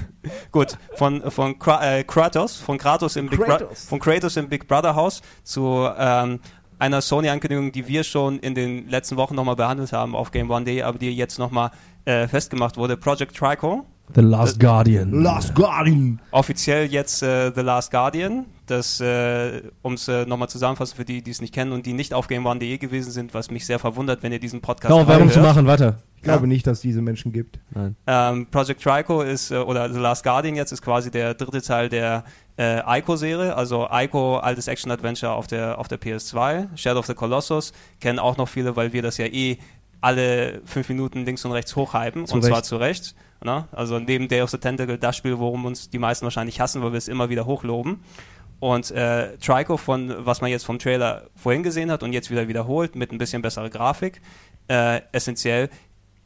[0.51, 3.85] gut, von, von Kra äh, Kratos, von Kratos im Big Kratos.
[3.85, 6.39] von Kratos im Big Brother Haus zu ähm,
[6.77, 10.65] einer Sony-Ankündigung, die wir schon in den letzten Wochen nochmal behandelt haben auf Game One
[10.65, 11.71] Day, aber die jetzt nochmal
[12.05, 12.97] äh, festgemacht wurde.
[12.97, 15.11] Project Trico, The Last Guardian.
[15.21, 16.21] Last Guardian.
[16.31, 18.45] offiziell jetzt äh, The Last Guardian.
[18.65, 21.93] Das, äh, um es äh, nochmal zusammenfassen für die, die es nicht kennen und die
[21.93, 25.31] nicht auf GameOne.de gewesen sind, was mich sehr verwundert, wenn ihr diesen Podcast Genau, Werbung
[25.31, 25.97] zu machen, weiter.
[26.17, 27.59] Ich glaube nicht, dass es diese Menschen gibt.
[27.73, 27.95] Nein.
[28.07, 31.89] Ähm, Project Trico ist, äh, oder The Last Guardian jetzt, ist quasi der dritte Teil
[31.89, 32.25] der
[32.57, 33.55] äh, Ico-Serie.
[33.55, 36.75] Also Ico, altes Action-Adventure auf der, auf der PS2.
[36.75, 39.57] Shadow of the Colossus kennen auch noch viele, weil wir das ja eh
[40.01, 42.25] alle fünf Minuten links und rechts hochhypen.
[42.25, 43.15] Zu und zwar zu Recht.
[43.43, 43.67] Ne?
[43.71, 46.91] Also neben Day of the Tentacle das Spiel, worum uns die meisten wahrscheinlich hassen, weil
[46.91, 47.99] wir es immer wieder hochloben.
[48.59, 52.47] Und äh, Trico, von was man jetzt vom Trailer vorhin gesehen hat und jetzt wieder
[52.47, 54.19] wiederholt, mit ein bisschen besserer Grafik,
[54.67, 55.69] äh, essentiell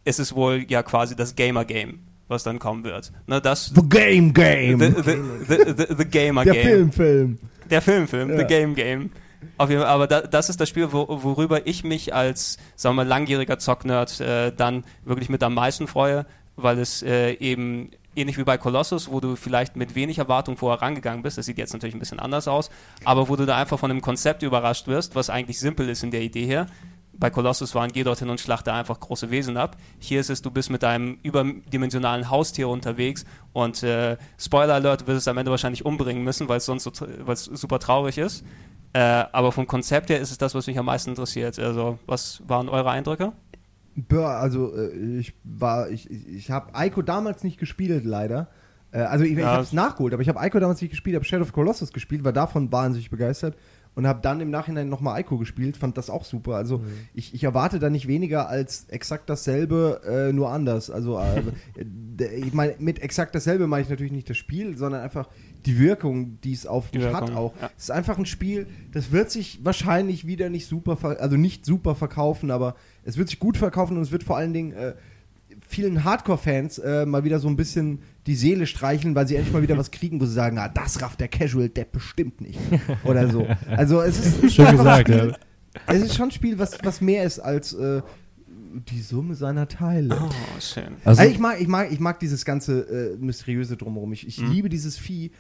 [0.04, 3.12] ist es wohl ja quasi das Gamer-Game, was dann kommen wird.
[3.28, 4.80] Ne, das, The Game Game.
[4.80, 5.02] the, the,
[5.48, 6.64] the, the, the Der Gamer-Game.
[6.64, 7.40] Filmfilm.
[7.70, 8.38] Der Filmfilm, Ja.
[8.40, 9.12] The Game Game.
[9.58, 12.96] Auf jeden Fall, aber da, das ist das Spiel, wo, worüber ich mich als, sagen
[12.96, 16.26] wir mal, langjähriger Zocknerd äh, dann wirklich mit am meisten freue,
[16.58, 20.82] weil es äh, eben ähnlich wie bei Colossus, wo du vielleicht mit wenig Erwartung vorher
[20.82, 22.70] rangegangen bist, das sieht jetzt natürlich ein bisschen anders aus,
[23.06, 26.12] aber wo du da einfach von einem Konzept überrascht wirst, was eigentlich simpel ist in
[26.12, 26.68] der Idee her.
[27.22, 29.78] Bei Colossus waren geh dorthin und schlachte einfach große Wesen ab.
[30.00, 35.08] Hier ist es, du bist mit deinem überdimensionalen Haustier unterwegs und äh, Spoiler Alert, du
[35.08, 37.78] wirst es am Ende wahrscheinlich umbringen müssen, weil es sonst so, tr- weil es super
[37.78, 38.44] traurig ist.
[38.94, 41.60] Äh, aber vom Konzept her ist es das, was mich am meisten interessiert.
[41.60, 43.34] Also, was waren eure Eindrücke?
[43.96, 48.48] Boah, also äh, ich war, ich, ich, ich habe Ico damals nicht gespielt, leider.
[48.92, 49.52] Äh, also ich, ich Ja.
[49.52, 52.24] habe es nachgeholt, aber ich habe Ico damals nicht gespielt, habe Shadow of Colossus gespielt,
[52.24, 53.56] war davon wahnsinnig begeistert
[53.94, 56.56] und habe dann im Nachhinein nochmal Ico gespielt, fand das auch super.
[56.56, 56.84] Also Mhm.
[57.14, 60.90] ich, ich erwarte da nicht weniger als exakt dasselbe, äh, nur anders.
[60.90, 61.44] Also äh,
[62.38, 65.28] ich meine, mit exakt dasselbe meine ich natürlich nicht das Spiel, sondern einfach
[65.66, 67.54] die Wirkung, die es auf mich hat auch.
[67.62, 67.70] ja.
[67.78, 71.94] Es ist einfach ein Spiel, das wird sich wahrscheinlich wieder nicht super, also nicht super
[71.96, 74.94] verkaufen, aber es wird sich gut verkaufen und es wird vor allen Dingen äh,
[75.72, 79.62] vielen Hardcore-Fans äh, mal wieder so ein bisschen die Seele streicheln, weil sie endlich mal
[79.64, 82.60] wieder was kriegen, wo sie sagen, ah, das rafft der Casual Depp bestimmt nicht.
[83.04, 83.48] Oder so.
[83.70, 85.38] Also es ist ein gesagt, Spiel, ja.
[85.88, 88.02] Es ist schon ein Spiel, was, was mehr ist als äh,
[88.90, 90.18] die Summe seiner Teile.
[90.22, 90.30] Oh,
[90.60, 90.96] schön.
[91.04, 94.14] Also, Also, ich, mag, ich, mag, ich mag dieses ganze äh, Mysteriöse drumherum.
[94.14, 94.52] Ich, ich Mhm.
[94.52, 95.32] liebe dieses Vieh.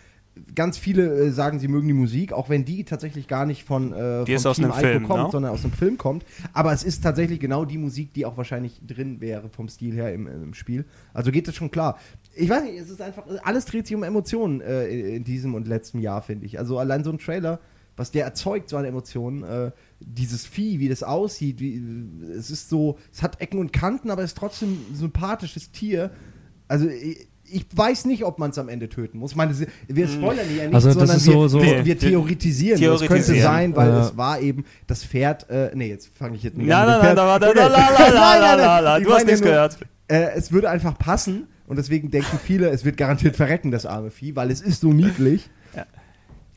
[0.55, 3.91] Ganz viele äh, sagen, sie mögen die Musik, auch wenn die tatsächlich gar nicht von,
[3.91, 5.29] äh, Die vom ist aus Team Film, kommt, ne?
[5.31, 6.25] sondern aus einem Film kommt.
[6.53, 10.13] Aber es ist tatsächlich genau die Musik, die auch wahrscheinlich drin wäre vom Stil her
[10.13, 10.85] im, im Spiel.
[11.13, 11.99] Also geht das schon klar.
[12.33, 15.53] Ich weiß nicht, es ist einfach, alles dreht sich um Emotionen äh, in, in diesem
[15.53, 16.59] und letzten Jahr, finde ich.
[16.59, 17.59] Also allein so ein Trailer,
[17.97, 21.81] was der erzeugt, so an Emotionen, äh, dieses Vieh, wie das aussieht, wie,
[22.35, 26.11] es ist so, es hat Ecken und Kanten, aber es ist trotzdem ein sympathisches Tier.
[26.67, 29.31] Also ich, ich weiß nicht, ob man es am Ende töten muss.
[29.31, 29.53] Ich meine,
[29.87, 31.95] wir spoilern hier ja nicht, Also das sondern ist wir, so- so- wir, wir Nee,
[31.95, 32.79] theoretisieren.
[32.81, 33.41] Das könnte theoretisieren.
[33.43, 34.01] sein, weil Ja.
[34.01, 37.15] es war eben das Pferd, äh, nee, jetzt fange ich jetzt nicht Nein, an mit
[37.15, 39.01] nein, nein, Nein, nein, nein.
[39.01, 39.77] Ich du hast nichts gehört.
[40.07, 44.11] Äh, es würde einfach passen und deswegen denken viele, es wird garantiert verrecken, das arme
[44.11, 45.49] Vieh, weil es ist so niedlich.
[45.75, 45.85] Ja.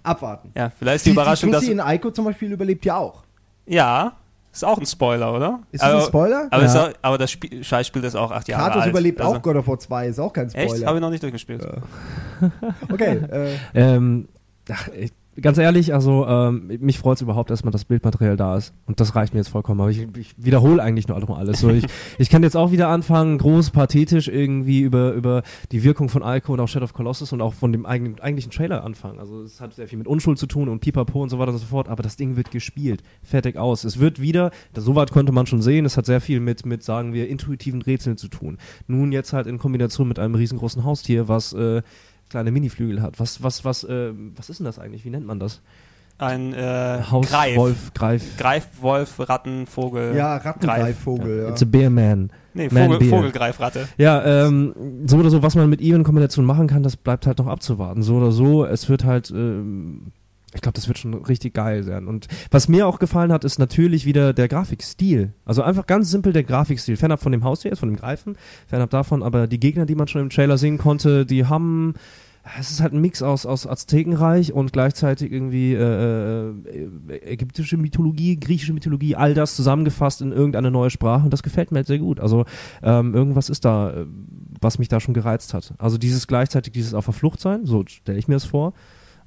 [0.02, 0.50] Abwarten.
[0.56, 1.64] Ja, vielleicht ist die Überraschung, die dass.
[1.68, 3.22] In Ico zum Beispiel überlebt ja auch.
[3.66, 4.16] Ja,
[4.54, 5.60] ist auch ein Spoiler, oder?
[5.72, 6.48] Ist das ein aber, Spoiler?
[6.50, 6.84] Aber, Ja.
[6.84, 8.90] auch, aber das Spiel, Scheißspiel ist auch acht Jahre Kratos alt.
[8.90, 10.56] überlebt also, auch God of War 2, ist auch kein Echt?
[10.56, 10.94] Habe Spoiler.
[10.94, 11.66] ich noch nicht durchgespielt.
[12.92, 14.28] Okay, äh, ähm,
[14.70, 18.72] ach, ich, ganz ehrlich, also ähm, mich freut es überhaupt erstmal, dass Bildmaterial da ist.
[18.86, 19.80] Und das reicht mir jetzt vollkommen.
[19.80, 21.60] Aber ich, ich wiederhole eigentlich nur noch alles.
[21.60, 21.84] So, ich,
[22.18, 25.42] ich kann jetzt auch wieder anfangen, groß, pathetisch irgendwie über, über
[25.72, 28.52] die Wirkung von Ico und auch Shadow of Colossus und auch von dem eigenen, eigentlichen
[28.52, 29.18] Trailer anfangen.
[29.18, 31.58] Also es hat sehr viel mit Unschuld zu tun und Pipapo und so weiter und
[31.58, 31.88] so fort.
[31.88, 33.02] Aber das Ding wird gespielt.
[33.22, 33.84] Fertig aus.
[33.84, 36.82] Es wird wieder, das, soweit konnte man schon sehen, es hat sehr viel mit, mit,
[36.82, 38.58] sagen wir, intuitiven Rätseln zu tun.
[38.86, 41.82] Nun jetzt halt in Kombination mit einem riesengroßen Haustier, was äh,
[42.30, 43.20] kleine Miniflügel hat.
[43.20, 45.04] Was, was, was, äh, was ist denn das eigentlich?
[45.04, 45.60] Wie nennt man das?
[46.16, 47.56] Ein äh, Haus, Greif.
[47.56, 48.36] Wolf, Greif.
[48.36, 50.14] Greif, Wolf, Ratten, Vogel.
[50.14, 51.48] ja, Rattengreifvogel, ja.
[51.48, 52.30] It's a bear man.
[52.54, 53.10] Nee, Man Vogel, Bear.
[53.10, 53.88] Vogelgreifratte.
[53.98, 54.74] Ja, ähm,
[55.06, 57.48] so oder so, was man mit ihm in Kombination machen kann, das bleibt halt noch
[57.48, 58.02] abzuwarten.
[58.04, 60.12] So oder so, es wird halt, ähm,
[60.54, 62.06] ich glaube, das wird schon richtig geil sein.
[62.06, 65.32] Und was mir auch gefallen hat, ist natürlich wieder der Grafikstil.
[65.44, 66.96] Also einfach ganz simpel der Grafikstil.
[66.96, 68.36] Fernab von dem Haustier, jetzt von dem Greifen,
[68.66, 71.94] fernab davon, aber die Gegner, die man schon im Trailer sehen konnte, die haben
[72.58, 78.36] es ist halt ein Mix aus, aus Aztekenreich und gleichzeitig irgendwie äh, äh, ägyptische Mythologie,
[78.36, 81.98] griechische Mythologie, all das zusammengefasst in irgendeine neue Sprache und das gefällt mir halt sehr
[81.98, 82.20] gut.
[82.20, 82.44] Also
[82.82, 84.06] ähm, irgendwas ist da, äh,
[84.60, 85.72] was mich da schon gereizt hat.
[85.78, 88.74] Also dieses gleichzeitig dieses auf der Flucht sein, so stelle ich mir das vor,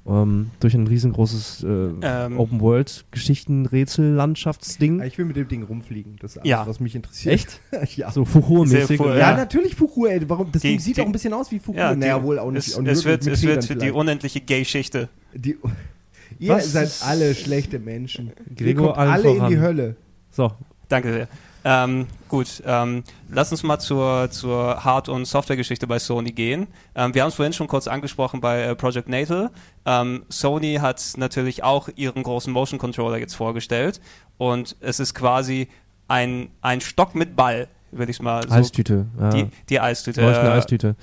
[0.08, 1.66] ähm, durch ein riesengroßes äh,
[2.02, 2.38] Ähm.
[2.38, 5.02] Open World Geschichten Rätsel Landschaftsding.
[5.02, 6.16] Ich will mit dem Ding rumfliegen.
[6.20, 6.66] Das ist alles, Ja.
[6.66, 7.34] was mich interessiert.
[7.72, 7.96] Echt?
[7.96, 8.10] ja.
[8.10, 8.86] So Fuchur-mäßig.
[8.88, 9.36] Sehr fu- Ja, ja.
[9.36, 10.28] natürlich Fuchur, ey.
[10.28, 10.50] Warum?
[10.52, 11.80] Das Die- Ding sieht die- auch ein bisschen aus wie Fuchur.
[11.80, 12.66] Ja, naja, wohl auch nicht.
[12.68, 15.08] Es, es wird, es wird Federn die unendliche Gay-Schichte.
[15.34, 15.56] Die,
[16.38, 16.72] ihr Was?
[16.72, 18.32] seid alle schlechte Menschen.
[18.56, 19.96] Gregor, ihr kommt allen alle in die Hölle.
[20.30, 20.52] So,
[20.88, 21.28] Danke sehr.
[21.70, 26.66] Ähm, gut, ähm, lass uns mal zur, zur Hard- und Softwaregeschichte bei Sony gehen.
[26.94, 29.50] Ähm, wir haben es vorhin schon kurz angesprochen bei äh, Project Natal.
[29.84, 34.00] Ähm, Sony hat natürlich auch ihren großen Motion Controller jetzt vorgestellt
[34.38, 35.68] und es ist quasi
[36.06, 38.54] ein, ein Stock mit Ball, würde ich mal so.
[38.54, 39.04] Eistüte.
[39.20, 39.28] Ja.
[39.28, 40.22] Die, die Eistüte.
[40.22, 40.96] Leuchtende äh, Eistüte.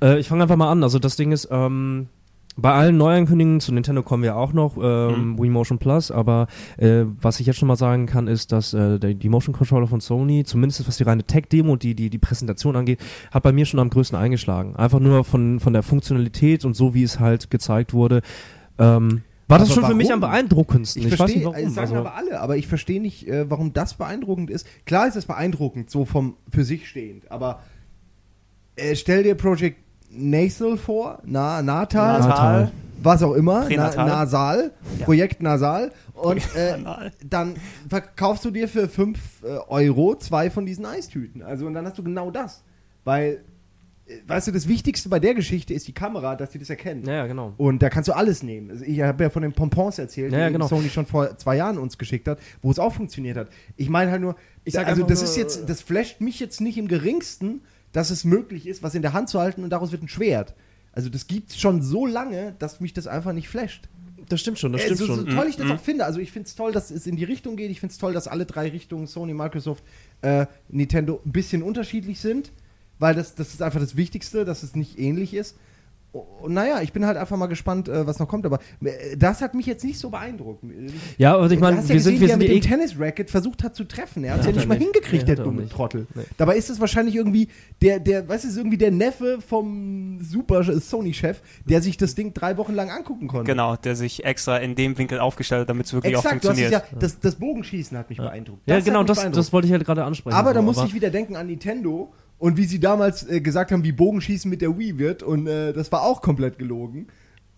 [0.00, 0.84] Äh, ich fange einfach mal an.
[0.84, 2.08] Also das Ding ist, ähm,
[2.56, 5.38] bei allen Neuankündigungen zu Nintendo kommen wir auch noch, ähm, Mhm.
[5.42, 6.46] Wii Motion Plus, aber
[6.76, 10.00] äh, was ich jetzt schon mal sagen kann, ist, dass äh, die Motion Controller von
[10.00, 13.00] Sony, zumindest was die reine Tech-Demo und die, die, die Präsentation angeht,
[13.30, 14.76] hat bei mir schon am größten eingeschlagen.
[14.76, 18.20] Einfach nur von, von der Funktionalität und so, wie es halt gezeigt wurde.
[18.78, 20.22] Ähm, war das Aber schon für mich warum?
[20.24, 21.02] am beeindruckendsten.
[21.02, 21.66] Ich, Ich, weiß verstehe, nicht warum.
[21.68, 24.66] es sagen also, aber alle, aber ich verstehe nicht, äh, warum das beeindruckend ist.
[24.86, 27.60] Klar ist es beeindruckend, so vom für sich stehend, aber
[28.76, 29.78] äh, stell dir Project
[30.10, 32.72] Nathal vor, Na, Natal, Natal.
[33.02, 34.06] was auch immer, na, Pränatal.
[34.08, 35.04] Nasal, Ja.
[35.04, 35.92] Projekt Nasal.
[36.14, 37.12] Und äh, Anal.
[37.26, 37.54] dann
[37.88, 41.42] verkaufst du dir für 5 äh, Euro zwei von diesen Eistüten.
[41.42, 42.62] Also und dann hast du genau das.
[43.04, 43.42] Weil,
[44.06, 47.06] äh, weißt du, das Wichtigste bei der Geschichte ist die Kamera, dass die das erkennt.
[47.06, 47.54] Ja, ja, genau.
[47.56, 48.70] Und da kannst du alles nehmen.
[48.70, 50.66] Also ich habe ja von den Pompons erzählt, Ja, ja, die genau.
[50.68, 53.48] Sony schon vor zwei Jahren uns geschickt hat, wo es auch funktioniert hat.
[53.76, 56.38] Ich meine halt nur, Ich sag also einfach das nur- ist jetzt, das flasht mich
[56.38, 57.62] jetzt nicht im geringsten,
[57.92, 60.54] dass es möglich ist, was in der Hand zu halten und daraus wird ein Schwert.
[60.92, 63.88] Also das gibt's schon so lange, dass mich das einfach nicht flasht.
[64.28, 65.30] Das stimmt schon, das Äh, stimmt so, so schon.
[65.34, 65.72] toll ich das Mhm.
[65.72, 66.04] auch finde.
[66.04, 67.70] Also ich finde es toll, dass es in die Richtung geht.
[67.70, 69.82] Ich finde es toll, dass alle drei Richtungen, Sony, Microsoft,
[70.22, 72.52] äh, Nintendo, ein bisschen unterschiedlich sind.
[72.98, 75.56] Weil das, das ist einfach das Wichtigste, dass es nicht ähnlich ist.
[76.12, 78.44] Und naja, ich bin halt einfach mal gespannt, äh, was noch kommt.
[78.44, 80.64] Aber äh, das hat mich jetzt nicht so beeindruckt.
[81.18, 82.52] Ja, aber ich meine, hast ja wir sind, gesehen, wir wie er sind mit die
[82.60, 84.24] dem eh Tennis-Racket versucht hat zu treffen.
[84.24, 84.84] Er hat es Ja, ja, nicht er mal nicht.
[84.86, 85.68] hingekriegt, Nee, der er dumme.
[85.68, 86.06] Trottel.
[86.14, 86.22] Nee.
[86.36, 87.48] Dabei ist es wahrscheinlich irgendwie
[87.80, 92.56] der, der, weißt du, irgendwie der Neffe vom super Sony-Chef, der sich das Ding drei
[92.56, 93.50] Wochen lang angucken konnte.
[93.52, 96.48] Genau, der sich extra in dem Winkel aufgestellt hat, damit es wirklich Exakt, auch du
[96.48, 96.92] hast es funktioniert.
[96.92, 98.62] ja, das, das Bogenschießen hat mich beeindruckt.
[98.66, 99.38] Ja, Das hat genau, das, beeindruckt.
[99.38, 100.36] das wollte ich halt gerade ansprechen.
[100.36, 103.70] Aber da so, muss ich wieder denken an Nintendo und wie sie damals äh, gesagt
[103.70, 107.06] haben, wie Bogenschießen mit der Wii wird und äh, das war auch komplett gelogen.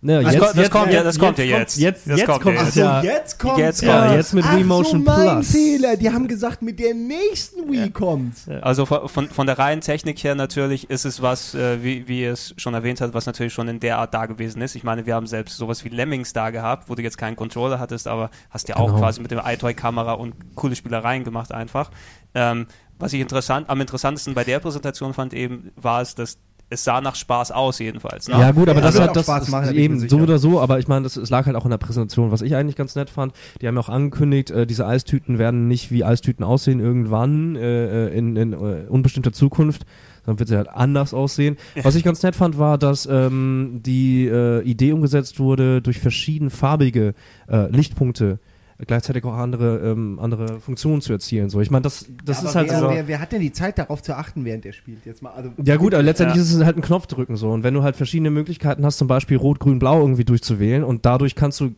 [0.04, 1.78] Ja, Das ko- das kommt ja- das kommt ja jetzt.
[1.78, 2.76] Jetzt, Das jetzt kommt kommt ja es jetzt.
[2.76, 3.02] ja.
[3.04, 5.52] jetzt kommt Jetzt Ja, jetzt mit Ach Wii Motion so, mein Plus.
[5.52, 5.96] Fehler.
[5.96, 8.48] Die haben gesagt, mit der nächsten Wii kommt's.
[8.62, 12.22] Also von, von, von der reinen Technik her natürlich ist es was, äh, wie, wie
[12.22, 14.74] ihr es schon erwähnt habt, was natürlich schon in der Art da gewesen ist.
[14.74, 17.78] Ich meine, wir haben selbst sowas wie Lemmings da gehabt, wo du jetzt keinen Controller
[17.78, 18.98] hattest, aber hast ja auch Genau.
[18.98, 21.92] quasi mit dem iToy-Kamera und coole Spielereien gemacht einfach.
[22.34, 22.66] Ähm,
[23.02, 26.38] was ich interessant, am interessantesten bei der Präsentation fand eben, war es, dass
[26.70, 28.28] es sah nach Spaß aus jedenfalls.
[28.28, 28.38] Ne?
[28.38, 29.96] Ja, gut, aber Ja, das wird hat auch das Spaß machen, da bin ich mir
[29.96, 32.30] eben so oder so, aber ich meine, das, es lag halt auch in der Präsentation,
[32.30, 33.34] was ich eigentlich ganz nett fand.
[33.60, 38.06] Die haben ja auch angekündigt, äh, diese Eistüten werden nicht wie Eistüten aussehen irgendwann äh,
[38.06, 39.84] äh, in, in äh, unbestimmter Zukunft,
[40.24, 41.56] sondern wird sie halt anders aussehen.
[41.82, 47.14] Was ich ganz nett fand, war, dass ähm, die äh, Idee umgesetzt wurde, durch verschiedenfarbige
[47.48, 48.38] äh, Lichtpunkte
[48.86, 51.50] gleichzeitig auch andere ähm, andere Funktionen zu erzielen.
[51.50, 52.90] So, ich meine, das das Aber ist halt wer, so.
[52.90, 55.04] wer, wer hat denn die Zeit darauf zu achten, während er spielt?
[55.06, 56.42] Jetzt mal, also, Ja gut, aber letztendlich Ja.
[56.42, 57.50] ist es halt ein Knopf drücken so.
[57.50, 61.04] Und wenn du halt verschiedene Möglichkeiten hast, zum Beispiel Rot, Grün, Blau irgendwie durchzuwählen und
[61.06, 61.72] dadurch kannst du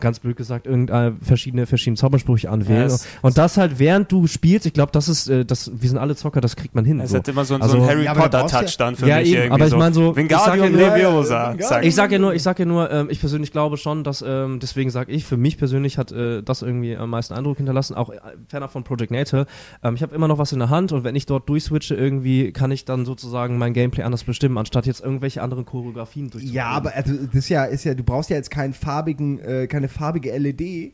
[0.00, 4.66] ganz blöd gesagt irgendeine verschiedene verschiedene Zaubersprüche anwählen Ja, und das halt während du spielst
[4.66, 7.10] ich glaube das ist äh, das wir sind alle Zocker das kriegt man hin Es
[7.10, 7.18] so.
[7.18, 9.52] hat immer so, Also- so einen Harry Ja, Potter-Touch dann für Ja, mich eben, irgendwie
[9.54, 9.76] aber ich so.
[9.76, 11.54] mein so, ich Wingardium sag ja nur- Leviosa.
[11.82, 14.58] Ich sag ja nur, ich sag ja nur, ähm, ich persönlich glaube schon, dass, ähm,
[14.60, 18.10] deswegen sage ich, für mich persönlich hat äh, das irgendwie am meisten Eindruck hinterlassen, auch
[18.10, 18.16] äh,
[18.48, 19.46] ferner von Project Natal.
[19.82, 22.52] Ähm, ich habe immer noch was in der Hand und wenn ich dort durchswitche, irgendwie
[22.52, 26.54] kann ich dann sozusagen mein Gameplay anders bestimmen, anstatt jetzt irgendwelche anderen Choreografien durchzuführen.
[26.54, 29.66] Ja, aber also, das ist ja, ist ja, du brauchst ja jetzt keinen farbigen, äh,
[29.82, 30.92] keine farbige LED,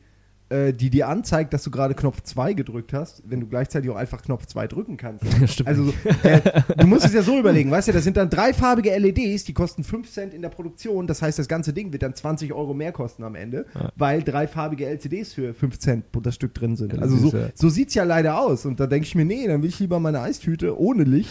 [0.51, 3.97] äh, die dir anzeigt, dass du gerade Knopf 2 gedrückt hast, wenn du gleichzeitig auch
[3.97, 5.23] einfach Knopf 2 drücken kannst.
[5.47, 5.69] Stimmt.
[5.69, 5.93] Also,
[6.23, 6.40] äh,
[6.78, 9.52] du musst es ja so überlegen, weißt du, das sind dann drei farbige LEDs, die
[9.52, 12.73] kosten 5 Cent in der Produktion, das heißt, das ganze Ding wird dann 20 Euro
[12.73, 13.93] mehr kosten am Ende, Ja.
[13.97, 16.94] weil drei farbige LCDs für 5 Cent pro das Stück drin sind.
[16.94, 19.47] Ja, also so, ja- so sieht's ja leider aus und da denke ich mir, nee,
[19.47, 21.28] dann will ich lieber meine Eistüte ohne Licht.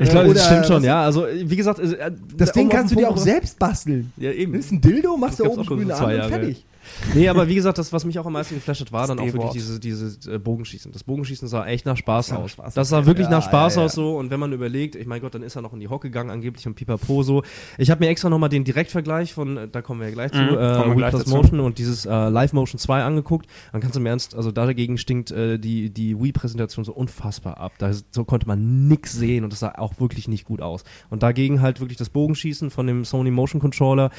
[0.00, 1.04] Ich Äh, glaube, das stimmt schon, ja.
[1.04, 4.12] Also, wie gesagt, äh, Das Ding kannst du dir auch selbst basteln.
[4.16, 4.50] Ja, eben.
[4.50, 6.66] Nimmst ein Dildo, machst da oben grün an und fertig.
[7.14, 9.24] Nee, aber wie gesagt, das, was mich auch am meisten geflasht hat, war dann auch
[9.24, 9.54] wirklich D-Wort.
[9.54, 10.92] dieses, dieses äh, Bogenschießen.
[10.92, 12.50] Das Bogenschießen sah echt nach Spaß Das aus.
[12.52, 13.86] Spaß das sah wirklich Ja, nach Spaß ja, ja.
[13.86, 14.16] aus so.
[14.16, 16.30] Und wenn man überlegt, ich mein Gott, dann ist er noch in die Hocke gegangen
[16.30, 17.42] angeblich und pipapo so.
[17.78, 20.36] Ich habe mir extra nochmal den Direktvergleich von, äh, da kommen wir ja gleich Mhm,
[20.50, 21.36] zu, äh, gleich Plus dazu.
[21.36, 23.46] Motion und dieses äh, Live Motion 2 angeguckt.
[23.72, 27.72] Dann kannst du im Ernst, also dagegen stinkt äh, die, die Wii-Präsentation so unfassbar ab.
[27.78, 30.84] Da so konnte man nix sehen und das sah auch wirklich nicht gut aus.
[31.08, 34.10] Und dagegen halt wirklich das Bogenschießen von dem Sony Motion Controller.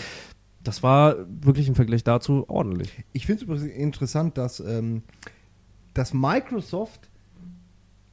[0.64, 3.04] Das war wirklich im Vergleich dazu ordentlich.
[3.14, 5.02] Ich finde es übrigens interessant, dass, ähm,
[5.94, 7.10] dass Microsoft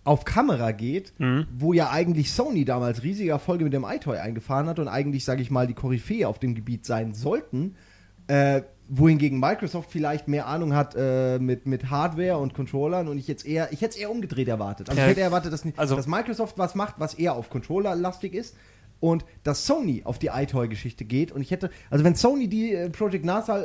[0.04, 1.46] auf Kamera geht, Mhm.
[1.58, 5.42] wo ja eigentlich Sony damals riesige Erfolge mit dem iToy eingefahren hat und eigentlich, sage
[5.42, 7.74] ich mal, die Koryphäe auf dem Gebiet sein sollten,
[8.28, 13.28] äh, wohingegen Microsoft vielleicht mehr Ahnung hat äh, mit, mit Hardware und Controllern und ich
[13.28, 14.88] jetzt eher, ich hätte es eher umgedreht erwartet.
[14.88, 17.94] Also Ja, ich hätte erwartet, dass, also- dass Microsoft was macht, was eher auf Controller
[17.94, 18.56] lastig ist
[19.00, 22.90] und dass Sony auf die iToy-Geschichte geht und ich hätte, also wenn Sony die äh,
[22.90, 23.62] Project NASA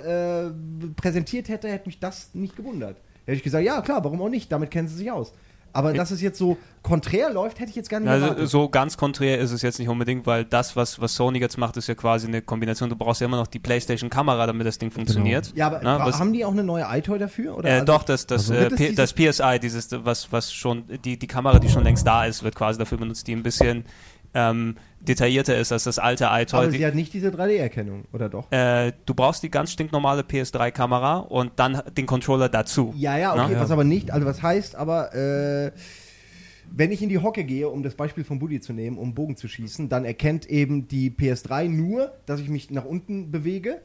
[0.47, 0.51] äh,
[0.95, 2.97] präsentiert hätte, hätte mich das nicht gewundert.
[3.25, 5.33] Hätte ich gesagt, ja klar, warum auch nicht, damit kennen sie sich aus.
[5.75, 8.47] Aber dass es jetzt so konträr läuft, hätte ich jetzt gar nicht Also erwartet.
[8.47, 11.77] so ganz konträr ist es jetzt nicht unbedingt, weil das, was, was Sony jetzt macht,
[11.77, 12.91] ist ja quasi eine Kombination.
[12.91, 15.51] Du brauchst ja immer noch die PlayStation-Kamera, damit das Ding funktioniert.
[15.55, 17.57] ja, aber Na, wa- was- haben die auch eine neue iToy dafür?
[17.57, 17.69] Oder?
[17.69, 21.25] Äh, Also- doch, das, das, Also äh, das PSI, dieses, was, was schon, die, die
[21.27, 23.83] Kamera, die schon längst da ist, wird quasi dafür benutzt, die ein bisschen
[24.33, 26.61] ähm, detaillierter ist als das alte iToy.
[26.63, 28.51] aber sie hat nicht diese 3D-Erkennung, oder doch?
[28.51, 32.93] äh, du brauchst die ganz stinknormale PS3-Kamera und dann den Controller dazu.
[32.97, 33.45] Ja, ja, Na?
[33.45, 33.59] okay, Ja.
[33.59, 35.71] was aber nicht, also was heißt aber, äh,
[36.71, 39.35] wenn ich in die Hocke gehe, um das Beispiel von Buddy zu nehmen, um Bogen
[39.37, 43.81] zu schießen, dann erkennt eben die PS3 nur, dass ich mich nach unten bewege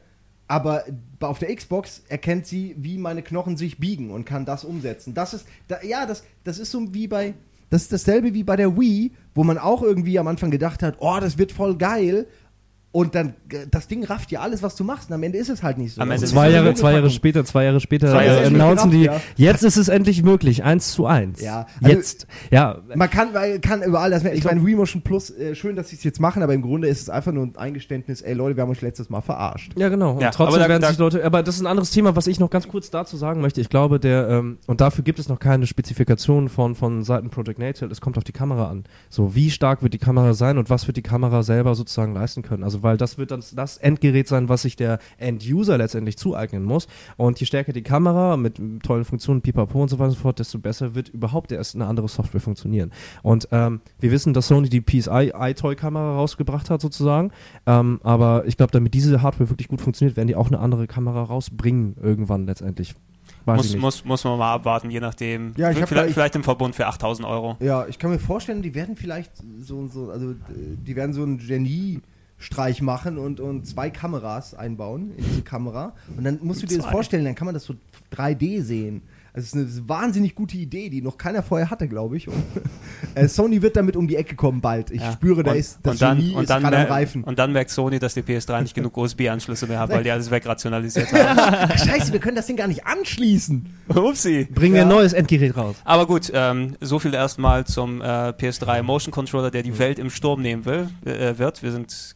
[0.49, 0.83] aber
[1.19, 5.13] auf der Xbox erkennt sie, wie meine Knochen sich biegen und kann das umsetzen.
[5.13, 7.35] Das ist, da, ja, das, das ist so wie bei,
[7.69, 10.97] das ist dasselbe wie bei der Wii, wo man auch irgendwie am Anfang gedacht hat,
[10.99, 12.27] oh, das wird voll geil.
[12.91, 15.09] Und dann, äh, das Ding rafft ja alles, was du machst.
[15.09, 16.01] Und am Ende ist es halt nicht so.
[16.01, 18.47] Am Ende Das ist Zwei Jahre, zwei Jahre später, zwei Jahre später Zwei Jahre äh,
[18.47, 19.21] announcen die, Ja.
[19.35, 21.39] jetzt ist es endlich möglich, eins zu eins.
[21.39, 22.25] Ja, also- Jetzt.
[22.49, 23.27] Ja, Man kann,
[23.61, 24.33] kann überall das mehr.
[24.33, 26.87] Ich glaub- meine, Remotion Plus, äh, schön, dass sie es jetzt machen, aber im Grunde
[26.87, 29.73] ist es einfach nur ein Eingeständnis, ey Leute, wir haben euch letztes Mal verarscht.
[29.77, 30.13] Ja, genau.
[30.13, 32.39] Und Ja, trotzdem da- werden sich Leute, aber das ist ein anderes Thema, was ich
[32.39, 33.61] noch ganz kurz dazu sagen möchte.
[33.61, 37.59] Ich glaube, der, ähm, und dafür gibt es noch keine Spezifikation von, von Seiten Project
[37.59, 37.91] Natal.
[37.91, 38.85] Es kommt auf die Kamera an.
[39.09, 42.41] So, wie stark wird die Kamera sein und was wird die Kamera selber sozusagen leisten
[42.41, 42.63] können?
[42.63, 46.87] Also, weil das wird dann das Endgerät sein, was sich der End-User letztendlich zueignen muss.
[47.17, 50.39] Und je stärker die Kamera mit tollen Funktionen, pipapo und so weiter und so fort,
[50.39, 52.91] desto besser wird überhaupt erst eine andere Software funktionieren.
[53.23, 57.31] Und ähm, wir wissen, dass Sony die PSI iToy-Kamera rausgebracht hat sozusagen.
[57.65, 60.87] Ähm, aber ich glaube, damit diese Hardware wirklich gut funktioniert, werden die auch eine andere
[60.87, 62.95] Kamera rausbringen irgendwann letztendlich.
[63.45, 65.53] Muss, muss, muss man mal abwarten, je nachdem.
[65.57, 67.57] Ja, vielleicht, da- ich- vielleicht im Verbund für 8000 Euro.
[67.59, 71.39] Ja, ich kann mir vorstellen, die werden vielleicht so, so also die werden so einen
[72.39, 75.93] Genie-Streich machen und, und zwei Kameras einbauen in diese Kamera.
[76.17, 76.91] Und dann musst du dir das Zwei.
[76.91, 77.75] vorstellen, dann kann man das so
[78.15, 79.01] 3D sehen.
[79.31, 82.27] Also es ist eine wahnsinnig gute Idee, die noch keiner vorher hatte, glaube ich.
[82.27, 82.35] Und,
[83.15, 84.89] äh, Sony wird damit um die Ecke kommen bald.
[84.89, 85.11] Ich Ja.
[85.11, 87.23] spüre, da und, ist das und dann, Genie und ist dann, gerade am Reifen.
[87.23, 90.31] und dann merkt Sony, dass die PS3 nicht genug USB-Anschlüsse mehr hat, weil die alles
[90.31, 91.77] wegrationalisiert haben.
[91.77, 93.67] Scheiße, wir können das Ding gar nicht anschließen.
[93.89, 94.47] Upsi.
[94.51, 94.85] Bringen wir Ja.
[94.87, 95.75] ein neues Endgerät raus.
[95.85, 100.09] Aber gut, ähm, so viel erstmal zum äh, PS3 Motion Controller, der die Welt im
[100.09, 101.61] Sturm nehmen will, äh, wird.
[101.61, 102.15] Wir sind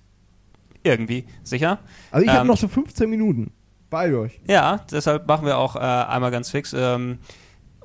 [0.84, 1.80] irgendwie sicher.
[2.12, 3.52] Also ich habe Ähm, noch so 15 Minuten.
[3.90, 4.40] Bei euch.
[4.48, 6.74] Ja, deshalb machen wir auch äh, einmal ganz fix.
[6.78, 7.20] Ähm,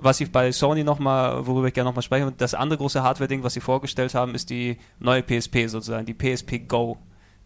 [0.01, 3.55] was ich bei Sony nochmal, worüber ich gerne nochmal spreche, das andere große Hardware-Ding, was
[3.55, 6.97] sie vorgestellt haben, ist die neue PSP sozusagen, die PSP Go.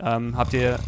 [0.01, 0.79] Ähm, habt ihr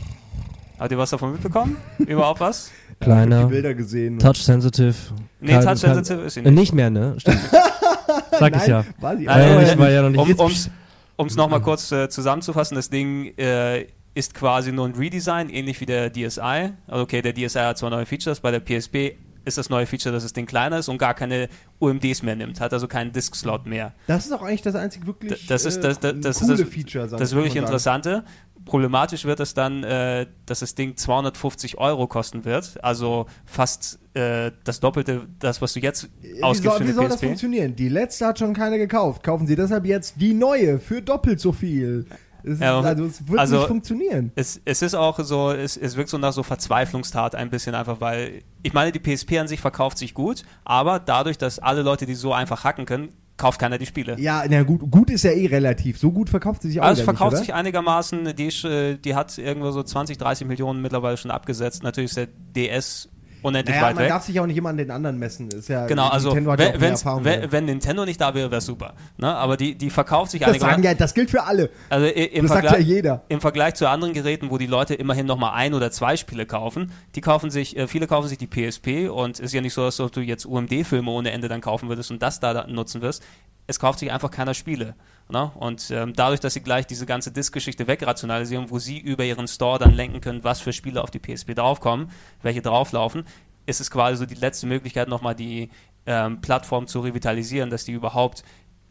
[0.79, 1.77] habt ihr was davon mitbekommen?
[1.99, 2.71] Überhaupt was?
[3.01, 4.19] Kleiner, Ich die Bilder gesehen.
[4.19, 4.95] touch sensitive.
[5.41, 6.55] Nee, Touch Sensitive ist sie Äh, nicht.
[6.55, 7.15] nicht mehr, ne?
[7.19, 7.41] Stimmt.
[8.39, 8.85] Sag ich ja.
[9.01, 10.39] War sie Nein, nein, nicht, war ja noch nicht.
[10.39, 10.71] Um ums
[11.17, 15.87] um's nochmal kurz äh, zusammenzufassen, das Ding äh, ist quasi nur ein Redesign, ähnlich wie
[15.87, 16.41] der DSi.
[16.41, 19.17] Also okay, der DSi hat zwar neue Features, bei der PSP
[19.47, 22.61] ist das neue Feature, dass das Ding kleiner ist und gar keine UMDs mehr nimmt,
[22.61, 23.93] hat also keinen Disk-Slot mehr.
[24.07, 26.69] Das ist auch eigentlich das einzig wirklich das ist- das- das- das ist coole das-
[26.69, 27.09] Feature.
[27.09, 28.25] Das ist wirklich Interessante.
[28.65, 34.53] Problematisch wird es dann, äh, dass das Ding 250 Euro kosten wird, also fast äh,
[34.63, 36.13] das Doppelte, das, was du jetzt sagen.
[36.23, 37.75] Wie ausgibst soll, wie soll das funktionieren?
[37.77, 39.23] Die letzte hat schon keiner gekauft.
[39.25, 42.07] Kaufen Sie deshalb jetzt die neue für doppelt so viel.
[42.45, 44.33] Es, Ja, ist, also es wird also- nicht funktionieren.
[44.35, 48.01] Es, es ist auch so, es, es wirkt so nach so Verzweiflungstat ein bisschen einfach,
[48.01, 52.07] weil ich meine, die PSP an sich verkauft sich gut, aber dadurch, dass alle Leute
[52.07, 54.19] die so einfach hacken können, kauft keiner die Spiele.
[54.21, 55.99] Ja, na gut, gut ist ja eh relativ.
[55.99, 59.15] So gut verkauft sie sich auch Also es verkauft nicht, sich einigermaßen, die, äh, die
[59.15, 61.83] hat irgendwo so 20, 30 Millionen mittlerweile schon abgesetzt.
[61.83, 63.09] Natürlich ist der DS
[63.45, 64.09] unendlich Naja, weit man weg.
[64.11, 65.49] darf sich auch nicht immer an den anderen messen.
[65.51, 68.95] Ist ja, Genau, also Nintendo ja wenn, wenn, wenn Nintendo nicht da wäre, wäre super.
[69.19, 69.35] Ne?
[69.35, 71.71] Aber die, die verkauft sich das sagen ja, das gilt für alle.
[71.91, 73.23] Also im Das sagt ja Vergleich, jeder.
[73.29, 76.47] im Vergleich zu anderen Geräten, wo die Leute immerhin noch mal ein oder zwei Spiele
[76.47, 79.75] kaufen, die kaufen sich, äh, viele kaufen sich die PSP und es ist ja nicht
[79.75, 83.03] so, dass du jetzt UMD-Filme ohne Ende dann kaufen würdest und das da, da nutzen
[83.03, 83.23] wirst.
[83.67, 84.95] Es kauft sich einfach keiner Spiele.
[85.31, 85.51] Ne?
[85.55, 89.79] Und ähm, dadurch, dass sie gleich diese ganze Disk-Geschichte wegrationalisieren, wo sie über ihren Store
[89.79, 92.11] dann lenken können, was für Spiele auf die PSP draufkommen,
[92.43, 93.25] welche drauflaufen,
[93.67, 95.71] ist es quasi so die letzte Möglichkeit, nochmal die
[96.07, 98.45] ähm, Plattform zu revitalisieren, dass die überhaupt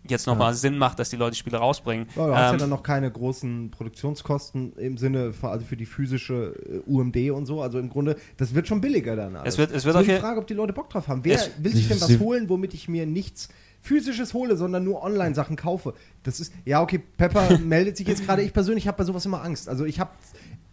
[0.09, 2.07] jetzt nochmal Sinn macht, dass die Leute Spiele rausbringen.
[2.15, 3.71] Ja, du hast Ähm, ja dann noch keine großen
[4.07, 6.55] Produktionskosten im Sinne, von, also für die physische
[6.87, 7.61] äh, UMD und so.
[7.61, 9.35] Also im Grunde, das wird schon billiger dann.
[9.35, 9.53] Alles.
[9.53, 11.23] Es wird- es wird Nur auf die Frage, ob die Leute Bock drauf haben.
[11.23, 13.47] Wer Es- will sich denn was holen, womit ich mir nichts
[13.83, 15.93] physisches hole, sondern nur Online-Sachen kaufe?
[16.23, 18.41] Das ist, ja okay, Pepper meldet sich jetzt gerade.
[18.41, 19.69] Ich persönlich habe bei sowas immer Angst.
[19.69, 20.09] Also ich habe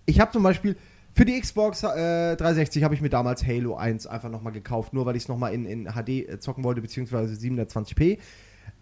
[0.07, 0.77] ich hab zum Beispiel
[1.13, 5.07] für die Xbox äh, 360 habe ich mir damals Halo 1 einfach nochmal gekauft, nur
[5.07, 8.19] weil ich es nochmal in, in HD zocken wollte, beziehungsweise 720p.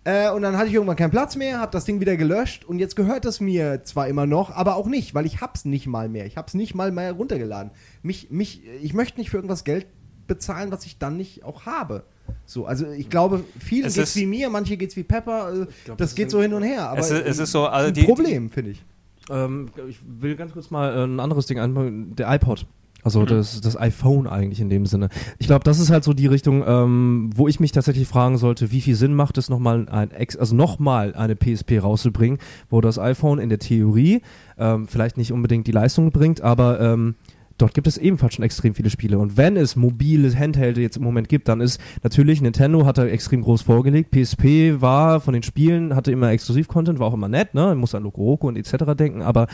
[0.05, 2.79] Äh, und dann hatte ich irgendwann keinen Platz mehr, habe das Ding wieder gelöscht und
[2.79, 6.09] jetzt gehört es mir zwar immer noch, aber auch nicht, weil ich hab's nicht mal
[6.09, 6.27] mehr.
[6.27, 7.73] Ich hab's nicht mal mehr runtergeladen.
[8.03, 9.87] Mich, mich, ich möchte nicht für irgendwas Geld
[10.29, 12.05] bezahlen, was ich dann nicht auch habe.
[12.47, 15.67] So, also ich glaube, vielen Es geht's ist- wie mir, manche geht's wie Pepper, äh,
[15.85, 16.91] glaub, das das geht so hin und her.
[16.91, 18.85] Aber Es ist- es ist so, also ein die- Problem, finde ich.
[19.31, 22.15] Ähm, ich will ganz kurz mal äh, ein anderes Ding anfangen.
[22.17, 22.67] Der iPod.
[23.05, 23.27] Also Mhm.
[23.27, 25.09] das, das iPhone eigentlich in dem Sinne.
[25.39, 28.73] Ich glaube, das ist halt so die Richtung, ähm, wo ich mich tatsächlich fragen sollte,
[28.73, 32.39] wie viel Sinn macht es nochmal ein Ex also nochmal eine PSP rauszubringen,
[32.71, 34.21] wo das iPhone in der Theorie
[34.59, 37.15] ähm, vielleicht nicht unbedingt die Leistung bringt, aber ähm,
[37.59, 39.19] dort gibt es ebenfalls schon extrem viele Spiele.
[39.19, 43.07] Und wenn es mobile Handheld jetzt im Moment gibt, dann ist natürlich Nintendo hat da
[43.07, 44.11] extrem groß vorgelegt.
[44.13, 47.63] PSP war von den Spielen, hatte immer Exklusiv-Content, war auch immer nett, ne?
[47.63, 48.95] Man muss an Loco Roco und etc.
[48.97, 49.49] denken, aber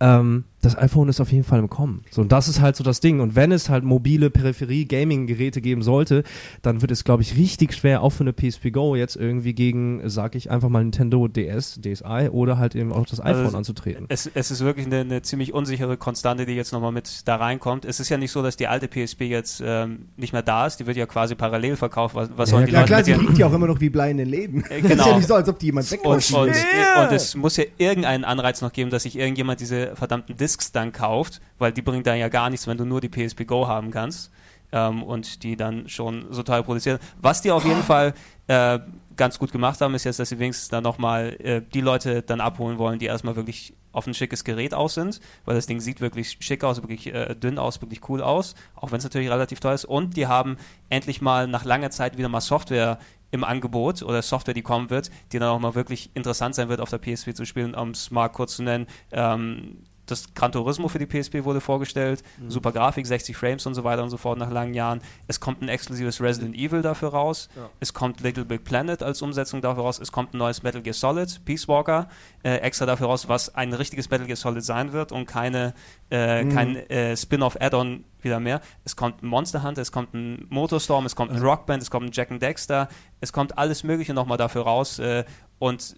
[0.00, 2.02] ähm, das iPhone ist auf jeden Fall im Kommen.
[2.10, 3.20] So, und das ist halt so das Ding.
[3.20, 6.22] Und wenn es halt mobile Peripherie-Gaming-Geräte geben sollte,
[6.62, 10.02] dann wird es, glaube ich, richtig schwer, auch für eine PSP Go jetzt irgendwie gegen,
[10.08, 14.04] sag ich einfach mal, Nintendo DS, DSi oder halt eben auch das iPhone Also anzutreten.
[14.08, 17.86] Es, es ist wirklich eine, eine ziemlich unsichere Konstante, die jetzt nochmal mit da reinkommt.
[17.86, 20.76] Es ist ja nicht so, dass die alte PSP jetzt ähm, nicht mehr da ist.
[20.76, 22.14] Die wird ja quasi parallel verkauft.
[22.14, 24.10] Was, was sollen die Ja Leute klar, sie liegt ja auch immer noch wie Blei
[24.10, 24.64] in den Läden.
[24.64, 25.08] Äh, Ist genau.
[25.08, 27.02] ja nicht so, als ob die jemand und, wegwaschen und, will.
[27.02, 30.92] und es muss ja irgendeinen Anreiz noch geben, dass sich irgendjemand diese verdammten Discs dann
[30.92, 33.90] kauft, weil die bringt dann ja gar nichts, wenn du nur die PSP Go haben
[33.90, 34.30] kannst
[34.72, 36.98] ähm, und die dann schon so teuer produzieren.
[37.20, 38.14] Was die auf jeden Fall
[38.46, 38.78] äh,
[39.16, 42.40] ganz gut gemacht haben, ist jetzt, dass sie wenigstens dann nochmal äh, die Leute dann
[42.40, 46.00] abholen wollen, die erstmal wirklich auf ein schickes Gerät aus sind, weil das Ding sieht
[46.00, 49.60] wirklich schick aus, wirklich äh, dünn aus, wirklich cool aus, auch wenn es natürlich relativ
[49.60, 49.84] teuer ist.
[49.84, 50.56] Und die haben
[50.88, 52.98] endlich mal nach langer Zeit wieder mal Software
[53.32, 56.80] im Angebot oder Software, die kommen wird, die dann auch mal wirklich interessant sein wird,
[56.80, 58.86] auf der PSP zu spielen, um es mal kurz zu nennen.
[59.12, 59.78] Ähm,
[60.10, 64.02] das Gran Turismo für die PSP wurde vorgestellt, super Grafik, 60 Frames und so weiter
[64.02, 65.00] und so fort nach langen Jahren.
[65.26, 67.48] Es kommt ein exklusives Resident Evil dafür raus.
[67.80, 69.98] Es kommt Little Big Planet als Umsetzung dafür raus.
[69.98, 72.08] Es kommt ein neues Metal Gear Solid, Peace Walker,
[72.42, 75.74] äh, extra dafür raus, was ein richtiges Metal Gear Solid sein wird und keine,
[76.10, 78.60] äh, kein äh, Spin-off-Add-on wieder mehr.
[78.84, 82.06] Es kommt ein Monster Hunter, es kommt ein Motorstorm, es kommt ein Rockband, es kommt
[82.06, 82.88] ein Jack and Dexter,
[83.20, 85.24] es kommt alles Mögliche nochmal dafür raus äh,
[85.58, 85.96] und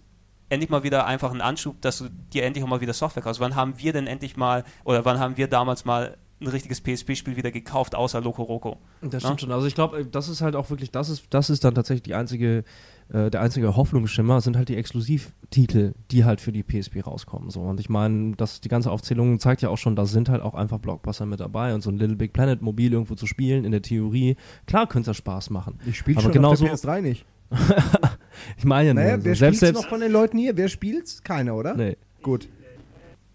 [0.49, 3.39] endlich mal wieder einfach einen Anschub, dass du dir endlich auch mal wieder Software kaufst.
[3.39, 7.37] Wann haben wir denn endlich mal, oder wann haben wir damals mal ein richtiges PSP-Spiel
[7.37, 8.77] wieder gekauft, außer Loco Roco?
[9.01, 9.29] Das Ja?
[9.29, 9.51] stimmt schon.
[9.51, 12.15] Also ich glaube, das ist halt auch wirklich, das ist, das ist dann tatsächlich die
[12.15, 12.65] einzige,
[13.13, 17.49] äh, der einzige Hoffnungsschimmer, sind halt die Exklusivtitel, die halt für die PSP rauskommen.
[17.49, 17.61] So.
[17.61, 20.53] Und ich meine, das, die ganze Aufzählung zeigt ja auch schon, da sind halt auch
[20.53, 23.71] einfach Blockbuster mit dabei und so ein Little Big Planet mobil irgendwo zu spielen, in
[23.71, 24.35] der Theorie,
[24.67, 25.79] klar könnte das Spaß machen.
[25.85, 27.25] Ich spiele schon genauso- auf der PS3 nicht.
[28.57, 30.55] Ich meine ja nur, Naja, wer selbst, selbst, noch von den Leuten hier?
[30.57, 31.23] Wer spielt's?
[31.23, 31.73] Keiner, oder?
[31.75, 31.97] nee.
[32.21, 32.47] Gut.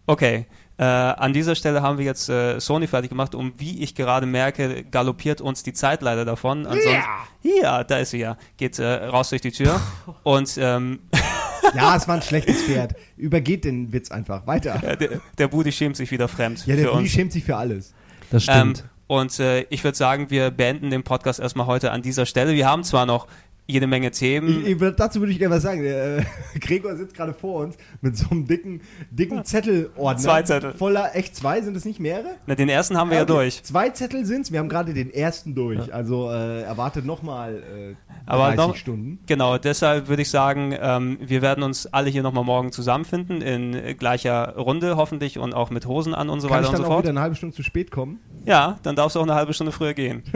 [0.06, 0.46] Okay,
[0.78, 4.24] äh, an dieser Stelle haben wir jetzt äh, Sony fertig gemacht und wie ich gerade
[4.26, 6.66] merke, galoppiert uns die Zeit leider davon.
[6.66, 7.02] Ansonsten,
[7.42, 8.38] ja, da ist sie ja.
[8.56, 9.80] Geht äh, raus durch die Tür
[10.22, 11.00] und ähm,
[11.74, 12.94] Ja, es war ein schlechtes Pferd.
[13.18, 14.46] Übergeht den Witz einfach.
[14.46, 14.82] Weiter.
[14.82, 17.12] äh, der, der Budi schämt sich wieder fremd Ja, der für Bulli uns.
[17.12, 17.92] schämt sich für alles.
[18.30, 18.84] Das Ähm, stimmt.
[19.08, 22.54] und äh, ich würde sagen, wir beenden den Podcast erstmal heute an dieser Stelle.
[22.54, 23.26] Wir haben zwar noch
[23.70, 24.64] jede Menge Themen.
[24.66, 25.82] Ich, ich, dazu würde ich gerne was sagen.
[25.82, 26.22] Der, äh,
[26.58, 28.80] Gregor sitzt gerade vor uns mit so einem dicken,
[29.10, 30.16] dicken Zettelordner.
[30.16, 30.72] Zwei Zettel.
[30.72, 31.60] Voller, echt zwei?
[31.60, 32.36] Sind es nicht mehrere?
[32.46, 33.62] Na, den ersten haben wir ja Okay, durch.
[33.62, 34.50] Zwei Zettel sind's.
[34.52, 35.92] Wir haben gerade den ersten durch.
[35.92, 39.18] Also äh, erwartet nochmal äh, Aber 30 noch- Stunden.
[39.26, 43.96] Genau, deshalb würde ich sagen, ähm, wir werden uns alle hier nochmal morgen zusammenfinden, in
[43.98, 46.82] gleicher Runde hoffentlich und auch mit Hosen an und so Kann weiter ich und dann
[46.82, 47.04] so auch fort.
[47.04, 48.18] wieder eine halbe Stunde zu spät kommen?
[48.46, 50.22] Ja, dann darfst du auch eine halbe Stunde früher gehen.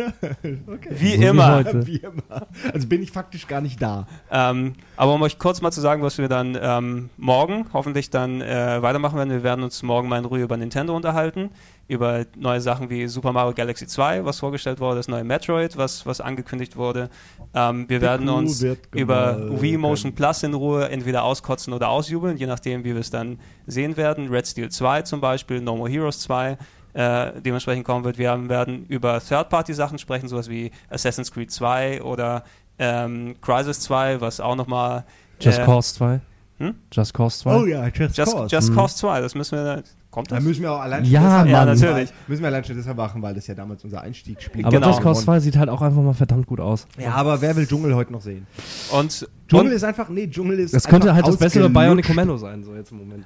[0.67, 0.89] Okay.
[0.99, 1.57] Wie So wie immer.
[1.57, 1.87] heute.
[1.87, 2.47] Wie immer.
[2.73, 4.09] Also bin ich faktisch gar nicht da.
[4.33, 8.41] Ähm, aber um euch kurz mal zu sagen, was wir dann ähm, morgen hoffentlich dann
[8.41, 9.31] äh, weitermachen werden.
[9.31, 11.51] Wir werden uns morgen mal in Ruhe über Nintendo unterhalten,
[11.87, 16.05] über neue Sachen wie Super Mario Galaxy 2, was vorgestellt wurde, das neue Metroid, was,
[16.05, 17.11] was angekündigt wurde.
[17.55, 19.61] Ähm, wir werden Kuh uns über.
[19.63, 23.39] Wii Motion Plus in Ruhe entweder auskotzen oder ausjubeln, je nachdem, wie wir es dann
[23.69, 24.31] sehen werden.
[24.31, 26.59] Red Steel 2 zum Beispiel, No More Heroes 2
[26.95, 28.19] äh, dementsprechend kommen wird.
[28.19, 32.45] Wir werden über Third-Party-Sachen sprechen, sowas wie Assassin's Creed 2 oder
[32.79, 35.05] ähm, Crisis 2, was auch nochmal
[35.41, 36.21] Just äh, Cause 2.
[36.59, 36.75] Hm?
[36.93, 37.57] Just Cause 2.
[37.57, 38.55] Oh ja, Just, Just, Cause.
[38.55, 38.75] Just Mhm.
[38.77, 39.83] Cause 2, das müssen wir.
[40.11, 40.45] Kommt Da das?
[40.45, 42.11] müssen wir auch allein Ja, deshalb Ja, machen, natürlich.
[42.11, 44.89] weil- Müssen wir allein schon deshalb machen, weil das ja damals unser Einstiegsspiel Aber Genau.
[44.89, 46.87] Just Cause 2 sieht halt auch einfach mal verdammt gut aus.
[46.99, 48.47] Ja, aber wer will Dschungel heute noch sehen?
[48.93, 51.71] Und, Dschungel und ist einfach, nee, Dschungel ist Das könnte einfach halt das bessere.
[51.71, 53.25] Bionic Commando sein, so jetzt im Moment.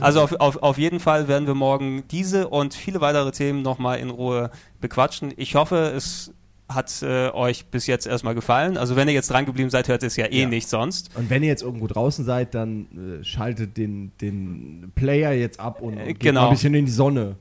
[0.00, 3.98] Also auf, auf, auf jeden Fall werden wir morgen diese und viele weitere Themen nochmal
[3.98, 4.50] in Ruhe
[4.82, 5.32] bequatschen.
[5.38, 6.32] Ich hoffe, es
[6.68, 8.76] hat äh, euch bis jetzt erstmal gefallen.
[8.76, 10.48] Also wenn ihr jetzt dran geblieben seid, hört ihr es ja eh Ja.
[10.48, 11.10] nicht sonst.
[11.16, 15.80] Und wenn ihr jetzt irgendwo draußen seid, dann äh, schaltet den, den Player jetzt ab
[15.80, 16.40] und, und Äh, geht genau.
[16.42, 17.36] mal ein bisschen in die Sonne.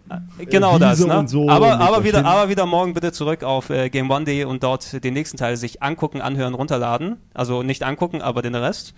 [0.49, 1.27] Genau Wiese das, ne?
[1.27, 5.13] so aber, aber, wieder, aber wieder morgen bitte zurück auf äh, GameOne.de und dort den
[5.15, 7.17] nächsten Teil sich angucken, anhören, runterladen.
[7.33, 8.93] Also nicht angucken, aber den Rest.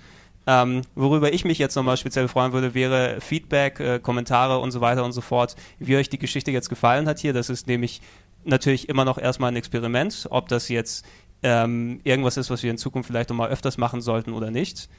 [0.49, 4.79] Ähm, worüber ich mich jetzt nochmal speziell freuen würde, wäre Feedback, äh, Kommentare und so
[4.79, 7.33] weiter und so fort, wie euch die Geschichte jetzt gefallen hat hier.
[7.33, 7.99] Das ist nämlich
[8.43, 11.05] natürlich immer noch erstmal ein Experiment, ob das jetzt
[11.43, 14.89] ähm, irgendwas ist, was wir in Zukunft vielleicht nochmal öfters machen sollten oder nicht.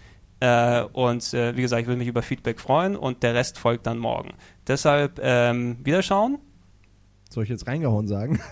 [0.41, 3.87] Äh, und äh, wie gesagt, ich würde mich über Feedback freuen und der Rest folgt
[3.87, 4.35] dann morgen.
[4.67, 6.39] Deshalb ähm, wiederschauen.
[7.31, 8.41] Soll ich jetzt reingehauen sagen?